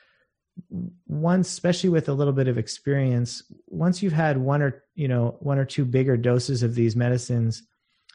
once, 1.07 1.49
especially 1.49 1.91
with 1.91 2.09
a 2.09 2.15
little 2.15 2.33
bit 2.33 2.49
of 2.49 2.59
experience, 2.59 3.43
once 3.67 4.03
you've 4.03 4.13
had 4.13 4.39
one 4.39 4.63
or 4.63 4.85
you 4.95 5.09
know 5.09 5.37
one 5.41 5.59
or 5.59 5.65
two 5.65 5.85
bigger 5.85 6.17
doses 6.17 6.63
of 6.63 6.75
these 6.75 6.97
medicines, 6.97 7.63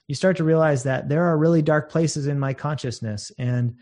you 0.08 0.16
start 0.16 0.38
to 0.38 0.44
realize 0.44 0.84
that 0.84 1.10
there 1.10 1.26
are 1.26 1.38
really 1.38 1.62
dark 1.62 1.90
places 1.90 2.28
in 2.28 2.40
my 2.40 2.54
consciousness 2.54 3.32
and 3.38 3.76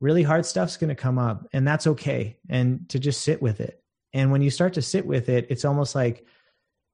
really 0.00 0.22
hard 0.22 0.44
stuff's 0.44 0.76
going 0.76 0.88
to 0.88 0.94
come 0.94 1.18
up 1.18 1.46
and 1.52 1.66
that's 1.66 1.86
okay 1.86 2.38
and 2.48 2.88
to 2.88 2.98
just 2.98 3.22
sit 3.22 3.40
with 3.40 3.60
it. 3.60 3.82
And 4.12 4.30
when 4.30 4.42
you 4.42 4.50
start 4.50 4.74
to 4.74 4.82
sit 4.82 5.06
with 5.06 5.28
it 5.28 5.46
it's 5.48 5.64
almost 5.64 5.94
like 5.94 6.26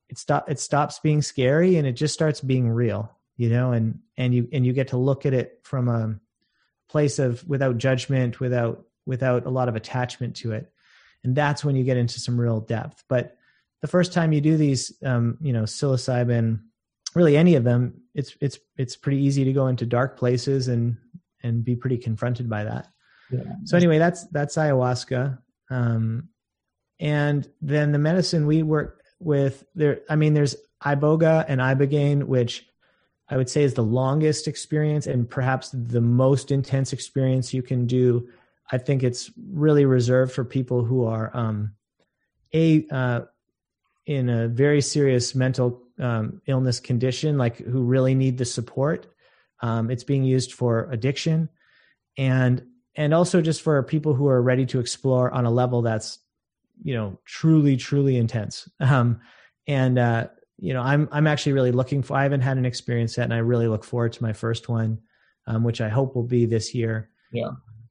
it 0.09 0.19
stop 0.19 0.51
it 0.51 0.59
stops 0.59 0.99
being 1.01 1.23
scary 1.23 1.77
and 1.77 1.87
it 1.87 1.93
just 1.93 2.15
starts 2.15 2.41
being 2.41 2.69
real 2.69 3.11
you 3.37 3.49
know 3.49 3.73
and 3.73 4.01
and 4.17 4.35
you 4.35 4.49
and 4.53 4.67
you 4.67 4.73
get 4.73 4.89
to 4.89 4.97
look 4.97 5.27
at 5.27 5.35
it 5.35 5.61
from 5.63 5.89
a 5.89 6.19
place 6.89 7.19
of 7.19 7.47
without 7.49 7.79
judgment 7.79 8.41
without 8.41 8.85
without 9.07 9.47
a 9.47 9.51
lot 9.51 9.69
of 9.69 9.77
attachment 9.77 10.37
to 10.37 10.53
it 10.53 10.73
and 11.25 11.35
that's 11.35 11.65
when 11.65 11.77
you 11.77 11.85
get 11.85 11.97
into 11.97 12.21
some 12.21 12.41
real 12.41 12.61
depth. 12.61 13.05
But 13.09 13.37
the 13.81 13.89
first 13.89 14.13
time 14.13 14.33
you 14.33 14.41
do 14.41 14.57
these 14.57 14.93
um 15.05 15.39
you 15.41 15.53
know 15.53 15.63
psilocybin 15.63 16.61
really 17.15 17.37
any 17.37 17.55
of 17.55 17.65
them 17.65 17.95
it's 18.15 18.37
it's 18.41 18.59
it's 18.77 18.97
pretty 18.97 19.19
easy 19.23 19.45
to 19.45 19.53
go 19.53 19.69
into 19.69 19.87
dark 19.87 20.19
places 20.19 20.69
and 20.69 20.97
and 21.43 21.65
be 21.65 21.77
pretty 21.77 21.99
confronted 21.99 22.49
by 22.49 22.65
that. 22.65 22.89
Yeah. 23.31 23.45
so 23.65 23.77
anyway 23.77 23.99
that's 23.99 24.27
that's 24.29 24.57
ayahuasca. 24.57 25.39
Um 25.71 26.29
and 27.01 27.49
then 27.61 27.93
the 27.93 27.99
medicine 27.99 28.47
we 28.47 28.63
work 28.63 29.03
with 29.21 29.65
there 29.75 30.01
i 30.09 30.17
mean 30.17 30.35
there's 30.35 30.57
iboga 30.85 31.45
and 31.49 31.61
ibogaine 31.61 32.25
which 32.25 32.67
i 33.29 33.37
would 33.37 33.51
say 33.51 33.63
is 33.63 33.75
the 33.75 33.83
longest 33.83 34.47
experience 34.47 35.07
and 35.07 35.29
perhaps 35.29 35.71
the 35.71 36.01
most 36.01 36.51
intense 36.51 36.93
experience 36.93 37.53
you 37.53 37.63
can 37.63 37.87
do 37.87 38.29
i 38.71 38.79
think 38.79 39.03
it's 39.03 39.31
really 39.53 39.85
reserved 39.85 40.33
for 40.33 40.45
people 40.45 40.85
who 40.85 41.05
are 41.05 41.31
um 41.35 41.73
a 42.55 42.87
uh, 42.91 43.21
in 44.07 44.29
a 44.31 44.49
very 44.49 44.81
serious 44.81 45.35
mental 45.35 45.83
um, 45.99 46.41
illness 46.47 46.81
condition 46.81 47.37
like 47.37 47.59
who 47.59 47.83
really 47.83 48.15
need 48.15 48.39
the 48.39 48.45
support. 48.45 49.07
Um, 49.61 49.91
it's 49.91 50.05
being 50.05 50.25
used 50.25 50.53
for 50.53 50.89
addiction 50.91 51.49
and 52.17 52.65
and 52.95 53.13
also 53.13 53.43
just 53.43 53.63
for 53.63 53.83
people 53.83 54.15
who 54.15 54.29
are 54.29 54.41
ready 54.41 54.67
to 54.67 54.81
explore 54.81 55.31
on 55.31 55.45
a 55.45 55.51
level 55.51 55.83
that's 55.83 56.19
you 56.83 56.95
know 56.95 57.19
truly 57.25 57.77
truly 57.77 58.17
intense. 58.17 58.69
Um 58.81 59.21
and 59.67 59.99
uh 59.99 60.29
you 60.61 60.73
know 60.73 60.81
i'm 60.81 61.09
i'm 61.13 61.27
actually 61.27 61.53
really 61.53 61.73
looking 61.73 62.03
for 62.03 62.17
i 62.17 62.23
haven't 62.23 62.41
had 62.41 62.57
an 62.57 62.65
experience 62.65 63.17
yet 63.19 63.25
and 63.25 63.35
i 63.35 63.39
really 63.39 63.69
look 63.69 63.85
forward 63.85 64.13
to 64.13 64.23
my 64.23 64.33
first 64.33 64.69
one 64.69 64.99
um 65.47 65.63
which 65.63 65.81
i 65.81 65.89
hope 65.89 66.17
will 66.17 66.25
be 66.25 66.47
this 66.47 66.75
year. 66.75 67.11
Yeah 67.33 67.51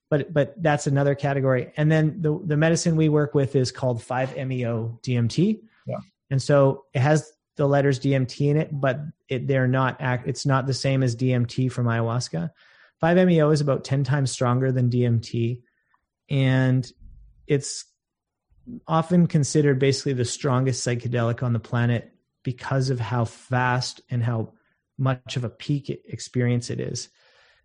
but 0.10 0.34
but 0.34 0.62
that's 0.62 0.88
another 0.88 1.16
category. 1.16 1.72
And 1.78 1.92
then 1.92 2.22
the 2.22 2.40
the 2.44 2.58
medicine 2.58 2.96
we 2.96 3.10
work 3.10 3.34
with 3.34 3.56
is 3.56 3.72
called 3.72 4.00
5meo 4.02 5.02
dmt 5.02 5.60
yeah. 5.86 5.98
And 6.30 6.42
so 6.42 6.86
it 6.94 7.00
has 7.00 7.32
the 7.56 7.68
letters 7.68 8.00
dmt 8.00 8.50
in 8.50 8.58
it 8.58 8.70
but 8.72 9.00
it 9.30 9.48
they're 9.48 9.68
not 9.68 9.98
act 10.00 10.28
it's 10.28 10.46
not 10.46 10.68
the 10.68 10.74
same 10.74 11.04
as 11.04 11.16
dmt 11.16 11.72
from 11.72 11.86
ayahuasca. 11.86 12.52
5meo 13.02 13.54
is 13.54 13.62
about 13.62 13.84
10 13.84 14.04
times 14.04 14.32
stronger 14.32 14.72
than 14.72 14.90
dmt 14.90 15.62
and 16.30 16.92
it's 17.48 17.86
often 18.88 19.28
considered 19.28 19.80
basically 19.80 20.14
the 20.14 20.26
strongest 20.26 20.86
psychedelic 20.86 21.42
on 21.42 21.54
the 21.54 21.60
planet 21.60 22.12
because 22.44 22.90
of 22.90 23.00
how 23.00 23.26
fast 23.26 24.02
and 24.10 24.24
how 24.24 24.54
much 24.98 25.38
of 25.38 25.44
a 25.44 25.50
peak 25.50 25.90
experience 26.06 26.70
it 26.70 26.80
is. 26.80 27.10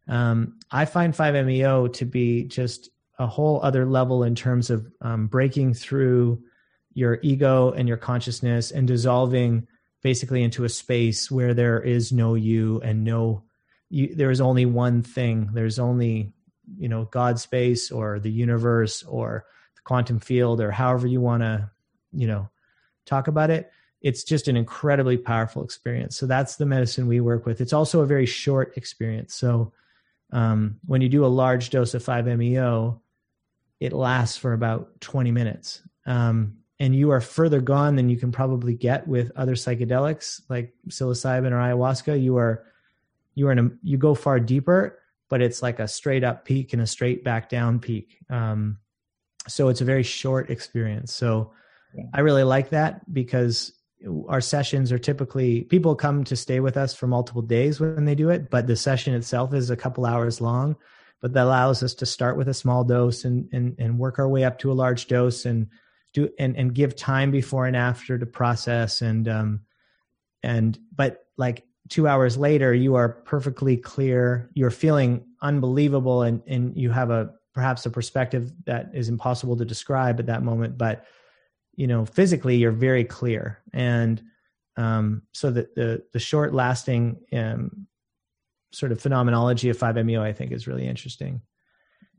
Um, 0.08 0.58
I 0.70 0.84
find 0.84 1.14
5MEO 1.14 1.92
to 1.94 2.04
be 2.04 2.44
just 2.44 2.90
a 3.18 3.26
whole 3.26 3.60
other 3.62 3.86
level 3.86 4.24
in 4.24 4.34
terms 4.34 4.70
of 4.70 4.86
um, 5.00 5.26
breaking 5.26 5.74
through 5.74 6.42
your 6.94 7.18
ego 7.22 7.70
and 7.72 7.88
your 7.88 7.96
consciousness 7.96 8.70
and 8.70 8.86
dissolving 8.86 9.66
basically 10.02 10.42
into 10.42 10.64
a 10.64 10.68
space 10.68 11.30
where 11.30 11.54
there 11.54 11.80
is 11.80 12.12
no 12.12 12.34
you 12.34 12.80
and 12.82 13.04
no 13.04 13.44
you, 13.88 14.14
there 14.14 14.30
is 14.30 14.40
only 14.40 14.66
one 14.66 15.02
thing. 15.02 15.50
There's 15.52 15.78
only 15.78 16.32
you 16.78 16.88
know 16.88 17.04
god 17.06 17.38
space 17.38 17.90
or 17.90 18.18
the 18.18 18.30
universe 18.30 19.02
or 19.02 19.44
the 19.74 19.82
quantum 19.82 20.20
field 20.20 20.60
or 20.60 20.70
however 20.70 21.06
you 21.06 21.20
want 21.20 21.42
to 21.42 21.70
you 22.12 22.26
know 22.26 22.48
talk 23.06 23.28
about 23.28 23.50
it. 23.50 23.70
It's 24.00 24.24
just 24.24 24.48
an 24.48 24.56
incredibly 24.56 25.16
powerful 25.16 25.62
experience. 25.62 26.16
So 26.16 26.26
that's 26.26 26.56
the 26.56 26.66
medicine 26.66 27.06
we 27.06 27.20
work 27.20 27.46
with. 27.46 27.60
It's 27.60 27.72
also 27.72 28.00
a 28.00 28.06
very 28.06 28.26
short 28.26 28.76
experience. 28.76 29.34
So 29.34 29.72
um, 30.32 30.78
when 30.86 31.00
you 31.00 31.08
do 31.08 31.24
a 31.24 31.28
large 31.28 31.70
dose 31.70 31.94
of 31.94 32.04
5meo 32.04 32.98
it 33.82 33.92
lasts 33.92 34.36
for 34.36 34.52
about 34.52 35.00
20 35.00 35.32
minutes. 35.32 35.82
Um, 36.06 36.58
and 36.78 36.94
you 36.94 37.10
are 37.10 37.20
further 37.20 37.60
gone 37.60 37.96
than 37.96 38.08
you 38.08 38.16
can 38.16 38.30
probably 38.30 38.74
get 38.74 39.08
with 39.08 39.32
other 39.34 39.56
psychedelics 39.56 40.40
like 40.48 40.72
psilocybin 40.88 41.50
or 41.50 41.56
ayahuasca. 41.56 42.22
You 42.22 42.36
are 42.36 42.64
you 43.34 43.48
are 43.48 43.52
in 43.52 43.58
a 43.58 43.70
you 43.82 43.98
go 43.98 44.14
far 44.14 44.38
deeper 44.38 45.00
but 45.28 45.42
it's 45.42 45.62
like 45.62 45.80
a 45.80 45.88
straight 45.88 46.22
up 46.22 46.44
peak 46.44 46.74
and 46.74 46.82
a 46.82 46.86
straight 46.86 47.24
back 47.24 47.48
down 47.48 47.80
peak. 47.80 48.18
Um, 48.30 48.78
so 49.48 49.68
it's 49.68 49.80
a 49.80 49.84
very 49.84 50.02
short 50.02 50.50
experience. 50.50 51.12
So 51.14 51.52
yeah. 51.96 52.04
i 52.14 52.20
really 52.20 52.44
like 52.44 52.70
that 52.70 53.12
because 53.12 53.72
our 54.28 54.40
sessions 54.40 54.90
are 54.92 54.98
typically 54.98 55.62
people 55.62 55.94
come 55.94 56.24
to 56.24 56.36
stay 56.36 56.60
with 56.60 56.76
us 56.76 56.94
for 56.94 57.06
multiple 57.06 57.42
days 57.42 57.80
when 57.80 58.04
they 58.04 58.14
do 58.14 58.30
it 58.30 58.50
but 58.50 58.66
the 58.66 58.76
session 58.76 59.14
itself 59.14 59.54
is 59.54 59.70
a 59.70 59.76
couple 59.76 60.06
hours 60.06 60.40
long. 60.40 60.76
But 61.20 61.34
that 61.34 61.44
allows 61.44 61.84
us 61.84 61.94
to 61.94 62.06
start 62.06 62.36
with 62.36 62.48
a 62.48 62.54
small 62.54 62.82
dose 62.82 63.24
and 63.24 63.48
and, 63.52 63.76
and 63.78 63.98
work 63.98 64.18
our 64.18 64.28
way 64.28 64.44
up 64.44 64.58
to 64.60 64.72
a 64.72 64.74
large 64.74 65.06
dose 65.06 65.44
and 65.44 65.68
do 66.12 66.28
and, 66.38 66.56
and 66.56 66.74
give 66.74 66.96
time 66.96 67.30
before 67.30 67.66
and 67.66 67.76
after 67.76 68.18
to 68.18 68.26
process. 68.26 69.02
And 69.02 69.28
um 69.28 69.60
and 70.42 70.78
but 70.94 71.26
like 71.36 71.64
two 71.88 72.08
hours 72.08 72.36
later 72.36 72.74
you 72.74 72.96
are 72.96 73.08
perfectly 73.08 73.76
clear. 73.76 74.50
You're 74.54 74.70
feeling 74.70 75.24
unbelievable 75.40 76.22
and 76.22 76.42
and 76.48 76.76
you 76.76 76.90
have 76.90 77.10
a 77.10 77.34
perhaps 77.54 77.86
a 77.86 77.90
perspective 77.90 78.52
that 78.64 78.90
is 78.92 79.08
impossible 79.08 79.56
to 79.58 79.64
describe 79.64 80.18
at 80.18 80.26
that 80.26 80.42
moment 80.42 80.78
but 80.78 81.04
you 81.74 81.86
know 81.86 82.04
physically 82.04 82.56
you're 82.56 82.72
very 82.72 83.04
clear. 83.04 83.60
And 83.72 84.22
um, 84.76 85.22
so 85.32 85.50
the, 85.50 85.68
the 85.76 86.02
the 86.12 86.18
short 86.18 86.54
lasting 86.54 87.20
um, 87.32 87.86
sort 88.72 88.92
of 88.92 89.00
phenomenology 89.00 89.68
of 89.68 89.78
5meo 89.78 90.20
i 90.20 90.32
think 90.32 90.52
is 90.52 90.66
really 90.66 90.86
interesting. 90.86 91.42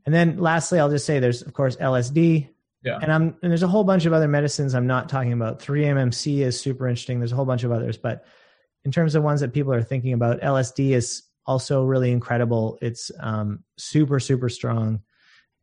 And 0.06 0.14
then 0.14 0.38
lastly 0.38 0.78
i'll 0.78 0.90
just 0.90 1.06
say 1.06 1.18
there's 1.18 1.42
of 1.42 1.52
course 1.52 1.76
lsd 1.76 2.48
yeah. 2.82 2.98
and 3.00 3.10
i'm 3.10 3.36
and 3.42 3.50
there's 3.50 3.62
a 3.62 3.68
whole 3.68 3.84
bunch 3.84 4.04
of 4.04 4.12
other 4.12 4.28
medicines 4.28 4.74
i'm 4.74 4.86
not 4.86 5.08
talking 5.08 5.32
about. 5.32 5.60
3mmc 5.60 6.38
is 6.40 6.60
super 6.60 6.88
interesting. 6.88 7.18
There's 7.18 7.32
a 7.32 7.36
whole 7.36 7.44
bunch 7.44 7.64
of 7.64 7.72
others. 7.72 7.96
But 7.96 8.24
in 8.84 8.92
terms 8.92 9.14
of 9.14 9.22
ones 9.22 9.40
that 9.40 9.52
people 9.52 9.72
are 9.72 9.82
thinking 9.82 10.12
about 10.12 10.40
lsd 10.40 10.90
is 10.90 11.22
also 11.46 11.84
really 11.84 12.10
incredible. 12.10 12.78
It's 12.80 13.10
um, 13.20 13.64
super 13.76 14.20
super 14.20 14.48
strong. 14.48 15.00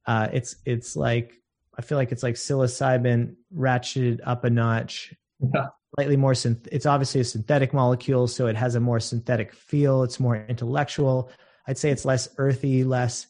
Uh, 0.06 0.30
it's 0.34 0.56
it's 0.66 0.96
like 0.96 1.41
I 1.78 1.82
feel 1.82 1.98
like 1.98 2.12
it's 2.12 2.24
like 2.24 2.36
psilocybin 2.36 3.36
ratcheted 3.56 4.20
up 4.24 4.44
a 4.44 4.50
notch. 4.50 5.14
Yeah. 5.54 5.68
Slightly 5.96 6.18
more 6.18 6.34
synth- 6.34 6.68
it's 6.72 6.86
obviously 6.86 7.22
a 7.22 7.26
synthetic 7.26 7.74
molecule, 7.74 8.28
so 8.28 8.48
it 8.48 8.56
has 8.56 8.76
a 8.76 8.80
more 8.80 9.00
synthetic 9.00 9.54
feel. 9.54 10.04
It's 10.04 10.20
more 10.20 10.46
intellectual. 10.48 11.32
I'd 11.68 11.78
say 11.78 11.90
it's 11.92 12.06
less 12.06 12.30
earthy, 12.38 12.84
less 12.84 13.28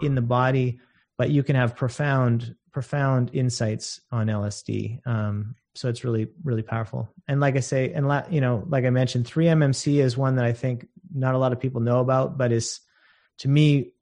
in 0.00 0.14
the 0.14 0.22
body, 0.22 0.80
but 1.18 1.30
you 1.30 1.42
can 1.42 1.56
have 1.56 1.76
profound, 1.76 2.54
profound 2.72 3.30
insights 3.34 4.00
on 4.10 4.28
LSD. 4.28 5.06
Um, 5.06 5.56
so 5.74 5.88
it's 5.88 6.04
really, 6.04 6.28
really 6.42 6.62
powerful. 6.62 7.12
And 7.28 7.40
like 7.40 7.56
I 7.56 7.60
say, 7.60 7.92
and 7.92 8.08
la- 8.08 8.26
you 8.30 8.40
know, 8.40 8.64
like 8.68 8.84
I 8.84 8.90
mentioned, 8.90 9.26
3MMC 9.26 10.02
is 10.02 10.16
one 10.16 10.36
that 10.36 10.44
I 10.44 10.52
think 10.52 10.88
not 11.12 11.34
a 11.34 11.38
lot 11.38 11.52
of 11.52 11.60
people 11.60 11.80
know 11.80 12.00
about, 12.00 12.38
but 12.38 12.52
is 12.52 12.80
to 13.38 13.48
me 13.48 13.92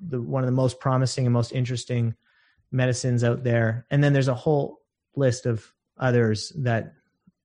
the 0.00 0.20
one 0.20 0.42
of 0.42 0.46
the 0.46 0.52
most 0.52 0.80
promising 0.80 1.26
and 1.26 1.32
most 1.32 1.52
interesting 1.52 2.14
medicines 2.70 3.24
out 3.24 3.44
there. 3.44 3.86
And 3.90 4.02
then 4.02 4.12
there's 4.12 4.28
a 4.28 4.34
whole 4.34 4.80
list 5.16 5.46
of 5.46 5.66
others 5.98 6.52
that 6.58 6.92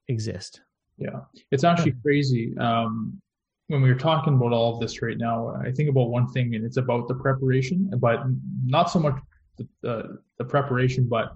exist. 0.07 0.61
Yeah, 0.97 1.21
it's 1.51 1.63
actually 1.63 1.95
crazy. 2.03 2.55
Um, 2.57 3.19
when 3.67 3.81
we 3.81 3.89
were 3.89 3.99
talking 3.99 4.35
about 4.35 4.53
all 4.53 4.75
of 4.75 4.79
this 4.79 5.01
right 5.01 5.17
now, 5.17 5.55
I 5.65 5.71
think 5.71 5.89
about 5.89 6.09
one 6.09 6.27
thing, 6.27 6.53
and 6.55 6.65
it's 6.65 6.77
about 6.77 7.07
the 7.07 7.15
preparation, 7.15 7.89
but 7.97 8.23
not 8.65 8.91
so 8.91 8.99
much 8.99 9.15
the, 9.57 9.67
the, 9.81 10.17
the 10.37 10.45
preparation, 10.45 11.07
but 11.07 11.35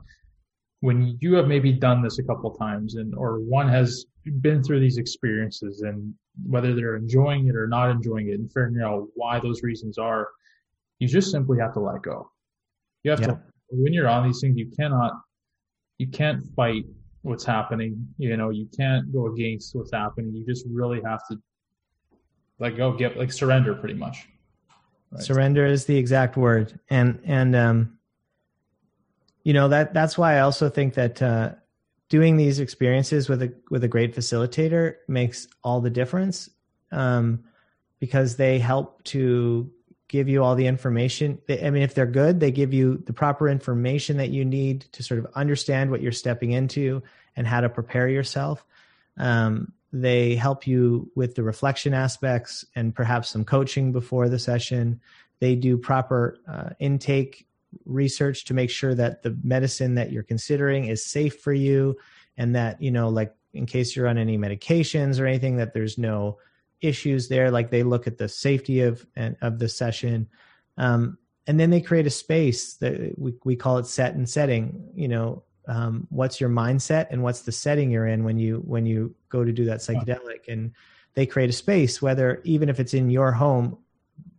when 0.82 1.18
you 1.22 1.34
have 1.36 1.48
maybe 1.48 1.74
done 1.74 2.04
this 2.04 2.20
a 2.20 2.24
couple 2.24 2.52
times 2.52 2.96
and 2.96 3.16
or 3.16 3.40
one 3.40 3.68
has 3.68 4.06
been 4.42 4.62
through 4.62 4.80
these 4.80 4.98
experiences 4.98 5.82
and 5.82 6.14
whether 6.46 6.76
they're 6.76 6.96
enjoying 6.96 7.48
it 7.48 7.56
or 7.56 7.68
not 7.68 7.90
enjoying 7.90 8.28
it 8.28 8.34
and 8.34 8.48
figuring 8.50 8.82
out 8.82 9.08
why 9.16 9.40
those 9.40 9.64
reasons 9.64 9.98
are 9.98 10.28
you 11.00 11.08
just 11.08 11.32
simply 11.32 11.60
have 11.60 11.74
to 11.74 11.80
let 11.80 12.02
go. 12.02 12.32
You 13.04 13.12
have 13.12 13.22
yeah. 13.22 13.28
to 13.28 13.42
when 13.70 13.94
you're 13.94 14.08
on 14.08 14.26
these 14.26 14.40
things, 14.40 14.58
you 14.58 14.72
cannot 14.78 15.14
you 15.98 16.08
can't 16.08 16.44
fight 16.56 16.86
what's 17.22 17.44
happening. 17.44 18.08
You 18.18 18.38
know, 18.38 18.50
you 18.50 18.68
can't 18.78 19.12
go 19.12 19.28
against 19.28 19.76
what's 19.76 19.92
happening. 19.92 20.34
You 20.34 20.46
just 20.46 20.66
really 20.70 21.02
have 21.04 21.20
to 21.30 21.38
like 22.60 22.78
go, 22.78 22.92
get 22.94 23.18
like 23.18 23.32
surrender 23.32 23.74
pretty 23.76 23.96
much. 23.96 24.28
Right? 25.12 25.24
Surrender 25.24 25.66
is 25.66 25.86
the 25.86 25.98
exact 25.98 26.38
word. 26.38 26.80
And 26.90 27.20
and 27.26 27.56
um 27.56 27.98
you 29.44 29.54
know 29.54 29.68
that 29.70 29.94
that's 29.94 30.18
why 30.18 30.36
I 30.36 30.40
also 30.42 30.70
think 30.70 30.94
that 30.96 31.22
uh 31.22 31.52
doing 32.10 32.38
these 32.38 32.60
experiences 32.60 33.28
with 33.28 33.42
a 33.42 33.54
with 33.70 33.84
a 33.84 33.88
great 33.88 34.16
facilitator 34.16 34.96
makes 35.08 35.48
all 35.64 35.82
the 35.82 35.90
difference 35.90 36.50
um 36.92 37.44
because 38.00 38.36
they 38.36 38.60
help 38.60 39.04
to 39.04 39.72
give 40.08 40.30
you 40.30 40.44
all 40.44 40.56
the 40.56 40.68
information. 40.68 41.40
I 41.50 41.70
mean, 41.70 41.84
if 41.84 41.94
they're 41.94 42.06
good, 42.06 42.40
they 42.40 42.52
give 42.52 42.74
you 42.74 43.04
the 43.06 43.14
proper 43.14 43.50
information 43.50 44.18
that 44.18 44.30
you 44.30 44.46
need 44.46 44.82
to 44.94 45.04
sort 45.04 45.20
of 45.20 45.28
understand 45.36 45.92
what 45.92 46.02
you're 46.02 46.12
stepping 46.12 46.52
into 46.52 47.04
and 47.36 47.46
how 47.46 47.62
to 47.62 47.70
prepare 47.70 48.08
yourself. 48.08 48.66
Um, 49.18 49.74
they 49.92 50.36
help 50.36 50.68
you 50.68 51.12
with 51.16 51.36
the 51.36 51.44
reflection 51.44 51.94
aspects 51.94 52.66
and 52.76 52.96
perhaps 52.96 53.30
some 53.30 53.46
coaching 53.46 53.92
before 53.92 54.30
the 54.30 54.40
session. 54.40 55.02
They 55.40 55.56
do 55.56 55.78
proper 55.78 56.38
uh, 56.48 56.70
intake 56.80 57.46
research 57.86 58.46
to 58.46 58.54
make 58.54 58.70
sure 58.70 58.96
that 58.96 59.24
the 59.24 59.38
medicine 59.44 59.96
that 59.96 60.12
you're 60.12 60.24
considering 60.24 60.86
is 60.86 61.06
safe 61.06 61.40
for 61.42 61.54
you 61.54 61.98
and 62.38 62.56
that, 62.56 62.82
you 62.82 62.92
know, 62.92 63.10
like 63.10 63.34
in 63.54 63.66
case 63.66 63.96
you're 63.96 64.08
on 64.08 64.18
any 64.18 64.38
medications 64.38 65.20
or 65.20 65.26
anything, 65.26 65.58
that 65.58 65.74
there's 65.74 65.98
no 65.98 66.38
issues 66.82 67.28
there. 67.28 67.52
Like 67.52 67.70
they 67.70 67.84
look 67.84 68.08
at 68.08 68.18
the 68.18 68.30
safety 68.30 68.82
of 68.82 69.06
and 69.16 69.36
of 69.42 69.60
the 69.60 69.70
session, 69.70 70.28
um, 70.78 71.18
and 71.46 71.60
then 71.60 71.70
they 71.70 71.82
create 71.82 72.08
a 72.08 72.12
space 72.12 72.76
that 72.76 73.18
we 73.18 73.34
we 73.44 73.56
call 73.56 73.78
it 73.78 73.86
set 73.86 74.16
and 74.16 74.28
setting. 74.28 74.90
You 74.96 75.08
know, 75.08 75.44
um, 75.68 76.08
what's 76.10 76.40
your 76.40 76.50
mindset 76.50 77.08
and 77.12 77.24
what's 77.24 77.42
the 77.42 77.52
setting 77.52 77.92
you're 77.92 78.08
in 78.08 78.24
when 78.24 78.38
you 78.38 78.64
when 78.66 78.86
you 78.86 79.16
go 79.30 79.44
to 79.44 79.52
do 79.52 79.66
that 79.66 79.80
psychedelic, 79.80 80.48
and 80.48 80.72
they 81.14 81.26
create 81.26 81.50
a 81.50 81.54
space, 81.54 82.02
whether 82.02 82.42
even 82.44 82.70
if 82.70 82.80
it's 82.80 82.94
in 82.94 83.10
your 83.10 83.32
home, 83.32 83.78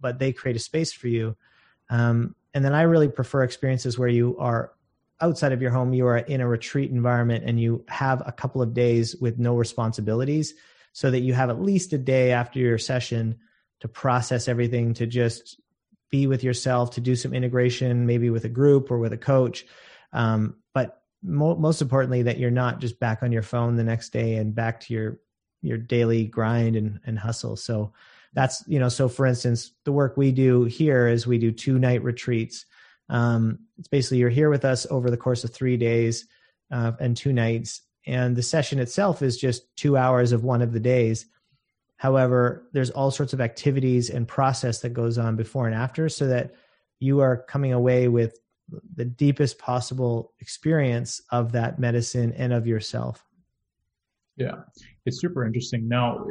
but 0.00 0.18
they 0.18 0.32
create 0.32 0.56
a 0.56 0.60
space 0.60 0.92
for 0.92 1.08
you. 1.08 1.36
Um, 1.90 2.34
and 2.54 2.64
then 2.64 2.74
I 2.74 2.82
really 2.82 3.08
prefer 3.08 3.42
experiences 3.42 3.98
where 3.98 4.08
you 4.08 4.36
are 4.38 4.72
outside 5.20 5.52
of 5.52 5.60
your 5.60 5.70
home, 5.70 5.92
you 5.92 6.06
are 6.06 6.18
in 6.18 6.40
a 6.40 6.48
retreat 6.48 6.90
environment, 6.90 7.44
and 7.44 7.60
you 7.60 7.84
have 7.88 8.22
a 8.26 8.32
couple 8.32 8.62
of 8.62 8.72
days 8.72 9.16
with 9.16 9.38
no 9.38 9.56
responsibilities 9.56 10.54
so 10.98 11.12
that 11.12 11.20
you 11.20 11.32
have 11.32 11.48
at 11.48 11.62
least 11.62 11.92
a 11.92 11.98
day 11.98 12.32
after 12.32 12.58
your 12.58 12.76
session 12.76 13.38
to 13.78 13.86
process 13.86 14.48
everything, 14.48 14.94
to 14.94 15.06
just 15.06 15.60
be 16.10 16.26
with 16.26 16.42
yourself, 16.42 16.90
to 16.90 17.00
do 17.00 17.14
some 17.14 17.32
integration, 17.32 18.04
maybe 18.04 18.30
with 18.30 18.44
a 18.44 18.48
group 18.48 18.90
or 18.90 18.98
with 18.98 19.12
a 19.12 19.16
coach. 19.16 19.64
Um, 20.12 20.56
but 20.74 21.00
mo- 21.22 21.54
most 21.54 21.82
importantly, 21.82 22.22
that 22.22 22.38
you're 22.38 22.50
not 22.50 22.80
just 22.80 22.98
back 22.98 23.22
on 23.22 23.30
your 23.30 23.44
phone 23.44 23.76
the 23.76 23.84
next 23.84 24.08
day 24.08 24.34
and 24.34 24.56
back 24.56 24.80
to 24.80 24.92
your 24.92 25.20
your 25.62 25.78
daily 25.78 26.24
grind 26.24 26.74
and, 26.74 26.98
and 27.06 27.16
hustle. 27.16 27.54
So 27.54 27.92
that's 28.32 28.64
you 28.66 28.80
know, 28.80 28.88
so 28.88 29.08
for 29.08 29.24
instance, 29.24 29.70
the 29.84 29.92
work 29.92 30.16
we 30.16 30.32
do 30.32 30.64
here 30.64 31.06
is 31.06 31.28
we 31.28 31.38
do 31.38 31.52
two 31.52 31.78
night 31.78 32.02
retreats. 32.02 32.66
Um, 33.08 33.60
it's 33.78 33.86
basically 33.86 34.18
you're 34.18 34.30
here 34.30 34.50
with 34.50 34.64
us 34.64 34.84
over 34.90 35.12
the 35.12 35.16
course 35.16 35.44
of 35.44 35.54
three 35.54 35.76
days 35.76 36.26
uh, 36.72 36.90
and 36.98 37.16
two 37.16 37.32
nights, 37.32 37.82
and 38.08 38.34
the 38.34 38.42
session 38.42 38.78
itself 38.78 39.22
is 39.22 39.36
just 39.36 39.74
two 39.76 39.96
hours 39.96 40.32
of 40.32 40.42
one 40.42 40.62
of 40.62 40.72
the 40.72 40.80
days. 40.80 41.26
However 41.96 42.68
there's 42.72 42.90
all 42.90 43.10
sorts 43.10 43.32
of 43.32 43.40
activities 43.40 44.10
and 44.10 44.26
process 44.26 44.80
that 44.80 44.90
goes 44.90 45.18
on 45.18 45.36
before 45.36 45.66
and 45.66 45.74
after 45.74 46.08
so 46.08 46.26
that 46.26 46.54
you 47.00 47.20
are 47.20 47.44
coming 47.44 47.72
away 47.72 48.08
with 48.08 48.38
the 48.96 49.04
deepest 49.04 49.58
possible 49.58 50.32
experience 50.40 51.22
of 51.30 51.52
that 51.52 51.78
medicine 51.78 52.32
and 52.32 52.52
of 52.52 52.66
yourself. 52.66 53.24
Yeah 54.36 54.62
it's 55.08 55.20
super 55.20 55.44
interesting. 55.44 55.88
Now 55.88 56.24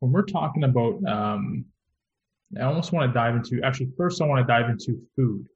when 0.00 0.12
we're 0.12 0.24
talking 0.24 0.64
about 0.64 1.02
um, 1.06 1.64
i 2.60 2.64
almost 2.64 2.92
want 2.92 3.10
to 3.10 3.14
dive 3.14 3.34
into 3.34 3.60
actually 3.64 3.90
first 3.96 4.20
i 4.20 4.26
want 4.26 4.46
to 4.46 4.52
dive 4.52 4.68
into 4.68 5.00
food. 5.16 5.46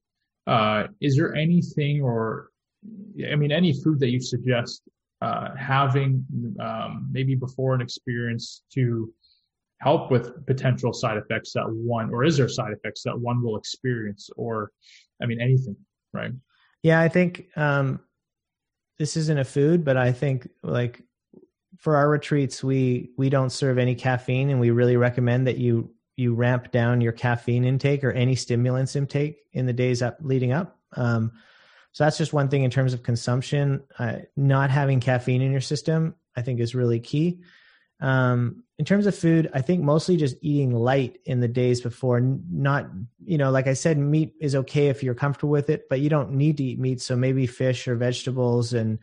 Uh, 0.47 0.89
is 1.01 1.17
there 1.17 1.35
anything 1.35 2.01
or 2.01 2.51
i 3.31 3.37
mean 3.37 3.53
any 3.53 3.73
food 3.83 4.01
that 4.01 4.09
you 4.09 4.21
suggest 4.21 4.83
uh, 5.21 5.55
having 5.57 6.25
um, 6.61 7.09
maybe 7.11 7.35
before 7.35 7.75
an 7.75 7.81
experience 7.81 8.63
to 8.73 9.13
help 9.79 10.11
with 10.11 10.47
potential 10.47 10.93
side 10.93 11.17
effects 11.17 11.53
that 11.53 11.69
one 11.69 12.11
or 12.11 12.25
is 12.25 12.37
there 12.37 12.49
side 12.49 12.73
effects 12.73 13.03
that 13.03 13.19
one 13.19 13.43
will 13.43 13.57
experience 13.57 14.29
or 14.37 14.71
i 15.23 15.27
mean 15.27 15.41
anything 15.41 15.77
right? 16.13 16.33
Yeah 16.83 17.01
i 17.01 17.09
think 17.09 17.47
um, 17.57 18.01
this 18.99 19.17
isn't 19.17 19.39
a 19.39 19.45
food 19.45 19.85
but 19.85 19.97
i 19.97 20.13
think 20.13 20.49
like 20.63 21.03
for 21.79 21.97
our 21.97 22.11
retreats 22.11 22.63
we 22.63 23.11
we 23.17 23.31
don't 23.31 23.51
serve 23.51 23.79
any 23.79 23.95
caffeine 23.95 24.51
and 24.51 24.61
we 24.61 24.71
really 24.71 24.97
recommend 24.97 25.47
that 25.47 25.57
you 25.57 25.91
you 26.21 26.35
ramp 26.35 26.71
down 26.71 27.01
your 27.01 27.13
caffeine 27.13 27.65
intake 27.65 28.05
or 28.05 28.13
any 28.13 28.35
stimulants 28.35 28.95
intake 28.95 29.39
in 29.55 29.65
the 29.65 29.73
days 29.73 30.03
up 30.03 30.19
leading 30.21 30.53
up. 30.53 30.79
Um, 30.95 31.33
so 31.93 32.05
that's 32.05 32.19
just 32.19 32.33
one 32.33 32.49
thing 32.49 32.63
in 32.63 32.71
terms 32.71 32.95
of 32.95 33.03
consumption. 33.03 33.83
Uh, 33.99 34.19
not 34.37 34.71
having 34.71 35.01
caffeine 35.01 35.43
in 35.43 35.53
your 35.53 35.61
system, 35.61 36.15
I 36.37 36.43
think, 36.43 36.61
is 36.61 36.75
really 36.75 37.01
key. 37.01 37.41
Um, 38.01 38.65
in 38.79 38.85
terms 38.85 39.07
of 39.07 39.15
food, 39.15 39.51
I 39.53 39.61
think 39.61 39.83
mostly 39.83 40.17
just 40.17 40.37
eating 40.41 40.73
light 40.73 41.19
in 41.27 41.41
the 41.41 41.49
days 41.49 41.81
before. 41.81 42.21
Not, 42.21 42.89
you 43.25 43.37
know, 43.37 43.51
like 43.51 43.67
I 43.67 43.75
said, 43.75 43.99
meat 43.99 44.35
is 44.41 44.55
okay 44.55 44.87
if 44.87 45.03
you're 45.03 45.15
comfortable 45.15 45.51
with 45.51 45.69
it, 45.69 45.89
but 45.91 46.01
you 46.01 46.09
don't 46.09 46.33
need 46.33 46.57
to 46.59 46.65
eat 46.65 46.79
meat. 46.79 47.03
So 47.03 47.17
maybe 47.17 47.47
fish 47.47 47.87
or 47.89 47.97
vegetables 47.97 48.73
and 48.73 48.99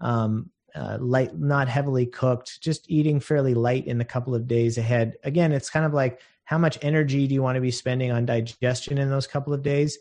um, 0.00 0.50
uh, 0.74 0.98
light, 1.00 1.38
not 1.38 1.68
heavily 1.68 2.06
cooked. 2.06 2.60
Just 2.60 2.90
eating 2.90 3.20
fairly 3.20 3.54
light 3.54 3.86
in 3.86 3.98
the 3.98 4.04
couple 4.04 4.34
of 4.34 4.48
days 4.48 4.78
ahead. 4.78 5.16
Again, 5.22 5.52
it's 5.52 5.70
kind 5.70 5.86
of 5.86 5.92
like 5.92 6.20
how 6.44 6.58
much 6.58 6.78
energy 6.82 7.28
do 7.28 7.34
you 7.34 7.42
want 7.42 7.54
to 7.54 7.60
be 7.60 7.70
spending 7.70 8.10
on 8.10 8.26
digestion 8.26 8.98
in 8.98 9.10
those 9.10 9.28
couple 9.28 9.52
of 9.52 9.62
days? 9.62 9.98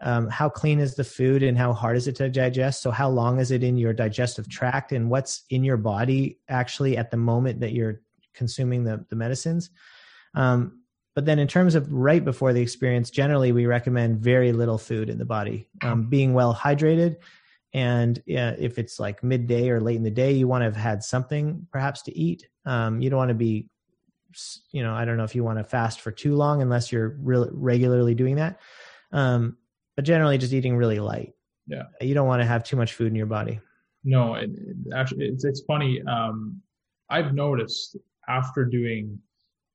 Um, 0.00 0.28
how 0.28 0.48
clean 0.48 0.78
is 0.78 0.94
the 0.94 1.04
food 1.04 1.42
and 1.42 1.58
how 1.58 1.72
hard 1.72 1.96
is 1.96 2.06
it 2.06 2.16
to 2.16 2.28
digest? 2.28 2.82
So 2.82 2.90
how 2.90 3.08
long 3.08 3.40
is 3.40 3.50
it 3.50 3.64
in 3.64 3.76
your 3.76 3.92
digestive 3.92 4.48
tract 4.48 4.92
and 4.92 5.10
what's 5.10 5.44
in 5.50 5.64
your 5.64 5.76
body 5.76 6.38
actually 6.48 6.96
at 6.96 7.10
the 7.10 7.16
moment 7.16 7.60
that 7.60 7.72
you're 7.72 8.00
consuming 8.34 8.84
the, 8.84 9.04
the 9.08 9.16
medicines? 9.16 9.70
Um, 10.34 10.82
but 11.16 11.24
then 11.24 11.40
in 11.40 11.48
terms 11.48 11.74
of 11.74 11.92
right 11.92 12.24
before 12.24 12.52
the 12.52 12.60
experience 12.60 13.10
generally 13.10 13.50
we 13.50 13.66
recommend 13.66 14.20
very 14.20 14.52
little 14.52 14.78
food 14.78 15.10
in 15.10 15.18
the 15.18 15.24
body. 15.24 15.68
Um, 15.82 16.08
being 16.08 16.32
well 16.32 16.54
hydrated 16.54 17.16
and 17.74 18.18
uh, 18.18 18.54
if 18.58 18.78
it's 18.78 19.00
like 19.00 19.24
midday 19.24 19.68
or 19.68 19.80
late 19.80 19.96
in 19.96 20.04
the 20.04 20.10
day 20.10 20.32
you 20.32 20.46
want 20.46 20.62
to 20.62 20.66
have 20.66 20.76
had 20.76 21.02
something 21.02 21.66
perhaps 21.72 22.02
to 22.02 22.16
eat. 22.16 22.46
Um, 22.64 23.00
you 23.00 23.10
don't 23.10 23.18
want 23.18 23.30
to 23.30 23.34
be 23.34 23.68
you 24.72 24.82
know 24.82 24.92
i 24.92 25.06
don't 25.06 25.16
know 25.16 25.24
if 25.24 25.34
you 25.34 25.42
want 25.42 25.56
to 25.56 25.64
fast 25.64 26.02
for 26.02 26.10
too 26.10 26.36
long 26.36 26.60
unless 26.60 26.92
you're 26.92 27.16
re- 27.20 27.48
regularly 27.50 28.14
doing 28.14 28.36
that. 28.36 28.60
Um, 29.10 29.56
but 29.98 30.04
generally 30.04 30.38
just 30.38 30.52
eating 30.52 30.76
really 30.76 31.00
light. 31.00 31.32
Yeah. 31.66 31.82
You 32.00 32.14
don't 32.14 32.28
want 32.28 32.40
to 32.40 32.46
have 32.46 32.62
too 32.62 32.76
much 32.76 32.94
food 32.94 33.08
in 33.08 33.16
your 33.16 33.26
body. 33.26 33.58
No, 34.04 34.36
it, 34.36 34.50
it 34.52 34.76
actually, 34.94 35.26
it's, 35.26 35.44
it's 35.44 35.62
funny. 35.62 36.00
Um, 36.02 36.62
I've 37.10 37.34
noticed 37.34 37.96
after 38.28 38.64
doing 38.64 39.18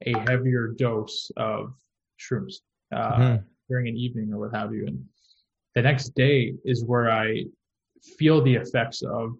a 0.05 0.17
heavier 0.19 0.69
dose 0.79 1.29
of 1.35 1.73
shrooms 2.17 2.59
uh, 2.95 3.15
mm-hmm. 3.15 3.43
during 3.67 3.89
an 3.89 3.97
evening 3.97 4.31
or 4.31 4.39
what 4.39 4.55
have 4.55 4.73
you, 4.73 4.87
and 4.87 5.03
the 5.75 5.81
next 5.81 6.15
day 6.15 6.53
is 6.63 6.85
where 6.85 7.11
I 7.11 7.43
feel 8.17 8.41
the 8.41 8.55
effects 8.55 9.01
of 9.01 9.35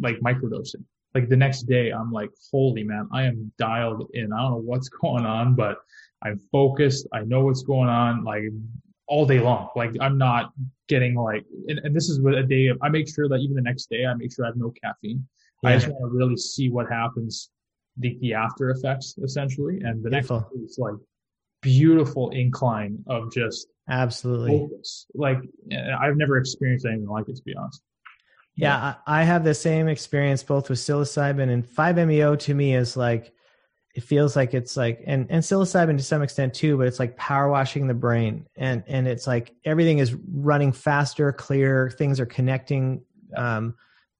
like 0.00 0.18
microdosing. 0.18 0.82
Like 1.14 1.28
the 1.28 1.36
next 1.36 1.62
day, 1.68 1.92
I'm 1.92 2.10
like, 2.10 2.30
holy 2.50 2.82
man, 2.82 3.08
I 3.12 3.22
am 3.22 3.52
dialed 3.56 4.10
in. 4.14 4.32
I 4.32 4.42
don't 4.42 4.50
know 4.50 4.62
what's 4.64 4.88
going 5.00 5.26
on, 5.26 5.54
but 5.54 5.76
I'm 6.24 6.40
focused. 6.50 7.06
I 7.12 7.20
know 7.20 7.44
what's 7.44 7.62
going 7.62 7.88
on. 7.88 8.24
Like 8.24 8.42
all 9.06 9.26
day 9.26 9.40
long. 9.40 9.68
Like 9.76 9.92
I'm 10.00 10.18
not 10.18 10.52
getting 10.88 11.14
like, 11.14 11.44
and, 11.68 11.78
and 11.80 11.94
this 11.94 12.08
is 12.08 12.20
what 12.20 12.34
a 12.34 12.42
day 12.42 12.68
of, 12.68 12.78
I 12.82 12.88
make 12.88 13.08
sure 13.12 13.28
that 13.28 13.36
even 13.36 13.54
the 13.54 13.62
next 13.62 13.90
day, 13.90 14.06
I 14.06 14.14
make 14.14 14.32
sure 14.32 14.44
I 14.44 14.48
have 14.48 14.56
no 14.56 14.72
caffeine. 14.82 15.26
Yeah. 15.62 15.70
I 15.70 15.74
just 15.74 15.88
want 15.88 16.12
to 16.12 16.16
really 16.16 16.36
see 16.36 16.70
what 16.70 16.88
happens, 16.90 17.50
the, 17.98 18.16
the 18.20 18.34
after 18.34 18.70
effects 18.70 19.16
essentially. 19.22 19.80
And 19.80 20.02
the 20.02 20.10
Beautiful. 20.10 20.48
next 20.54 20.72
is 20.72 20.78
like 20.78 20.94
beautiful 21.62 22.30
incline 22.30 23.02
of 23.06 23.32
just 23.32 23.68
absolutely 23.88 24.58
focus. 24.58 25.06
Like 25.14 25.38
I've 26.00 26.16
never 26.16 26.36
experienced 26.36 26.86
anything 26.86 27.06
like 27.06 27.28
it, 27.28 27.36
to 27.36 27.42
be 27.42 27.54
honest. 27.54 27.82
Yeah, 28.56 28.94
I 29.06 29.24
have 29.24 29.42
the 29.42 29.54
same 29.54 29.88
experience 29.88 30.42
both 30.42 30.70
with 30.70 30.78
psilocybin 30.78 31.50
and 31.50 31.66
5-MeO 31.66 32.36
to 32.36 32.54
me 32.54 32.74
is 32.76 32.96
like 32.96 33.32
it 33.94 34.02
feels 34.02 34.34
like 34.34 34.54
it's 34.54 34.76
like 34.76 35.02
and 35.06 35.26
and 35.30 35.42
psilocybin 35.42 35.96
to 35.96 36.02
some 36.02 36.22
extent 36.22 36.52
too 36.52 36.76
but 36.76 36.88
it's 36.88 36.98
like 36.98 37.16
power 37.16 37.48
washing 37.48 37.86
the 37.86 37.94
brain. 37.94 38.46
And 38.56 38.82
and 38.86 39.06
it's 39.06 39.26
like 39.26 39.54
everything 39.64 39.98
is 39.98 40.14
running 40.32 40.72
faster 40.72 41.32
clearer 41.32 41.90
things 41.90 42.18
are 42.20 42.26
connecting 42.26 43.02
um 43.36 43.74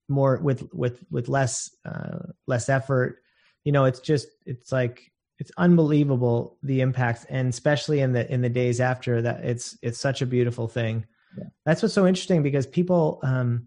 more 0.08 0.38
with 0.38 0.72
with 0.72 1.04
with 1.10 1.28
less 1.28 1.70
uh 1.84 2.18
less 2.46 2.68
effort. 2.68 3.22
You 3.64 3.72
know 3.72 3.84
it's 3.84 4.00
just 4.00 4.28
it's 4.46 4.70
like 4.70 5.10
it's 5.40 5.50
unbelievable 5.58 6.56
the 6.62 6.80
impacts 6.80 7.24
and 7.24 7.48
especially 7.48 8.00
in 8.00 8.12
the 8.12 8.32
in 8.32 8.42
the 8.42 8.48
days 8.48 8.80
after 8.80 9.22
that 9.22 9.44
it's 9.44 9.76
it's 9.82 9.98
such 9.98 10.22
a 10.22 10.26
beautiful 10.26 10.68
thing. 10.68 11.04
Yeah. 11.36 11.46
that's 11.66 11.82
what's 11.82 11.94
so 11.94 12.06
interesting 12.06 12.44
because 12.44 12.64
people 12.64 13.18
um 13.24 13.66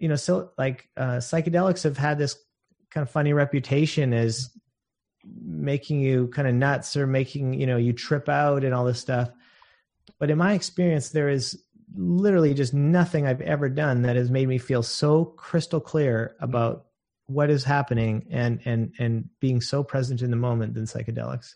you 0.00 0.08
know 0.08 0.16
so 0.16 0.50
like 0.58 0.88
uh 0.96 1.18
psychedelics 1.18 1.84
have 1.84 1.96
had 1.96 2.18
this 2.18 2.36
kind 2.90 3.02
of 3.02 3.10
funny 3.10 3.32
reputation 3.32 4.12
as 4.12 4.50
making 5.40 6.00
you 6.00 6.28
kind 6.28 6.48
of 6.48 6.54
nuts 6.54 6.96
or 6.96 7.06
making 7.06 7.54
you 7.54 7.66
know 7.66 7.76
you 7.76 7.92
trip 7.92 8.28
out 8.28 8.64
and 8.64 8.74
all 8.74 8.84
this 8.84 9.00
stuff. 9.00 9.30
But 10.18 10.30
in 10.30 10.38
my 10.38 10.54
experience 10.54 11.10
there 11.10 11.28
is 11.28 11.62
literally 11.94 12.52
just 12.52 12.74
nothing 12.74 13.26
i've 13.26 13.40
ever 13.40 13.66
done 13.66 14.02
that 14.02 14.14
has 14.14 14.30
made 14.30 14.46
me 14.46 14.58
feel 14.58 14.82
so 14.82 15.24
crystal 15.24 15.80
clear 15.80 16.36
about 16.38 16.84
what 17.28 17.48
is 17.48 17.64
happening 17.64 18.26
and 18.30 18.60
and 18.64 18.92
and 18.98 19.28
being 19.40 19.60
so 19.60 19.82
present 19.82 20.22
in 20.22 20.30
the 20.30 20.36
moment 20.36 20.74
than 20.74 20.84
psychedelics. 20.84 21.54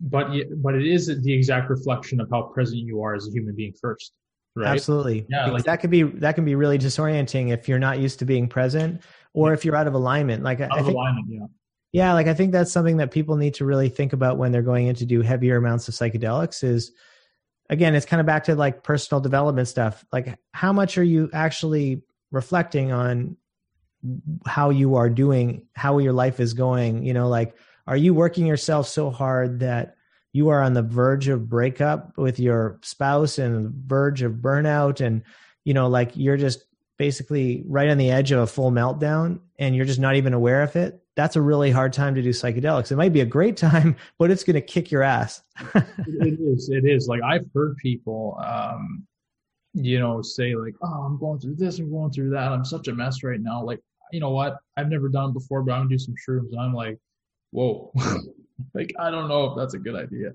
But 0.00 0.28
but 0.62 0.74
it 0.74 0.86
is 0.86 1.06
the 1.06 1.32
exact 1.32 1.70
reflection 1.70 2.20
of 2.20 2.28
how 2.30 2.42
present 2.42 2.80
you 2.80 3.02
are 3.02 3.14
as 3.14 3.26
a 3.26 3.30
human 3.30 3.54
being 3.54 3.74
first 3.80 4.12
right? 4.56 4.68
Absolutely. 4.68 5.26
Yeah 5.28 5.46
like, 5.46 5.64
that 5.64 5.80
could 5.80 5.90
be 5.90 6.02
that 6.02 6.34
can 6.34 6.44
be 6.44 6.54
really 6.54 6.78
disorienting 6.78 7.52
if 7.52 7.68
you're 7.68 7.78
not 7.78 7.98
used 7.98 8.18
to 8.20 8.24
being 8.24 8.48
present 8.48 9.02
or 9.32 9.52
if 9.52 9.64
you're 9.64 9.76
out 9.76 9.86
of 9.86 9.94
alignment. 9.94 10.42
Like 10.42 10.60
out 10.60 10.72
I 10.72 10.82
think, 10.82 10.94
alignment 10.94 11.26
yeah 11.28 11.46
yeah 11.94 12.12
like 12.12 12.26
i 12.26 12.34
think 12.34 12.52
that's 12.52 12.72
something 12.72 12.98
that 12.98 13.10
people 13.10 13.36
need 13.36 13.54
to 13.54 13.64
really 13.64 13.88
think 13.88 14.12
about 14.12 14.36
when 14.36 14.52
they're 14.52 14.60
going 14.60 14.88
in 14.88 14.94
to 14.94 15.06
do 15.06 15.22
heavier 15.22 15.56
amounts 15.56 15.88
of 15.88 15.94
psychedelics 15.94 16.62
is 16.62 16.92
again 17.70 17.94
it's 17.94 18.06
kind 18.06 18.20
of 18.20 18.26
back 18.26 18.44
to 18.44 18.54
like 18.54 18.82
personal 18.82 19.20
development 19.20 19.68
stuff. 19.68 20.04
Like 20.12 20.38
how 20.52 20.72
much 20.72 20.98
are 20.98 21.04
you 21.04 21.30
actually 21.32 22.02
reflecting 22.30 22.92
on 22.92 23.36
how 24.46 24.70
you 24.70 24.96
are 24.96 25.08
doing 25.08 25.66
how 25.74 25.98
your 25.98 26.12
life 26.12 26.40
is 26.40 26.54
going? 26.54 27.04
You 27.04 27.14
know 27.14 27.28
like 27.28 27.56
are 27.86 27.96
you 27.96 28.14
working 28.14 28.46
yourself 28.46 28.88
so 28.88 29.10
hard 29.10 29.60
that 29.60 29.96
you 30.32 30.48
are 30.48 30.62
on 30.62 30.74
the 30.74 30.82
verge 30.82 31.28
of 31.28 31.48
breakup 31.48 32.16
with 32.16 32.40
your 32.40 32.78
spouse 32.82 33.38
and 33.38 33.72
verge 33.86 34.22
of 34.22 34.32
burnout 34.34 35.00
and 35.00 35.22
you 35.64 35.74
know 35.74 35.88
like 35.88 36.12
you're 36.14 36.36
just 36.36 36.64
basically 36.96 37.64
right 37.66 37.88
on 37.88 37.98
the 37.98 38.10
edge 38.10 38.30
of 38.30 38.40
a 38.40 38.46
full 38.46 38.70
meltdown 38.70 39.40
and 39.58 39.74
you're 39.74 39.84
just 39.84 39.98
not 39.98 40.16
even 40.16 40.32
aware 40.32 40.62
of 40.62 40.76
it 40.76 41.03
that's 41.16 41.36
a 41.36 41.42
really 41.42 41.70
hard 41.70 41.92
time 41.92 42.14
to 42.14 42.22
do 42.22 42.30
psychedelics. 42.30 42.90
It 42.90 42.96
might 42.96 43.12
be 43.12 43.20
a 43.20 43.26
great 43.26 43.56
time 43.56 43.96
but 44.18 44.30
it's 44.30 44.44
going 44.44 44.54
to 44.54 44.60
kick 44.60 44.90
your 44.90 45.02
ass. 45.02 45.42
It 46.06 46.40
is 46.40 46.68
it 46.70 46.84
is. 46.84 47.08
Like 47.08 47.22
i've 47.22 47.46
heard 47.54 47.76
people 47.78 48.40
um 48.44 49.06
you 49.72 49.98
know 49.98 50.22
say 50.22 50.54
like 50.54 50.74
oh 50.82 51.02
i'm 51.02 51.18
going 51.18 51.40
through 51.40 51.56
this 51.56 51.80
i'm 51.80 51.90
going 51.90 52.12
through 52.12 52.30
that 52.30 52.52
i'm 52.52 52.64
such 52.64 52.88
a 52.88 52.94
mess 52.94 53.22
right 53.22 53.40
now. 53.40 53.62
Like 53.62 53.80
you 54.12 54.20
know 54.20 54.30
what? 54.30 54.58
I've 54.76 54.88
never 54.88 55.08
done 55.08 55.30
it 55.30 55.34
before 55.34 55.62
but 55.62 55.72
i'm 55.72 55.80
gonna 55.80 55.90
do 55.90 55.98
some 55.98 56.14
shrooms 56.14 56.50
and 56.52 56.60
i'm 56.60 56.74
like 56.74 56.98
whoa. 57.50 57.92
Like 58.72 58.92
i 59.00 59.10
don't 59.10 59.26
know 59.26 59.46
if 59.46 59.56
that's 59.56 59.74
a 59.74 59.80
good 59.80 59.96
idea. 59.96 60.30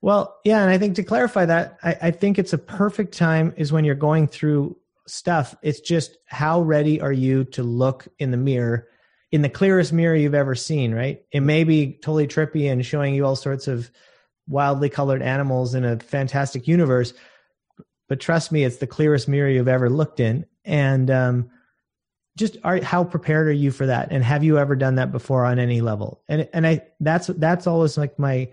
Well 0.00 0.38
yeah 0.42 0.62
and 0.62 0.70
i 0.70 0.78
think 0.78 0.96
to 0.96 1.02
clarify 1.02 1.44
that 1.44 1.78
I, 1.82 1.96
I 2.02 2.10
think 2.10 2.38
it's 2.38 2.54
a 2.54 2.58
perfect 2.58 3.14
time 3.14 3.52
is 3.58 3.72
when 3.72 3.84
you're 3.84 3.94
going 3.94 4.26
through 4.26 4.76
stuff. 5.06 5.54
It's 5.62 5.80
just 5.80 6.16
how 6.26 6.60
ready 6.62 7.00
are 7.00 7.12
you 7.12 7.44
to 7.44 7.62
look 7.62 8.08
in 8.18 8.30
the 8.30 8.36
mirror 8.36 8.88
in 9.32 9.42
the 9.42 9.48
clearest 9.48 9.92
mirror 9.92 10.14
you've 10.14 10.34
ever 10.34 10.54
seen 10.54 10.94
right? 10.94 11.24
It 11.32 11.40
may 11.40 11.64
be 11.64 11.94
totally 11.94 12.28
trippy 12.28 12.70
and 12.70 12.86
showing 12.86 13.14
you 13.14 13.26
all 13.26 13.36
sorts 13.36 13.66
of 13.66 13.90
wildly 14.46 14.88
colored 14.88 15.22
animals 15.22 15.74
in 15.74 15.84
a 15.84 15.98
fantastic 15.98 16.68
universe 16.68 17.14
but 18.12 18.20
trust 18.20 18.52
me 18.52 18.62
it's 18.62 18.76
the 18.76 18.86
clearest 18.86 19.26
mirror 19.26 19.48
you've 19.48 19.68
ever 19.68 19.88
looked 19.88 20.20
in. 20.20 20.44
And 20.66 21.10
um, 21.10 21.50
just 22.36 22.58
are 22.62 22.78
how 22.82 23.04
prepared 23.04 23.48
are 23.48 23.52
you 23.52 23.70
for 23.70 23.86
that? 23.86 24.08
And 24.10 24.22
have 24.22 24.44
you 24.44 24.58
ever 24.58 24.76
done 24.76 24.96
that 24.96 25.12
before 25.12 25.46
on 25.46 25.58
any 25.58 25.80
level? 25.80 26.22
And 26.28 26.46
and 26.52 26.66
i 26.66 26.82
that's 27.00 27.28
that's 27.28 27.66
always 27.66 27.96
like 27.96 28.18
my 28.18 28.50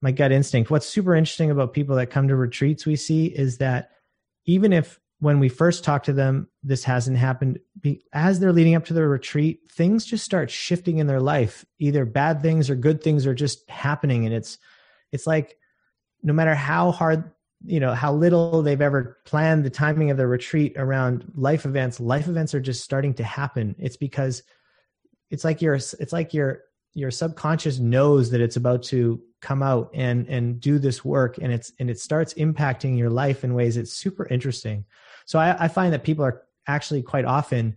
my 0.00 0.12
gut 0.12 0.30
instinct. 0.30 0.70
What's 0.70 0.86
super 0.86 1.16
interesting 1.16 1.50
about 1.50 1.72
people 1.72 1.96
that 1.96 2.10
come 2.10 2.28
to 2.28 2.36
retreats 2.36 2.86
we 2.86 2.94
see 2.94 3.26
is 3.26 3.58
that 3.58 3.90
even 4.46 4.72
if 4.72 5.00
when 5.20 5.38
we 5.38 5.48
first 5.48 5.84
talk 5.84 6.02
to 6.04 6.12
them 6.12 6.48
this 6.62 6.84
hasn't 6.84 7.16
happened. 7.16 7.58
As 8.12 8.40
they're 8.40 8.52
leading 8.52 8.74
up 8.74 8.84
to 8.86 8.94
the 8.94 9.06
retreat 9.06 9.60
things 9.70 10.04
just 10.04 10.24
start 10.24 10.50
shifting 10.50 10.98
in 10.98 11.06
their 11.06 11.20
life. 11.20 11.64
Either 11.78 12.04
bad 12.04 12.42
things 12.42 12.70
or 12.70 12.74
good 12.74 13.02
things 13.02 13.26
are 13.26 13.34
just 13.34 13.68
happening. 13.68 14.24
And 14.24 14.34
it's 14.34 14.58
it's 15.12 15.26
like 15.26 15.56
no 16.22 16.32
matter 16.32 16.54
how 16.54 16.90
hard 16.90 17.30
you 17.64 17.80
know 17.80 17.94
how 17.94 18.12
little 18.12 18.62
they've 18.62 18.80
ever 18.80 19.18
planned 19.24 19.64
the 19.64 19.70
timing 19.70 20.10
of 20.10 20.16
the 20.16 20.26
retreat 20.26 20.74
around 20.76 21.30
life 21.34 21.64
events 21.64 22.00
life 22.00 22.28
events 22.28 22.54
are 22.54 22.60
just 22.60 22.84
starting 22.84 23.14
to 23.14 23.24
happen. 23.24 23.74
It's 23.78 23.96
because 23.96 24.42
it's 25.30 25.44
like 25.44 25.62
your 25.62 25.74
it's 25.74 26.12
like 26.12 26.34
your 26.34 26.62
your 26.94 27.10
subconscious 27.10 27.78
knows 27.78 28.30
that 28.30 28.40
it's 28.40 28.56
about 28.56 28.82
to 28.84 29.20
come 29.40 29.62
out 29.62 29.90
and 29.94 30.26
and 30.28 30.60
do 30.60 30.78
this 30.78 31.04
work. 31.04 31.38
And 31.38 31.52
it's 31.52 31.72
and 31.78 31.90
it 31.90 31.98
starts 31.98 32.34
impacting 32.34 32.96
your 32.96 33.10
life 33.10 33.44
in 33.44 33.54
ways 33.54 33.76
that's 33.76 33.92
super 33.92 34.26
interesting 34.28 34.84
so 35.24 35.38
i, 35.38 35.64
I 35.64 35.68
find 35.68 35.92
that 35.92 36.04
people 36.04 36.24
are 36.24 36.42
actually 36.66 37.02
quite 37.02 37.24
often 37.24 37.76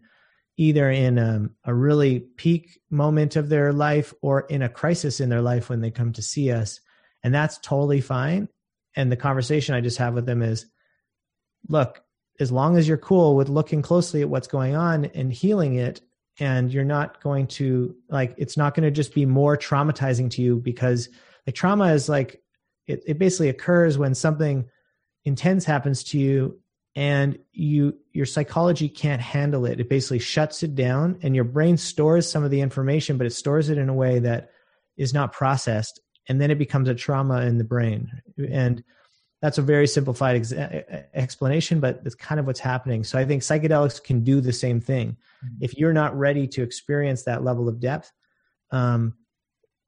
either 0.60 0.90
in 0.90 1.20
um, 1.20 1.52
a 1.66 1.74
really 1.74 2.20
peak 2.20 2.80
moment 2.90 3.36
of 3.36 3.50
their 3.50 3.72
life 3.72 4.14
or 4.22 4.42
in 4.42 4.64
a 4.64 4.70
crisis 4.70 5.20
in 5.20 5.30
their 5.30 5.42
life 5.42 5.70
when 5.70 5.82
they 5.82 5.92
come 5.92 6.12
to 6.14 6.22
see 6.22 6.52
us 6.52 6.80
and 7.24 7.34
that's 7.34 7.58
totally 7.58 8.02
fine. 8.02 8.48
And 8.96 9.12
the 9.12 9.18
conversation 9.18 9.76
I 9.76 9.82
just 9.82 9.98
have 9.98 10.14
with 10.14 10.26
them 10.26 10.42
is 10.42 10.66
look, 11.68 12.02
as 12.40 12.52
long 12.52 12.78
as 12.78 12.88
you're 12.88 12.98
cool 12.98 13.36
with 13.36 13.50
looking 13.50 13.82
closely 13.82 14.22
at 14.22 14.30
what's 14.30 14.48
going 14.48 14.76
on 14.76 15.06
and 15.06 15.34
healing 15.34 15.76
it, 15.76 16.02
and 16.40 16.72
you're 16.72 16.86
not 16.86 17.22
going 17.22 17.48
to 17.48 17.96
like, 18.10 18.36
it's 18.38 18.58
not 18.58 18.76
going 18.76 18.84
to 18.84 18.92
just 18.92 19.14
be 19.14 19.26
more 19.26 19.58
traumatizing 19.58 20.30
to 20.30 20.42
you 20.42 20.58
because 20.58 21.10
like 21.46 21.56
trauma 21.56 21.92
is 21.92 22.08
like, 22.08 22.42
it, 22.86 23.04
it 23.06 23.18
basically 23.18 23.50
occurs 23.50 23.98
when 23.98 24.14
something 24.14 24.70
intense 25.26 25.66
happens 25.66 26.04
to 26.06 26.20
you 26.20 26.60
and 26.98 27.38
you 27.54 27.96
your 28.12 28.26
psychology 28.26 28.90
can't 28.90 29.22
handle 29.22 29.68
it. 29.68 29.80
It 29.80 29.88
basically 29.88 30.18
shuts 30.18 30.64
it 30.64 30.74
down 30.74 31.20
and 31.22 31.36
your 31.36 31.44
brain 31.44 31.78
stores 31.78 32.28
some 32.28 32.44
of 32.44 32.50
the 32.50 32.60
information 32.60 33.18
but 33.18 33.28
it 33.28 33.34
stores 33.34 33.70
it 33.70 33.78
in 33.78 33.88
a 33.88 33.94
way 33.94 34.18
that 34.18 34.50
is 34.98 35.14
not 35.14 35.32
processed 35.32 36.02
and 36.28 36.42
then 36.42 36.50
it 36.50 36.58
becomes 36.58 36.90
a 36.90 36.96
trauma 36.96 37.42
in 37.42 37.60
the 37.60 37.64
brain. 37.64 38.12
And 38.50 38.84
that's 39.44 39.60
a 39.60 39.62
very 39.62 39.86
simplified 39.86 40.38
ex- 40.38 40.52
explanation 41.14 41.80
but 41.80 42.02
it's 42.04 42.16
kind 42.16 42.40
of 42.40 42.48
what's 42.48 42.60
happening. 42.60 43.04
So 43.04 43.20
i 43.20 43.26
think 43.26 43.44
psychedelics 43.44 44.04
can 44.04 44.24
do 44.24 44.42
the 44.42 44.52
same 44.52 44.82
thing. 44.82 45.18
Mm-hmm. 45.46 45.64
if 45.64 45.78
you're 45.78 45.94
not 45.94 46.18
ready 46.18 46.48
to 46.48 46.64
experience 46.64 47.24
that 47.24 47.44
level 47.44 47.70
of 47.70 47.80
depth 47.80 48.12
um, 48.72 49.14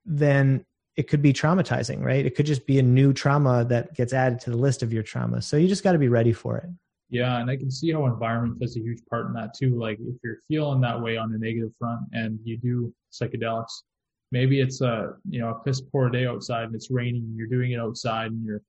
then 0.05 0.63
it 0.95 1.07
could 1.07 1.23
be 1.23 1.33
traumatizing 1.33 2.03
right? 2.03 2.23
It 2.23 2.35
could 2.35 2.45
just 2.45 2.67
be 2.67 2.77
a 2.77 2.83
new 2.83 3.13
trauma 3.13 3.65
that 3.65 3.95
gets 3.95 4.13
added 4.13 4.41
to 4.41 4.51
the 4.51 4.57
list 4.57 4.83
of 4.83 4.93
your 4.93 5.01
trauma 5.01 5.41
so 5.41 5.57
you 5.57 5.67
just 5.67 5.83
got 5.83 5.93
to 5.93 5.97
be 5.97 6.07
ready 6.07 6.33
for 6.33 6.57
it 6.57 6.69
yeah 7.09 7.39
and 7.39 7.49
i 7.49 7.55
can 7.55 7.71
see 7.71 7.91
how 7.91 8.05
environment 8.05 8.57
plays 8.57 8.77
a 8.77 8.79
huge 8.79 9.01
part 9.09 9.27
in 9.27 9.33
that 9.33 9.53
too. 9.53 9.79
Like 9.79 9.97
if 9.99 10.15
you're 10.23 10.39
feeling 10.47 10.81
that 10.81 10.99
way 11.01 11.17
on 11.17 11.33
a 11.33 11.37
negative 11.37 11.71
front 11.79 12.01
and 12.13 12.39
you 12.43 12.57
do 12.57 12.93
psychedelics 13.11 13.83
maybe 14.31 14.59
it's 14.59 14.81
a 14.81 15.13
you 15.29 15.39
know 15.39 15.49
a 15.49 15.63
piss 15.63 15.81
poor 15.81 16.09
day 16.09 16.27
outside 16.27 16.63
and 16.63 16.75
it's 16.75 16.91
raining 16.91 17.23
and 17.23 17.37
you're 17.37 17.47
doing 17.47 17.71
it 17.71 17.79
outside 17.79 18.31
and 18.31 18.45
you're 18.45 18.61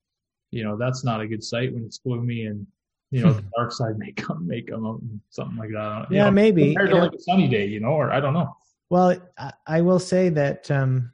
you 0.50 0.64
know 0.64 0.76
that's 0.76 1.04
not 1.04 1.20
a 1.20 1.26
good 1.26 1.44
sight 1.44 1.72
when 1.72 1.84
it's 1.84 1.98
gloomy 1.98 2.46
and 2.46 2.66
you 3.10 3.22
know 3.22 3.32
the 3.32 3.44
dark 3.56 3.72
side 3.72 3.98
may 3.98 4.12
come 4.12 4.46
may 4.46 4.62
come 4.62 4.86
out 4.86 5.00
and 5.00 5.20
something 5.30 5.56
like 5.56 5.70
that. 5.70 6.06
Yeah 6.10 6.24
know, 6.24 6.30
maybe. 6.30 6.74
compared 6.74 6.90
to 6.90 6.96
like 6.96 7.12
a 7.12 7.20
sunny 7.20 7.48
day 7.48 7.66
you 7.66 7.80
know 7.80 7.88
or 7.88 8.10
i 8.12 8.20
don't 8.20 8.34
know. 8.34 8.54
Well 8.88 9.16
i, 9.38 9.52
I 9.66 9.80
will 9.82 9.98
say 9.98 10.30
that 10.30 10.70
um 10.70 11.12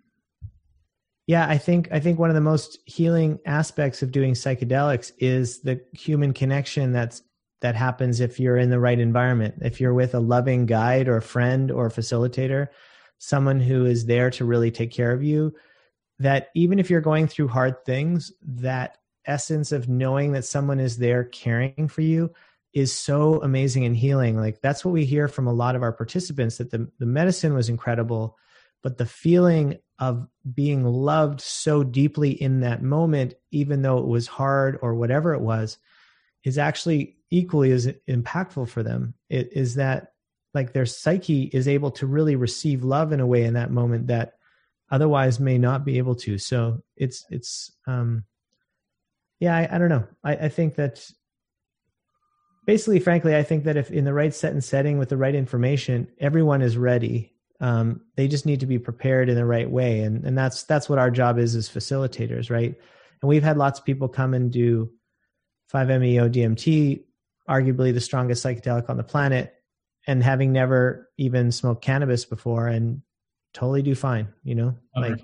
yeah 1.26 1.46
i 1.48 1.58
think 1.58 1.88
i 1.92 2.00
think 2.00 2.18
one 2.18 2.30
of 2.30 2.34
the 2.34 2.40
most 2.40 2.78
healing 2.84 3.38
aspects 3.46 4.02
of 4.02 4.12
doing 4.12 4.34
psychedelics 4.34 5.12
is 5.18 5.60
the 5.60 5.80
human 5.92 6.32
connection 6.32 6.92
that's 6.92 7.22
that 7.60 7.74
happens 7.74 8.20
if 8.20 8.38
you're 8.38 8.58
in 8.58 8.70
the 8.70 8.78
right 8.78 8.98
environment. 8.98 9.54
If 9.62 9.80
you're 9.80 9.94
with 9.94 10.14
a 10.14 10.20
loving 10.20 10.66
guide 10.66 11.08
or 11.08 11.16
a 11.16 11.22
friend 11.22 11.70
or 11.70 11.86
a 11.86 11.90
facilitator 11.90 12.68
someone 13.18 13.60
who 13.60 13.86
is 13.86 14.04
there 14.04 14.28
to 14.30 14.44
really 14.44 14.70
take 14.70 14.90
care 14.90 15.10
of 15.10 15.22
you 15.22 15.50
that 16.18 16.48
even 16.54 16.78
if 16.78 16.90
you're 16.90 17.00
going 17.00 17.26
through 17.26 17.48
hard 17.48 17.82
things 17.86 18.30
that 18.42 18.98
essence 19.24 19.72
of 19.72 19.88
knowing 19.88 20.32
that 20.32 20.44
someone 20.44 20.78
is 20.78 20.98
there 20.98 21.24
caring 21.24 21.88
for 21.88 22.02
you 22.02 22.30
is 22.74 22.92
so 22.92 23.40
amazing 23.42 23.86
and 23.86 23.96
healing. 23.96 24.36
Like 24.36 24.60
that's 24.60 24.84
what 24.84 24.92
we 24.92 25.06
hear 25.06 25.28
from 25.28 25.46
a 25.46 25.52
lot 25.52 25.74
of 25.74 25.82
our 25.82 25.94
participants 25.94 26.58
that 26.58 26.70
the, 26.70 26.90
the 26.98 27.06
medicine 27.06 27.54
was 27.54 27.70
incredible 27.70 28.36
but 28.82 28.98
the 28.98 29.06
feeling 29.06 29.78
of 29.98 30.26
being 30.54 30.84
loved 30.84 31.40
so 31.40 31.82
deeply 31.82 32.30
in 32.30 32.60
that 32.60 32.82
moment 32.82 33.34
even 33.50 33.82
though 33.82 33.98
it 33.98 34.06
was 34.06 34.26
hard 34.26 34.78
or 34.82 34.94
whatever 34.94 35.32
it 35.32 35.40
was 35.40 35.78
is 36.44 36.58
actually 36.58 37.16
equally 37.30 37.72
as 37.72 37.86
impactful 38.08 38.68
for 38.68 38.82
them. 38.82 39.14
It 39.28 39.50
is 39.52 39.74
that 39.74 40.12
like 40.54 40.72
their 40.72 40.86
psyche 40.86 41.44
is 41.44 41.68
able 41.68 41.90
to 41.92 42.06
really 42.06 42.36
receive 42.36 42.84
love 42.84 43.12
in 43.12 43.20
a 43.20 43.26
way 43.26 43.44
in 43.44 43.54
that 43.54 43.70
moment 43.70 44.06
that 44.06 44.34
otherwise 44.90 45.40
may 45.40 45.58
not 45.58 45.84
be 45.84 45.98
able 45.98 46.14
to. 46.14 46.38
So 46.38 46.82
it's 46.96 47.24
it's 47.30 47.72
um 47.86 48.24
yeah 49.40 49.56
i, 49.56 49.68
I 49.74 49.78
don't 49.78 49.88
know. 49.88 50.06
I, 50.24 50.36
I 50.36 50.48
think 50.48 50.76
that 50.76 51.10
basically 52.66 52.98
frankly 52.98 53.36
i 53.36 53.44
think 53.44 53.62
that 53.62 53.76
if 53.76 53.92
in 53.92 54.04
the 54.04 54.12
right 54.12 54.34
set 54.34 54.52
and 54.52 54.64
setting 54.64 54.98
with 54.98 55.08
the 55.08 55.16
right 55.16 55.36
information 55.36 56.08
everyone 56.18 56.62
is 56.62 56.76
ready 56.76 57.35
um, 57.60 58.00
they 58.16 58.28
just 58.28 58.46
need 58.46 58.60
to 58.60 58.66
be 58.66 58.78
prepared 58.78 59.28
in 59.28 59.34
the 59.34 59.44
right 59.44 59.70
way. 59.70 60.00
And 60.00 60.24
and 60.24 60.36
that's 60.36 60.64
that's 60.64 60.88
what 60.88 60.98
our 60.98 61.10
job 61.10 61.38
is 61.38 61.54
as 61.54 61.68
facilitators 61.68 62.50
right? 62.50 62.74
And 63.22 63.28
we've 63.28 63.42
had 63.42 63.56
lots 63.56 63.78
of 63.78 63.84
people 63.84 64.08
come 64.08 64.34
and 64.34 64.52
do 64.52 64.90
5meo 65.72 66.30
dmt 66.30 67.02
arguably 67.48 67.92
the 67.92 68.00
strongest 68.00 68.44
psychedelic 68.44 68.88
on 68.88 68.96
the 68.96 69.02
planet 69.02 69.54
and 70.06 70.22
having 70.22 70.52
never 70.52 71.10
even 71.16 71.50
smoked 71.50 71.82
cannabis 71.82 72.24
before 72.24 72.68
and 72.68 73.02
totally 73.52 73.82
do 73.82 73.94
fine 73.94 74.28
you 74.44 74.54
know? 74.54 74.76
Okay. 74.96 75.10
like 75.10 75.20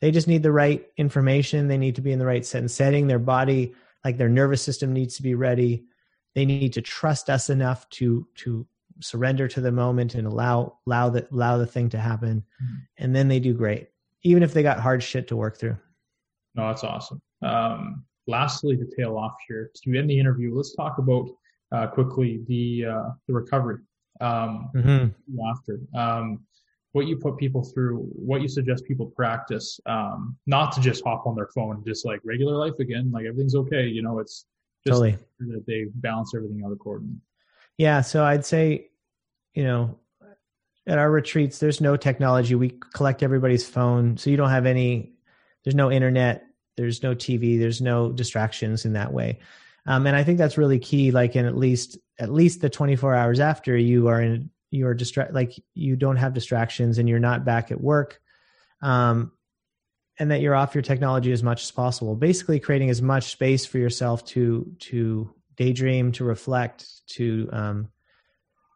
they 0.00 0.10
just 0.10 0.28
need 0.28 0.42
the 0.42 0.52
right 0.52 0.86
information. 0.96 1.68
They 1.68 1.78
need 1.78 1.96
to 1.96 2.00
be 2.00 2.12
in 2.12 2.18
the 2.18 2.26
right 2.26 2.46
set 2.46 2.60
and 2.60 2.70
setting. 2.70 3.06
Their 3.06 3.18
body 3.18 3.74
like 4.04 4.16
their 4.16 4.28
nervous 4.28 4.62
system 4.62 4.92
needs 4.92 5.16
to 5.16 5.22
be 5.22 5.34
ready. 5.34 5.84
They 6.34 6.44
need 6.44 6.72
to 6.74 6.82
trust 6.82 7.28
us 7.30 7.50
enough 7.50 7.88
to 7.90 8.26
to 8.36 8.66
surrender 9.00 9.48
to 9.48 9.60
the 9.60 9.72
moment 9.72 10.14
and 10.14 10.26
allow 10.26 10.78
allow 10.86 11.08
the 11.08 11.26
allow 11.32 11.58
the 11.58 11.66
thing 11.66 11.88
to 11.88 11.98
happen 11.98 12.44
mm-hmm. 12.62 12.76
and 12.98 13.14
then 13.14 13.28
they 13.28 13.40
do 13.40 13.54
great 13.54 13.88
even 14.24 14.42
if 14.42 14.52
they 14.52 14.62
got 14.62 14.80
hard 14.80 15.02
shit 15.02 15.28
to 15.28 15.36
work 15.36 15.56
through 15.58 15.76
No, 16.58 16.66
that's 16.66 16.82
awesome. 16.82 17.22
Um, 17.42 18.04
lastly, 18.26 18.76
to 18.76 18.86
tail 18.96 19.16
off 19.16 19.36
here, 19.46 19.70
to 19.74 19.98
end 19.98 20.10
the 20.10 20.18
interview, 20.18 20.54
let's 20.54 20.74
talk 20.74 20.98
about 20.98 21.28
uh, 21.70 21.86
quickly 21.86 22.40
the 22.48 22.86
uh, 22.86 23.10
the 23.28 23.34
recovery 23.34 23.78
um, 24.20 24.70
mm-hmm. 24.74 25.40
after. 25.48 25.78
Um, 25.94 26.40
what 26.92 27.06
you 27.06 27.16
put 27.16 27.36
people 27.36 27.62
through, 27.62 28.08
what 28.12 28.42
you 28.42 28.48
suggest 28.48 28.84
people 28.84 29.06
practice, 29.06 29.78
um, 29.86 30.36
not 30.46 30.72
to 30.72 30.80
just 30.80 31.04
hop 31.04 31.26
on 31.26 31.36
their 31.36 31.50
phone, 31.54 31.84
just 31.86 32.04
like 32.04 32.20
regular 32.24 32.56
life 32.56 32.78
again, 32.80 33.10
like 33.12 33.26
everything's 33.26 33.54
okay. 33.54 33.86
You 33.86 34.02
know, 34.02 34.18
it's 34.18 34.46
just 34.86 34.94
totally. 35.00 35.18
that 35.40 35.64
they 35.66 35.84
balance 35.96 36.32
everything 36.34 36.62
out 36.64 36.72
accordingly. 36.72 37.18
Yeah. 37.78 38.02
So 38.02 38.24
I'd 38.24 38.44
say, 38.44 38.90
you 39.54 39.64
know, 39.64 39.98
at 40.86 40.98
our 40.98 41.10
retreats, 41.10 41.58
there's 41.58 41.80
no 41.80 41.96
technology. 41.96 42.54
We 42.54 42.78
collect 42.94 43.22
everybody's 43.22 43.66
phone. 43.66 44.16
So 44.16 44.30
you 44.30 44.36
don't 44.36 44.50
have 44.50 44.66
any, 44.66 45.12
there's 45.64 45.74
no 45.74 45.90
internet, 45.90 46.44
there's 46.76 47.02
no 47.02 47.14
TV, 47.14 47.58
there's 47.58 47.80
no 47.80 48.10
distractions 48.10 48.84
in 48.84 48.94
that 48.94 49.12
way. 49.12 49.38
Um, 49.86 50.06
and 50.06 50.16
I 50.16 50.24
think 50.24 50.38
that's 50.38 50.58
really 50.58 50.78
key. 50.78 51.10
Like 51.10 51.36
in 51.36 51.46
at 51.46 51.56
least, 51.56 51.98
at 52.18 52.30
least 52.30 52.60
the 52.60 52.70
24 52.70 53.14
hours 53.14 53.40
after 53.40 53.76
you 53.76 54.08
are 54.08 54.20
in 54.20 54.50
you're 54.70 54.94
distract 54.94 55.32
like 55.32 55.58
you 55.74 55.96
don't 55.96 56.16
have 56.16 56.34
distractions 56.34 56.98
and 56.98 57.08
you're 57.08 57.18
not 57.18 57.44
back 57.44 57.70
at 57.70 57.80
work 57.80 58.20
um, 58.82 59.32
and 60.18 60.30
that 60.30 60.40
you're 60.40 60.54
off 60.54 60.74
your 60.74 60.82
technology 60.82 61.32
as 61.32 61.42
much 61.42 61.62
as 61.62 61.70
possible 61.70 62.14
basically 62.14 62.60
creating 62.60 62.90
as 62.90 63.00
much 63.00 63.30
space 63.30 63.64
for 63.64 63.78
yourself 63.78 64.24
to 64.24 64.70
to 64.78 65.32
daydream 65.58 66.12
to 66.12 66.24
reflect 66.24 67.06
to 67.08 67.48
um, 67.52 67.88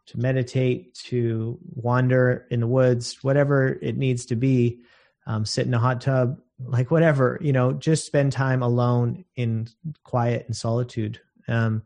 to 0.07 0.19
meditate 0.19 0.95
to 0.95 1.59
wander 1.75 2.47
in 2.51 2.61
the 2.61 2.67
woods 2.67 3.23
whatever 3.23 3.79
it 3.81 3.97
needs 3.97 4.27
to 4.27 4.37
be 4.37 4.81
um, 5.27 5.47
sit 5.47 5.67
in 5.67 5.73
a 5.73 5.79
hot 5.79 6.03
tub 6.03 6.39
like 6.59 6.91
whatever 6.91 7.39
you 7.41 7.53
know 7.53 7.73
just 7.73 8.05
spend 8.05 8.33
time 8.33 8.63
alone 8.63 9.25
in 9.37 9.67
quiet 10.05 10.45
and 10.47 10.57
solitude 10.57 11.19
um, 11.49 11.83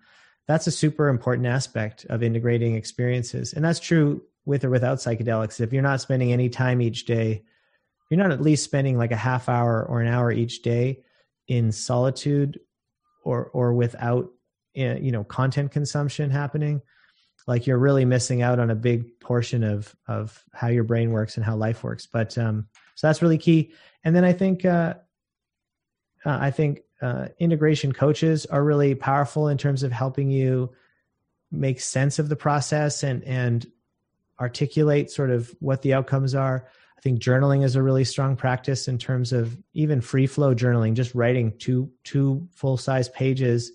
that's 0.46 0.66
a 0.66 0.72
super 0.72 1.08
important 1.08 1.46
aspect 1.46 2.06
of 2.08 2.22
integrating 2.22 2.74
experiences. 2.76 3.52
And 3.52 3.64
that's 3.64 3.80
true 3.80 4.22
with 4.44 4.64
or 4.64 4.70
without 4.70 4.98
psychedelics. 4.98 5.60
If 5.60 5.72
you're 5.72 5.82
not 5.82 6.00
spending 6.00 6.32
any 6.32 6.48
time 6.48 6.80
each 6.80 7.04
day, 7.04 7.42
you're 8.10 8.18
not 8.18 8.30
at 8.30 8.40
least 8.40 8.64
spending 8.64 8.96
like 8.96 9.10
a 9.10 9.16
half 9.16 9.48
hour 9.48 9.84
or 9.84 10.00
an 10.00 10.06
hour 10.06 10.30
each 10.30 10.62
day 10.62 11.02
in 11.48 11.72
solitude 11.72 12.60
or 13.24 13.46
or 13.46 13.72
without 13.72 14.30
you 14.76 15.10
know 15.10 15.24
content 15.24 15.70
consumption 15.70 16.30
happening 16.30 16.80
like 17.46 17.66
you're 17.66 17.78
really 17.78 18.04
missing 18.04 18.42
out 18.42 18.58
on 18.58 18.70
a 18.70 18.74
big 18.74 19.18
portion 19.20 19.64
of 19.64 19.94
of 20.06 20.44
how 20.52 20.68
your 20.68 20.84
brain 20.84 21.10
works 21.10 21.36
and 21.36 21.44
how 21.44 21.56
life 21.56 21.82
works 21.82 22.06
but 22.06 22.36
um 22.38 22.66
so 22.94 23.06
that's 23.06 23.22
really 23.22 23.38
key 23.38 23.72
and 24.04 24.14
then 24.14 24.24
i 24.24 24.32
think 24.32 24.64
uh, 24.64 24.94
uh 26.24 26.38
i 26.40 26.50
think 26.50 26.80
uh, 27.02 27.28
integration 27.38 27.92
coaches 27.92 28.46
are 28.46 28.64
really 28.64 28.94
powerful 28.94 29.48
in 29.48 29.58
terms 29.58 29.82
of 29.82 29.92
helping 29.92 30.30
you 30.30 30.72
make 31.50 31.80
sense 31.80 32.18
of 32.18 32.28
the 32.28 32.36
process 32.36 33.02
and 33.02 33.22
and 33.24 33.66
articulate 34.40 35.10
sort 35.10 35.30
of 35.30 35.54
what 35.60 35.82
the 35.82 35.94
outcomes 35.94 36.34
are. 36.34 36.66
I 36.96 37.00
think 37.00 37.20
journaling 37.20 37.64
is 37.64 37.76
a 37.76 37.82
really 37.82 38.04
strong 38.04 38.36
practice 38.36 38.88
in 38.88 38.98
terms 38.98 39.32
of 39.32 39.56
even 39.74 40.00
free 40.00 40.26
flow 40.26 40.54
journaling, 40.54 40.94
just 40.94 41.14
writing 41.14 41.52
two 41.58 41.90
two 42.04 42.48
full 42.52 42.76
size 42.76 43.08
pages 43.10 43.72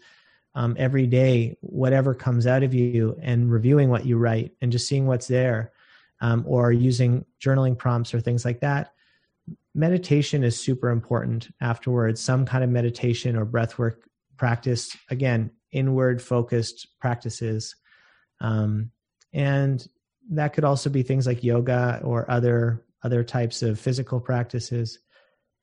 um, 0.56 0.76
every 0.78 1.08
day, 1.08 1.58
whatever 1.62 2.14
comes 2.14 2.46
out 2.46 2.64
of 2.64 2.74
you, 2.74 3.18
and 3.22 3.52
reviewing 3.52 3.90
what 3.90 4.06
you 4.06 4.18
write 4.18 4.52
and 4.62 4.72
just 4.72 4.88
seeing 4.88 5.08
what's 5.08 5.28
there, 5.28 5.72
um, 6.20 6.44
or 6.48 6.72
using 6.72 7.26
journaling 7.40 7.78
prompts 7.78 8.14
or 8.14 8.22
things 8.22 8.46
like 8.46 8.60
that 8.62 8.94
meditation 9.74 10.44
is 10.44 10.60
super 10.60 10.90
important 10.90 11.50
afterwards. 11.62 12.22
Some 12.22 12.46
kind 12.46 12.64
of 12.64 12.70
meditation 12.70 13.36
or 13.36 13.46
breath 13.46 13.78
work 13.78 14.08
practice 14.38 14.96
again 15.10 15.52
inward 15.72 16.22
focused 16.22 16.88
practices. 17.00 17.76
Um, 18.40 18.92
and 19.34 19.86
that 20.32 20.54
could 20.54 20.64
also 20.64 20.90
be 20.90 21.04
things 21.04 21.26
like 21.28 21.44
yoga 21.44 22.02
or 22.04 22.30
other 22.30 22.86
other 23.04 23.24
types 23.24 23.64
of 23.64 23.80
physical 23.80 24.20
practices. 24.20 25.00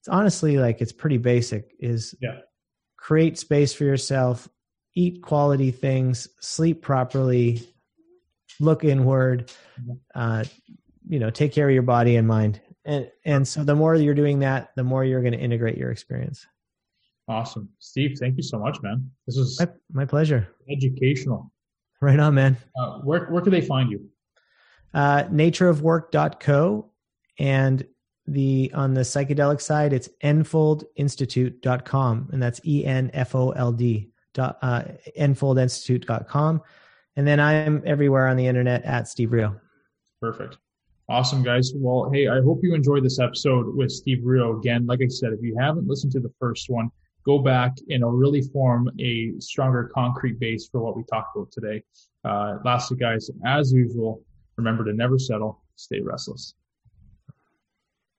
It's 0.01 0.09
honestly 0.09 0.59
like 0.59 0.80
it's 0.80 0.93
pretty 0.93 1.18
basic 1.18 1.74
is 1.78 2.14
yeah. 2.20 2.41
create 2.97 3.39
space 3.39 3.72
for 3.72 3.84
yourself 3.84 4.49
eat 4.99 5.22
quality 5.22 5.70
things 5.70 6.28
sleep 6.40 6.82
properly 6.82 7.62
look 8.59 8.82
inward 8.82 9.53
uh, 10.16 10.42
you 11.09 11.20
know 11.20 11.30
take 11.30 11.53
care 11.53 11.68
of 11.68 11.74
your 11.74 11.82
body 11.82 12.16
and 12.16 12.26
mind. 12.26 12.61
And 12.84 13.09
and 13.24 13.46
so 13.46 13.62
the 13.64 13.76
more 13.76 13.94
you're 13.94 14.14
doing 14.14 14.40
that 14.40 14.72
the 14.74 14.82
more 14.82 15.05
you're 15.05 15.22
going 15.22 15.34
to 15.34 15.38
integrate 15.38 15.78
your 15.78 15.92
experience. 15.92 16.44
Awesome. 17.28 17.68
Steve 17.78 18.18
thank 18.18 18.36
you 18.36 18.42
so 18.42 18.59
much 18.59 18.82
man. 18.82 19.09
This 19.26 19.36
is 19.36 19.61
my, 19.61 19.68
my 19.92 20.05
pleasure. 20.05 20.49
educational. 20.70 21.53
Right 22.01 22.18
on 22.18 22.34
man. 22.34 22.57
Uh, 22.78 22.99
where, 22.99 23.26
where 23.26 23.42
can 23.42 23.53
they 23.53 23.61
find 23.61 23.90
you? 23.90 24.09
Uh, 24.94 25.24
natureofwork.co 25.24 26.90
and 27.38 27.86
the 28.26 28.72
on 28.74 28.94
the 28.94 29.01
psychedelic 29.01 29.61
side 29.61 29.92
it's 29.92 30.09
enfoldinstitute.com 30.22 32.28
and 32.32 32.42
that's 32.42 32.61
e-n-f-o-l-d 32.64 34.01
dot 34.01 34.17
uh, 34.39 34.82
enfoldinstitute.com 35.18 36.62
and 37.16 37.26
then 37.26 37.41
i'm 37.41 37.82
everywhere 37.84 38.26
on 38.26 38.36
the 38.36 38.47
internet 38.47 38.84
at 38.84 39.09
steve 39.09 39.32
rio 39.32 39.55
perfect 40.20 40.59
Awesome, 41.11 41.43
guys. 41.43 41.72
Well, 41.74 42.11
hey, 42.12 42.28
I 42.28 42.43
hope 42.43 42.61
you 42.62 42.74
enjoyed 42.74 43.03
this 43.03 43.18
episode 43.18 43.74
with 43.74 43.91
Steve 43.91 44.20
Rio. 44.22 44.59
Again, 44.59 44.84
like 44.84 45.01
I 45.03 45.09
said, 45.09 45.32
if 45.32 45.41
you 45.41 45.57
haven't 45.59 45.89
listened 45.89 46.12
to 46.12 46.20
the 46.20 46.30
first 46.39 46.68
one, 46.68 46.91
go 47.24 47.39
back 47.39 47.78
and 47.89 48.03
it'll 48.03 48.11
really 48.11 48.43
form 48.43 48.91
a 49.01 49.32
stronger 49.39 49.91
concrete 49.95 50.39
base 50.39 50.68
for 50.70 50.82
what 50.82 50.99
we 50.99 51.05
talked 51.05 51.34
about 51.34 51.51
today. 51.51 51.82
Uh, 52.26 52.59
lastly, 52.62 52.99
guys, 52.99 53.30
as 53.47 53.72
usual, 53.72 54.22
remember 54.57 54.84
to 54.84 54.93
never 54.93 55.18
settle, 55.18 55.62
stay 55.76 56.01
restless. 56.01 56.53